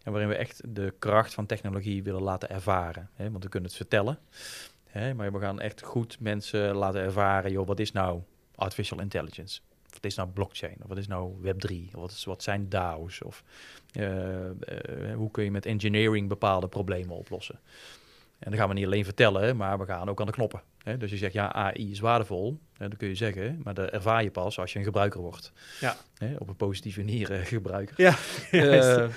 En 0.03 0.12
waarin 0.12 0.31
we 0.31 0.37
echt 0.37 0.62
de 0.75 0.94
kracht 0.98 1.35
van 1.35 1.46
technologie 1.46 2.03
willen 2.03 2.22
laten 2.22 2.51
ervaren. 2.51 3.11
Hè? 3.14 3.31
Want 3.31 3.44
we 3.44 3.51
kunnen 3.51 3.68
het 3.68 3.79
vertellen. 3.79 4.18
Hè? 4.92 5.14
Maar 5.14 5.33
we 5.33 5.38
gaan 5.38 5.61
echt 5.61 5.83
goed 5.83 6.20
mensen 6.20 6.74
laten 6.74 7.00
ervaren, 7.00 7.52
joh, 7.52 7.66
wat 7.66 7.81
is 7.81 7.92
nou 7.92 8.20
artificial 8.55 9.00
intelligence? 9.00 9.61
Wat 9.90 10.05
is 10.05 10.14
nou 10.14 10.28
blockchain? 10.28 10.76
Of 10.83 10.88
wat 10.88 10.98
is 10.98 11.07
nou 11.07 11.33
Web3? 11.42 11.74
Of 11.94 12.00
wat, 12.00 12.11
is, 12.11 12.24
wat 12.24 12.42
zijn 12.42 12.68
DAO's? 12.68 13.22
Of 13.22 13.44
uh, 13.92 14.44
uh, 14.44 15.14
hoe 15.14 15.31
kun 15.31 15.44
je 15.44 15.50
met 15.50 15.66
engineering 15.66 16.28
bepaalde 16.28 16.68
problemen 16.68 17.16
oplossen? 17.16 17.61
En 18.38 18.50
dan 18.50 18.59
gaan 18.59 18.68
we 18.68 18.74
niet 18.74 18.85
alleen 18.85 19.05
vertellen, 19.05 19.57
maar 19.57 19.78
we 19.78 19.85
gaan 19.85 20.09
ook 20.09 20.20
aan 20.20 20.26
de 20.26 20.33
knoppen. 20.33 20.62
Hè? 20.83 20.96
Dus 20.96 21.11
je 21.11 21.16
zegt, 21.16 21.33
ja, 21.33 21.52
AI 21.52 21.90
is 21.90 22.00
waardevol. 22.00 22.59
Hè, 22.76 22.88
dat 22.88 22.98
kun 22.98 23.09
je 23.09 23.14
zeggen, 23.14 23.61
maar 23.64 23.74
dat 23.74 23.90
ervaar 23.90 24.22
je 24.22 24.31
pas 24.31 24.59
als 24.59 24.72
je 24.72 24.78
een 24.78 24.85
gebruiker 24.85 25.20
wordt. 25.20 25.52
Ja. 25.81 25.96
Hè? 26.16 26.35
Op 26.38 26.48
een 26.48 26.57
positieve 26.57 27.00
manier 27.00 27.31
uh, 27.31 27.44
gebruiker. 27.44 27.94
Ja, 27.96 28.16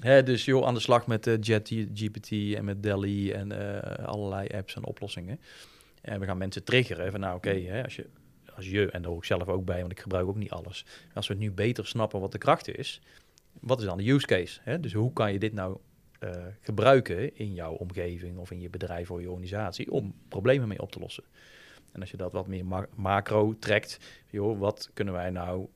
Dus 0.00 0.44
joh, 0.44 0.66
aan 0.66 0.74
de 0.74 0.80
slag 0.80 1.06
met 1.06 1.26
uh, 1.26 1.34
GPT 1.94 2.30
en 2.30 2.64
met 2.64 2.82
Delhi 2.82 3.32
en 3.32 3.52
uh, 3.52 4.04
allerlei 4.04 4.48
apps 4.48 4.74
en 4.74 4.84
oplossingen. 4.84 5.40
En 6.02 6.20
we 6.20 6.26
gaan 6.26 6.38
mensen 6.38 6.64
triggeren 6.64 7.10
van 7.10 7.20
nou 7.20 7.36
oké, 7.36 7.82
als 7.84 7.96
je 7.96 8.06
als 8.58 8.68
je, 8.68 8.90
en 8.90 9.02
daar 9.02 9.10
hoor 9.10 9.20
ik 9.20 9.24
zelf 9.24 9.48
ook 9.48 9.64
bij, 9.64 9.80
want 9.80 9.92
ik 9.92 10.00
gebruik 10.00 10.26
ook 10.26 10.36
niet 10.36 10.50
alles. 10.50 10.84
Als 11.14 11.26
we 11.26 11.34
het 11.34 11.42
nu 11.42 11.52
beter 11.52 11.86
snappen 11.86 12.20
wat 12.20 12.32
de 12.32 12.38
kracht 12.38 12.76
is, 12.78 13.00
wat 13.60 13.78
is 13.78 13.84
dan 13.84 13.96
de 13.96 14.10
use 14.10 14.26
case? 14.26 14.60
Hè? 14.62 14.80
Dus 14.80 14.92
hoe 14.92 15.12
kan 15.12 15.32
je 15.32 15.38
dit 15.38 15.52
nou 15.52 15.78
uh, 16.20 16.30
gebruiken 16.60 17.36
in 17.36 17.54
jouw 17.54 17.72
omgeving 17.72 18.38
of 18.38 18.50
in 18.50 18.60
je 18.60 18.70
bedrijf 18.70 19.10
of 19.10 19.20
je 19.20 19.30
organisatie 19.30 19.90
om 19.90 20.14
problemen 20.28 20.68
mee 20.68 20.80
op 20.80 20.92
te 20.92 20.98
lossen? 20.98 21.24
En 21.92 22.00
als 22.00 22.10
je 22.10 22.16
dat 22.16 22.32
wat 22.32 22.46
meer 22.46 22.66
ma 22.66 22.86
macro 22.94 23.58
trekt, 23.58 23.98
joh, 24.30 24.58
wat 24.58 24.90
kunnen 24.94 25.14
wij 25.14 25.30
nou 25.30 25.68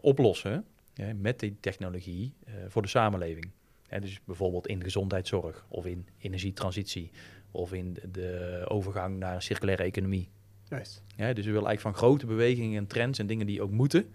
oplossen 0.00 0.64
hè, 1.00 1.14
met 1.14 1.40
die 1.40 1.56
technologie 1.60 2.32
uh, 2.48 2.54
voor 2.68 2.82
de 2.82 2.88
samenleving? 2.88 3.50
Hè, 3.88 4.00
dus 4.00 4.20
bijvoorbeeld 4.24 4.66
in 4.66 4.82
gezondheidszorg 4.82 5.66
of 5.68 5.86
in 5.86 6.06
energietransitie 6.18 7.10
of 7.50 7.72
in 7.72 7.96
de 8.12 8.64
overgang 8.68 9.18
naar 9.18 9.34
een 9.34 9.42
circulaire 9.42 9.82
economie. 9.82 10.28
Juist. 10.68 11.02
Ja, 11.16 11.32
dus 11.32 11.44
we 11.44 11.50
willen 11.52 11.66
eigenlijk 11.66 11.80
van 11.96 12.08
grote 12.08 12.26
bewegingen 12.26 12.78
en 12.78 12.86
trends 12.86 13.18
en 13.18 13.26
dingen 13.26 13.46
die 13.46 13.62
ook 13.62 13.70
moeten, 13.70 14.12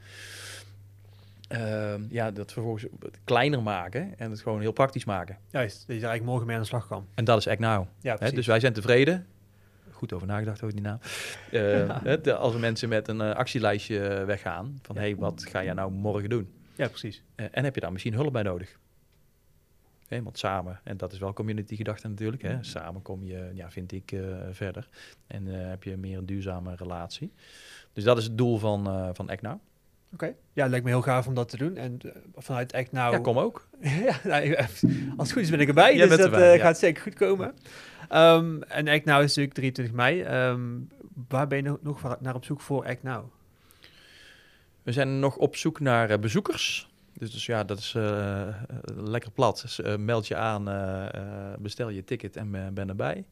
uh, 1.52 1.94
ja, 2.10 2.32
dat 2.32 2.52
vervolgens 2.54 2.86
kleiner 3.24 3.64
maken 3.64 4.14
en 4.18 4.32
het 4.32 4.42
gewoon 4.42 4.62
heel 4.62 4.72
praktisch 4.72 5.06
maken. 5.06 5.38
Juist, 5.50 5.78
dat 5.78 5.96
je 5.96 6.02
er 6.02 6.08
eigenlijk 6.08 6.26
morgen 6.26 6.46
mee 6.48 6.56
aan 6.56 6.62
de 6.62 6.68
slag 6.68 6.88
kan. 6.88 7.08
En 7.14 7.26
dat 7.26 7.38
is 7.38 7.48
Act 7.48 7.60
Now. 7.60 7.88
Ja, 8.00 8.16
Hè, 8.20 8.32
dus 8.32 8.48
wij 8.48 8.60
zijn 8.60 8.74
tevreden. 8.74 9.26
Goed 9.92 10.14
over 10.14 10.28
nagedacht 10.28 10.64
over 10.64 10.76
die 10.76 10.86
naam. 10.86 11.00
Uh, 11.52 11.88
ja. 12.04 12.18
de, 12.18 12.36
als 12.36 12.56
mensen 12.56 12.90
met 12.90 13.08
een 13.08 13.20
uh, 13.22 13.32
actielijstje 13.32 14.24
weggaan 14.26 14.80
van, 14.82 14.96
ja. 14.96 15.02
hey, 15.02 15.16
wat 15.16 15.46
ga 15.46 15.64
jij 15.64 15.74
nou 15.74 15.92
morgen 15.92 16.30
doen? 16.30 16.50
Ja, 16.76 16.88
precies. 16.88 17.24
Uh, 17.36 17.46
en 17.52 17.64
heb 17.64 17.76
je 17.76 17.82
daar 17.82 17.92
misschien 17.92 18.14
hulp 18.14 18.34
bij 18.34 18.44
nodig? 18.44 18.78
Hè, 20.08 20.24
want 20.24 20.38
samen, 20.38 20.80
en 20.84 20.98
dat 20.98 21.12
is 21.12 21.20
wel 21.20 21.34
community 21.34 21.76
gedachte 21.76 22.08
natuurlijk, 22.08 22.42
hè, 22.42 22.64
samen 22.64 23.02
kom 23.02 23.24
je, 23.24 23.52
ja, 23.54 23.72
vind 23.72 23.92
ik, 23.92 24.12
uh, 24.12 24.38
verder. 24.52 24.90
En 25.28 25.48
uh, 25.48 25.70
heb 25.70 25.84
je 25.84 25.98
meer 25.98 26.18
een 26.18 26.26
duurzame 26.26 26.76
relatie. 26.76 27.34
Dus 27.94 28.04
dat 28.04 28.18
is 28.18 28.24
het 28.24 28.38
doel 28.38 28.58
van, 28.58 28.88
uh, 28.88 29.10
van 29.14 29.30
Act 29.30 29.42
Now. 29.42 29.54
Oké, 29.54 30.14
okay. 30.14 30.36
ja, 30.54 30.62
het 30.62 30.70
lijkt 30.70 30.86
me 30.86 30.92
heel 30.92 31.02
gaaf 31.02 31.28
om 31.28 31.34
dat 31.34 31.50
te 31.50 31.58
doen. 31.58 31.78
En 31.78 32.00
vanuit 32.36 32.74
Act 32.74 32.92
Now... 32.92 33.14
Ja, 33.14 33.20
kom 33.20 33.38
ook. 33.38 33.68
ja, 34.08 34.20
nou, 34.24 34.56
als 34.56 34.68
het 35.18 35.32
goed 35.32 35.42
is 35.42 35.50
ben 35.50 35.60
ik 35.60 35.68
erbij, 35.68 35.96
Jij 35.96 36.08
dus 36.08 36.18
dat 36.18 36.26
erbij, 36.26 36.58
ja. 36.58 36.64
gaat 36.64 36.78
zeker 36.78 37.02
goed 37.02 37.14
komen. 37.14 37.56
Um, 38.14 38.64
en 38.64 38.88
Act 38.88 39.06
Now 39.06 39.22
is 39.22 39.36
natuurlijk 39.36 39.54
23 39.54 39.96
mei. 39.96 40.24
Um, 40.50 40.90
waar 41.28 41.48
ben 41.48 41.64
je 41.64 41.78
nog 41.82 42.20
naar 42.20 42.36
op 42.36 42.46
zoek 42.46 42.62
voor 42.62 42.86
Act 42.86 43.04
Now? 43.04 43.26
We 44.86 44.92
zijn 44.92 45.20
nog 45.20 45.38
op 45.38 45.56
zoek 45.56 45.80
naar 45.80 46.20
bezoekers. 46.20 46.90
Dus, 47.14 47.32
dus 47.32 47.46
ja, 47.46 47.64
dat 47.64 47.78
is 47.78 47.94
uh, 47.94 48.48
lekker 48.96 49.32
plat. 49.32 49.62
Dus, 49.62 49.80
meld 49.98 50.28
je 50.28 50.36
aan, 50.36 50.64
bestel 51.60 51.90
je 51.90 52.04
ticket 52.04 52.36
en 52.36 52.74
ben 52.74 52.90
erbij. 52.90 53.26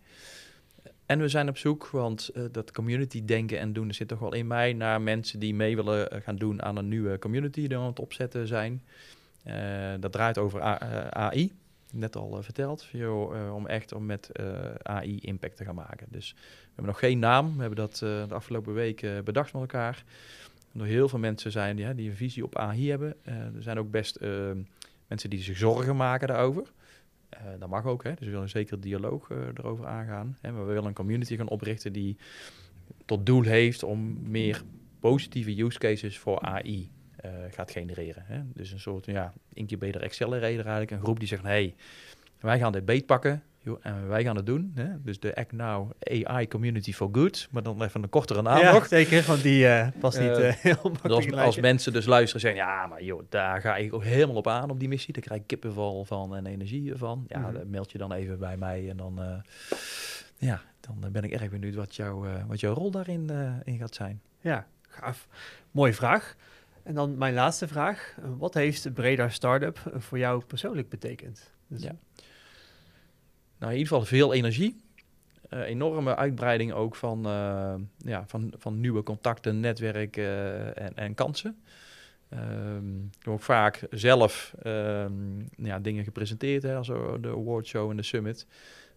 En 1.05 1.19
we 1.19 1.27
zijn 1.27 1.49
op 1.49 1.57
zoek, 1.57 1.87
want 1.87 2.31
dat 2.51 2.71
community 2.71 3.25
denken 3.25 3.59
en 3.59 3.73
doen 3.73 3.93
zit 3.93 4.07
toch 4.07 4.19
wel 4.19 4.33
in 4.33 4.47
mij, 4.47 4.73
naar 4.73 5.01
mensen 5.01 5.39
die 5.39 5.53
mee 5.53 5.75
willen 5.75 6.21
gaan 6.21 6.35
doen 6.35 6.61
aan 6.61 6.77
een 6.77 6.87
nieuwe 6.87 7.19
community 7.19 7.67
die 7.67 7.77
aan 7.77 7.85
het 7.85 7.99
opzetten 7.99 8.47
zijn. 8.47 8.83
dat 9.99 10.11
draait 10.11 10.37
over 10.37 10.61
AI, 11.11 11.51
net 11.91 12.15
al 12.15 12.43
verteld, 12.43 12.87
om 13.53 13.67
echt 13.67 13.93
om 13.93 14.05
met 14.05 14.29
AI 14.83 15.19
impact 15.19 15.57
te 15.57 15.65
gaan 15.65 15.75
maken. 15.75 16.07
Dus 16.09 16.33
we 16.33 16.65
hebben 16.65 16.85
nog 16.85 16.99
geen 16.99 17.19
naam, 17.19 17.53
we 17.55 17.59
hebben 17.59 17.79
dat 17.79 17.95
de 17.97 18.25
afgelopen 18.29 18.73
weken 18.73 19.23
bedacht 19.23 19.53
met 19.53 19.61
elkaar 19.61 20.03
door 20.73 20.87
heel 20.87 21.09
veel 21.09 21.19
mensen 21.19 21.51
zijn 21.51 21.75
die, 21.75 21.85
een 21.85 22.15
visie 22.15 22.43
op 22.43 22.57
AI 22.57 22.89
hebben. 22.89 23.15
Uh, 23.27 23.33
er 23.33 23.63
zijn 23.63 23.79
ook 23.79 23.91
best 23.91 24.17
uh, 24.21 24.51
mensen 25.07 25.29
die 25.29 25.41
zich 25.41 25.57
zorgen 25.57 25.95
maken 25.95 26.27
daarover. 26.27 26.71
Uh, 27.33 27.39
dat 27.59 27.69
mag 27.69 27.85
ook, 27.85 28.03
hè? 28.03 28.13
dus 28.13 28.25
we 28.25 28.31
willen 28.31 28.49
zeker 28.49 28.79
dialoog 28.79 29.29
erover 29.29 29.85
aangaan. 29.85 30.37
Hè? 30.41 30.53
We 30.53 30.63
willen 30.63 30.85
een 30.85 30.93
community 30.93 31.35
gaan 31.35 31.49
oprichten 31.49 31.93
die 31.93 32.17
tot 33.05 33.25
doel 33.25 33.43
heeft 33.43 33.83
om 33.83 34.29
meer 34.29 34.61
positieve 34.99 35.63
use 35.63 35.79
cases 35.79 36.17
voor 36.17 36.39
AI 36.39 36.91
gaat 37.49 37.71
genereren. 37.71 38.23
Hè? 38.25 38.41
Dus 38.53 38.71
een 38.71 38.79
soort 38.79 39.05
ja, 39.05 39.33
incubator 39.53 40.03
accelerator 40.03 40.65
eigenlijk, 40.65 40.91
een 40.91 40.99
groep 40.99 41.19
die 41.19 41.27
zegt, 41.27 41.43
hey, 41.43 41.75
wij 42.39 42.59
gaan 42.59 42.71
dit 42.71 42.85
beetpakken, 42.85 43.43
En 43.81 44.07
wij 44.07 44.23
gaan 44.23 44.35
het 44.35 44.45
doen. 44.45 44.71
Hè? 44.75 45.01
Dus 45.01 45.19
de 45.19 45.35
Act 45.35 45.51
Now 45.51 45.91
AI 46.03 46.47
Community 46.47 46.93
for 46.93 47.09
Good. 47.11 47.47
Maar 47.51 47.63
dan 47.63 47.83
even 47.83 48.03
een 48.03 48.09
kortere 48.09 48.41
naam 48.41 48.59
ja, 48.59 48.71
nog. 48.71 48.87
zeker. 48.87 49.23
Want 49.27 49.41
die 49.41 49.65
uh, 49.65 49.87
past 49.99 50.19
niet 50.19 50.37
uh, 50.37 50.49
heel 50.67 50.79
makkelijk. 50.83 51.31
Als, 51.31 51.45
als 51.45 51.59
mensen 51.59 51.93
dus 51.93 52.05
luisteren 52.05 52.41
zeggen... 52.41 52.61
Ja, 52.61 52.87
maar 52.87 53.03
joh, 53.03 53.21
daar 53.29 53.61
ga 53.61 53.75
ik 53.75 53.93
ook 53.93 54.03
helemaal 54.03 54.35
op 54.35 54.47
aan 54.47 54.69
op 54.69 54.79
die 54.79 54.87
missie. 54.87 55.13
Daar 55.13 55.23
krijg 55.23 55.41
ik 55.41 55.47
kippenval 55.47 56.05
van 56.05 56.35
en 56.35 56.45
energie 56.45 56.95
van. 56.95 57.25
Ja, 57.27 57.39
mm 57.39 57.55
-hmm. 57.55 57.69
meld 57.69 57.91
je 57.91 57.97
dan 57.97 58.13
even 58.13 58.39
bij 58.39 58.57
mij. 58.57 58.89
En 58.89 58.97
dan, 58.97 59.19
uh, 59.19 59.35
ja, 60.37 60.61
dan 60.79 61.11
ben 61.11 61.23
ik 61.23 61.31
erg 61.31 61.49
benieuwd 61.49 61.75
wat, 61.75 61.95
jou, 61.95 62.27
wat 62.47 62.59
jouw 62.59 62.73
rol 62.73 62.91
daarin 62.91 63.29
in 63.63 63.77
gaat 63.77 63.95
zijn. 63.95 64.21
Ja, 64.39 64.67
gaaf. 64.89 65.27
Mooie 65.71 65.93
vraag. 65.93 66.35
En 66.83 66.93
dan 66.93 67.17
mijn 67.17 67.33
laatste 67.33 67.67
vraag. 67.67 68.17
Wat 68.37 68.53
heeft 68.53 68.93
Breda 68.93 69.29
Startup 69.29 69.79
voor 69.95 70.17
jou 70.17 70.43
persoonlijk 70.45 70.89
betekend? 70.89 71.51
Dus 71.67 71.83
ja. 71.83 71.95
Nou, 73.63 73.75
in 73.75 73.81
ieder 73.81 73.93
geval 73.93 74.17
veel 74.17 74.33
energie. 74.33 74.81
Uh, 75.49 75.59
enorme 75.59 76.15
uitbreiding 76.15 76.73
ook 76.73 76.95
van, 76.95 77.27
uh, 77.27 77.73
ja, 77.97 78.23
van, 78.27 78.53
van 78.57 78.79
nieuwe 78.79 79.03
contacten, 79.03 79.59
netwerk 79.59 80.17
uh, 80.17 80.81
en, 80.81 80.95
en 80.95 81.13
kansen. 81.15 81.63
Um, 82.33 83.09
ik 83.19 83.27
ook 83.27 83.41
vaak 83.41 83.87
zelf 83.89 84.53
um, 84.65 85.49
ja, 85.57 85.79
dingen 85.79 86.03
gepresenteerd, 86.03 86.63
hè, 86.63 86.75
als 86.75 86.87
de 86.87 87.35
awardshow 87.35 87.89
en 87.89 87.97
de 87.97 88.03
summit. 88.03 88.47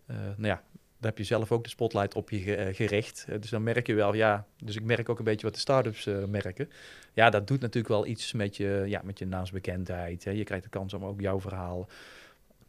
nou 0.07 0.47
ja, 0.47 0.63
daar 0.99 1.11
heb 1.11 1.19
je 1.19 1.25
zelf 1.25 1.53
ook 1.53 1.65
de 1.65 1.71
spotlight 1.71 2.15
op 2.15 2.31
je 2.31 2.71
gericht. 2.75 3.27
dus 3.41 3.51
dan 3.51 3.63
merk 3.63 3.87
je 3.87 3.95
wel, 3.95 4.15
ja, 4.15 4.47
dus 4.65 4.77
ik 4.77 4.85
merk 4.85 5.09
ook 5.09 5.19
een 5.19 5.25
beetje 5.25 5.47
wat 5.47 5.55
de 5.55 5.61
start-ups 5.61 6.09
merken. 6.29 6.71
Ja, 7.13 7.31
dat 7.31 7.47
doet 7.47 7.61
natuurlijk 7.61 7.95
wel 7.95 8.07
iets 8.07 8.33
met 8.33 8.57
je, 8.57 8.85
ja, 8.87 9.01
met 9.05 9.19
je 9.19 9.27
naamsbekendheid. 9.27 10.25
Hè. 10.25 10.31
Je 10.31 10.45
krijgt 10.45 10.65
de 10.65 10.71
kans 10.71 10.95
om 10.95 11.05
ook 11.05 11.21
jouw 11.21 11.41
verhaal 11.41 11.89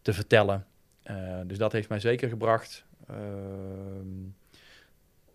te 0.01 0.13
vertellen. 0.13 0.65
Uh, 1.09 1.39
dus 1.45 1.57
dat 1.57 1.71
heeft 1.71 1.89
mij 1.89 1.99
zeker 1.99 2.29
gebracht. 2.29 2.85
Uh, 3.11 3.17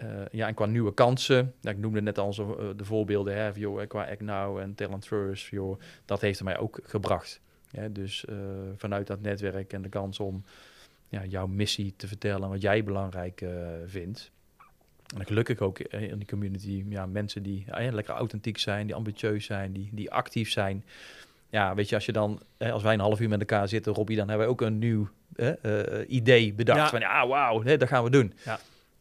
uh, 0.03 0.27
ja, 0.31 0.47
en 0.47 0.55
qua 0.55 0.67
nieuwe 0.67 0.95
kansen, 0.95 1.55
ik 1.63 1.79
noemde 1.79 2.03
net 2.03 2.19
al 2.19 2.33
zo, 2.33 2.75
de 2.77 2.85
voorbeelden, 2.85 3.37
hè, 3.37 3.87
qua 3.87 4.05
Act 4.05 4.21
en 4.61 4.75
Talent 4.75 5.07
First, 5.07 5.51
dat 6.05 6.21
heeft 6.21 6.43
mij 6.43 6.59
ook 6.59 6.81
gebracht. 6.83 7.41
Dus 7.91 8.25
vanuit 8.77 9.07
dat 9.07 9.21
netwerk 9.21 9.73
en 9.73 9.83
de 9.83 9.89
kans 9.89 10.21
om 10.21 10.45
ja, 11.09 11.25
jouw 11.25 11.47
missie 11.47 11.95
te 11.97 12.09
vertellen, 12.09 12.49
wat 12.49 12.63
jij 12.63 12.85
belangrijk 12.85 13.45
vindt. 13.87 14.31
En 15.17 15.27
gelukkig 15.27 15.59
ook 15.59 15.79
in 15.79 16.19
die 16.19 16.29
community 16.29 16.85
ja, 16.89 17.07
mensen 17.07 17.43
die 17.43 17.65
lekker 17.91 18.15
authentiek 18.15 18.59
zijn, 18.59 18.87
die 18.87 18.95
ambitieus 18.95 19.45
zijn, 19.45 19.73
die, 19.73 19.91
die 19.93 20.11
actief 20.11 20.51
zijn 20.51 20.85
ja, 21.53 21.75
weet 21.75 21.89
je, 21.89 21.95
als 21.95 22.07
je 22.07 22.13
dan, 22.13 22.41
hè, 22.59 22.73
als 22.73 22.83
wij 22.83 22.93
een 22.93 23.01
half 23.01 23.21
uur 23.21 23.29
met 23.29 23.41
elkaar 23.41 23.69
zitten, 23.69 23.93
Robbie, 23.93 24.17
dan 24.17 24.29
hebben 24.29 24.47
we 24.47 24.53
ook 24.53 24.61
een 24.61 24.79
nieuw 24.79 25.09
hè, 25.37 25.53
uh, 26.01 26.11
idee 26.11 26.53
bedacht. 26.53 26.79
Ja. 26.79 26.89
Van 26.89 27.01
ja, 27.01 27.27
wauw, 27.27 27.63
hè, 27.63 27.77
dat 27.77 27.89
gaan 27.89 28.05
we 28.05 28.11
doen. 28.11 28.33
Ja. 28.45 28.59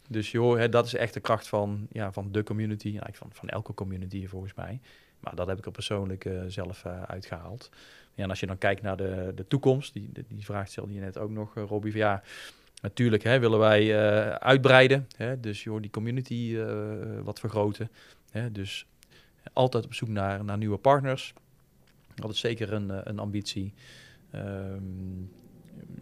Dus 0.07 0.31
joh, 0.31 0.57
hè, 0.57 0.69
dat 0.69 0.85
is 0.85 0.95
echt 0.95 1.13
de 1.13 1.19
kracht 1.19 1.47
van, 1.47 1.87
ja, 1.91 2.11
van 2.11 2.31
de 2.31 2.43
community, 2.43 2.87
eigenlijk 2.87 3.17
van, 3.17 3.29
van 3.31 3.49
elke 3.49 3.73
community 3.73 4.27
volgens 4.27 4.53
mij. 4.53 4.79
Maar 5.19 5.35
dat 5.35 5.47
heb 5.47 5.57
ik 5.57 5.65
er 5.65 5.71
persoonlijk 5.71 6.29
zelf 6.47 6.85
uitgehaald. 7.07 7.69
Ja, 8.13 8.23
en 8.23 8.29
als 8.29 8.39
je 8.39 8.45
dan 8.45 8.57
kijkt 8.57 8.81
naar 8.81 8.97
de, 8.97 9.31
de 9.35 9.47
toekomst, 9.47 9.93
die, 9.93 10.09
die 10.27 10.45
vraag 10.45 10.67
stelde 10.67 10.93
je 10.93 10.99
net 10.99 11.17
ook 11.17 11.29
nog, 11.31 11.53
Robbie. 11.53 11.95
Ja, 11.95 12.23
natuurlijk 12.81 13.23
hè, 13.23 13.39
willen 13.39 13.59
wij 13.59 13.97
uitbreiden. 14.39 15.07
Hè, 15.17 15.39
dus 15.39 15.63
joh, 15.63 15.81
die 15.81 15.91
community 15.91 16.57
wat 17.23 17.39
vergroten. 17.39 17.89
Hè, 18.31 18.51
dus 18.51 18.85
altijd 19.53 19.85
op 19.85 19.93
zoek 19.93 20.09
naar, 20.09 20.43
naar 20.43 20.57
nieuwe 20.57 20.77
partners. 20.77 21.33
Dat 22.15 22.31
is 22.31 22.39
zeker 22.39 22.73
een, 22.73 23.09
een 23.09 23.19
ambitie. 23.19 23.73
Um, 24.35 25.29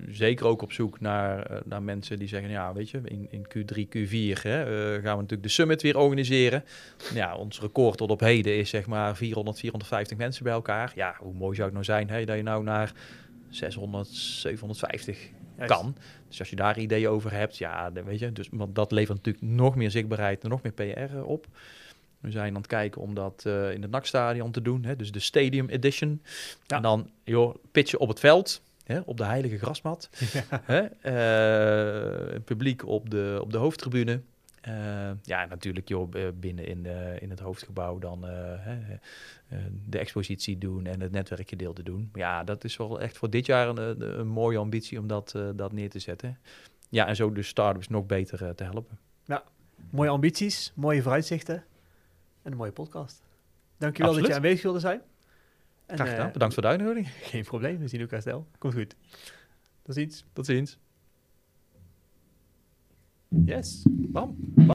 zeker 0.07 0.45
ook 0.45 0.61
op 0.61 0.71
zoek 0.71 0.99
naar, 0.99 1.45
eh, 1.45 1.57
naar 1.65 1.83
mensen 1.83 2.19
die 2.19 2.27
zeggen, 2.27 2.49
ja, 2.49 2.73
weet 2.73 2.89
je, 2.89 3.01
in, 3.03 3.27
in 3.29 3.43
Q3, 3.43 3.79
Q4 3.79 4.41
hè, 4.41 4.95
uh, 4.95 5.03
gaan 5.03 5.15
we 5.15 5.21
natuurlijk 5.21 5.43
de 5.43 5.49
summit 5.49 5.81
weer 5.81 5.97
organiseren. 5.97 6.63
Ja, 7.13 7.35
ons 7.35 7.59
record 7.59 7.97
tot 7.97 8.11
op 8.11 8.19
heden 8.19 8.57
is 8.57 8.69
zeg 8.69 8.85
maar 8.85 9.15
400, 9.15 9.59
450 9.59 10.17
mensen 10.17 10.43
bij 10.43 10.53
elkaar. 10.53 10.91
Ja, 10.95 11.15
hoe 11.19 11.33
mooi 11.33 11.55
zou 11.55 11.65
het 11.65 11.73
nou 11.73 11.85
zijn 11.85 12.09
hè, 12.09 12.25
dat 12.25 12.35
je 12.35 12.43
nou 12.43 12.63
naar 12.63 12.93
600, 13.49 14.07
750 14.07 15.29
kan. 15.65 15.95
Dus 16.27 16.39
als 16.39 16.49
je 16.49 16.55
daar 16.55 16.79
ideeën 16.79 17.09
over 17.09 17.31
hebt, 17.31 17.57
ja, 17.57 17.91
dan 17.91 18.03
weet 18.03 18.19
je, 18.19 18.31
dus, 18.31 18.49
want 18.51 18.75
dat 18.75 18.91
levert 18.91 19.17
natuurlijk 19.17 19.45
nog 19.45 19.75
meer 19.75 19.91
zichtbaarheid 19.91 20.43
en 20.43 20.49
nog 20.49 20.61
meer 20.61 20.71
PR 20.71 21.17
op. 21.17 21.47
We 22.19 22.31
zijn 22.31 22.49
aan 22.49 22.61
het 22.61 22.67
kijken 22.67 23.01
om 23.01 23.13
dat 23.13 23.43
uh, 23.47 23.71
in 23.71 23.81
het 23.81 23.91
NAC-stadion 23.91 24.51
te 24.51 24.61
doen, 24.61 24.83
hè, 24.83 24.95
dus 24.95 25.11
de 25.11 25.19
Stadium 25.19 25.69
Edition. 25.69 26.21
Ja. 26.65 26.75
En 26.75 26.81
dan, 26.81 27.09
joh, 27.23 27.55
pitchen 27.71 27.99
op 27.99 28.07
het 28.07 28.19
veld 28.19 28.61
hè, 28.83 28.99
op 28.99 29.17
de 29.17 29.25
heilige 29.25 29.57
grasmat. 29.57 30.09
Hè, 30.63 30.81
uh, 32.33 32.39
publiek 32.45 32.85
op 32.87 33.09
de, 33.09 33.39
op 33.41 33.51
de 33.51 33.57
hoofdtribune. 33.57 34.21
Uh, 34.67 35.11
ja, 35.23 35.45
natuurlijk 35.45 35.87
joh, 35.87 36.11
binnen 36.39 36.65
in, 36.65 36.85
in 37.19 37.29
het 37.29 37.39
hoofdgebouw 37.39 37.99
dan 37.99 38.21
de 39.85 39.97
expositie 39.97 40.57
doen 40.57 40.85
en 40.85 41.01
het 41.01 41.11
netwerkgedeelte 41.11 41.83
doen. 41.83 42.09
Ja, 42.13 42.43
dat 42.43 42.63
is 42.63 42.77
wel 42.77 43.01
echt 43.01 43.17
voor 43.17 43.29
dit 43.29 43.45
jaar 43.45 43.67
een, 43.67 44.19
een 44.19 44.27
mooie 44.27 44.57
ambitie 44.57 44.99
om 44.99 45.07
dat, 45.07 45.35
dat 45.55 45.71
neer 45.71 45.89
te 45.89 45.99
zetten. 45.99 46.37
Ja, 46.89 47.07
en 47.07 47.15
zo 47.15 47.31
de 47.31 47.43
start-ups 47.43 47.87
nog 47.87 48.05
beter 48.05 48.55
te 48.55 48.63
helpen. 48.63 48.99
Ja, 49.25 49.43
mooie 49.89 50.09
ambities, 50.09 50.71
mooie 50.75 51.01
vooruitzichten 51.01 51.63
en 52.41 52.51
een 52.51 52.57
mooie 52.57 52.71
podcast. 52.71 53.21
Dankjewel 53.77 54.11
Absoluut. 54.11 54.31
dat 54.31 54.37
je 54.37 54.43
aanwezig 54.43 54.63
wilde 54.63 54.79
zijn. 54.79 55.01
En, 55.85 55.95
Graag 55.95 56.09
gedaan. 56.09 56.27
Uh, 56.27 56.33
Bedankt 56.33 56.53
voor 56.53 56.63
de 56.63 56.69
uitnodiging. 56.69 57.09
Geen 57.31 57.43
probleem. 57.43 57.79
We 57.79 57.87
zien 57.87 58.01
elkaar 58.01 58.21
snel. 58.21 58.47
Komt 58.57 58.73
goed. 58.73 58.95
Tot 59.81 59.95
ziens. 59.95 60.25
Tot 60.33 60.45
ziens. 60.45 60.77
Yes. 63.27 63.85
Bam. 63.89 64.35
Bam. 64.39 64.59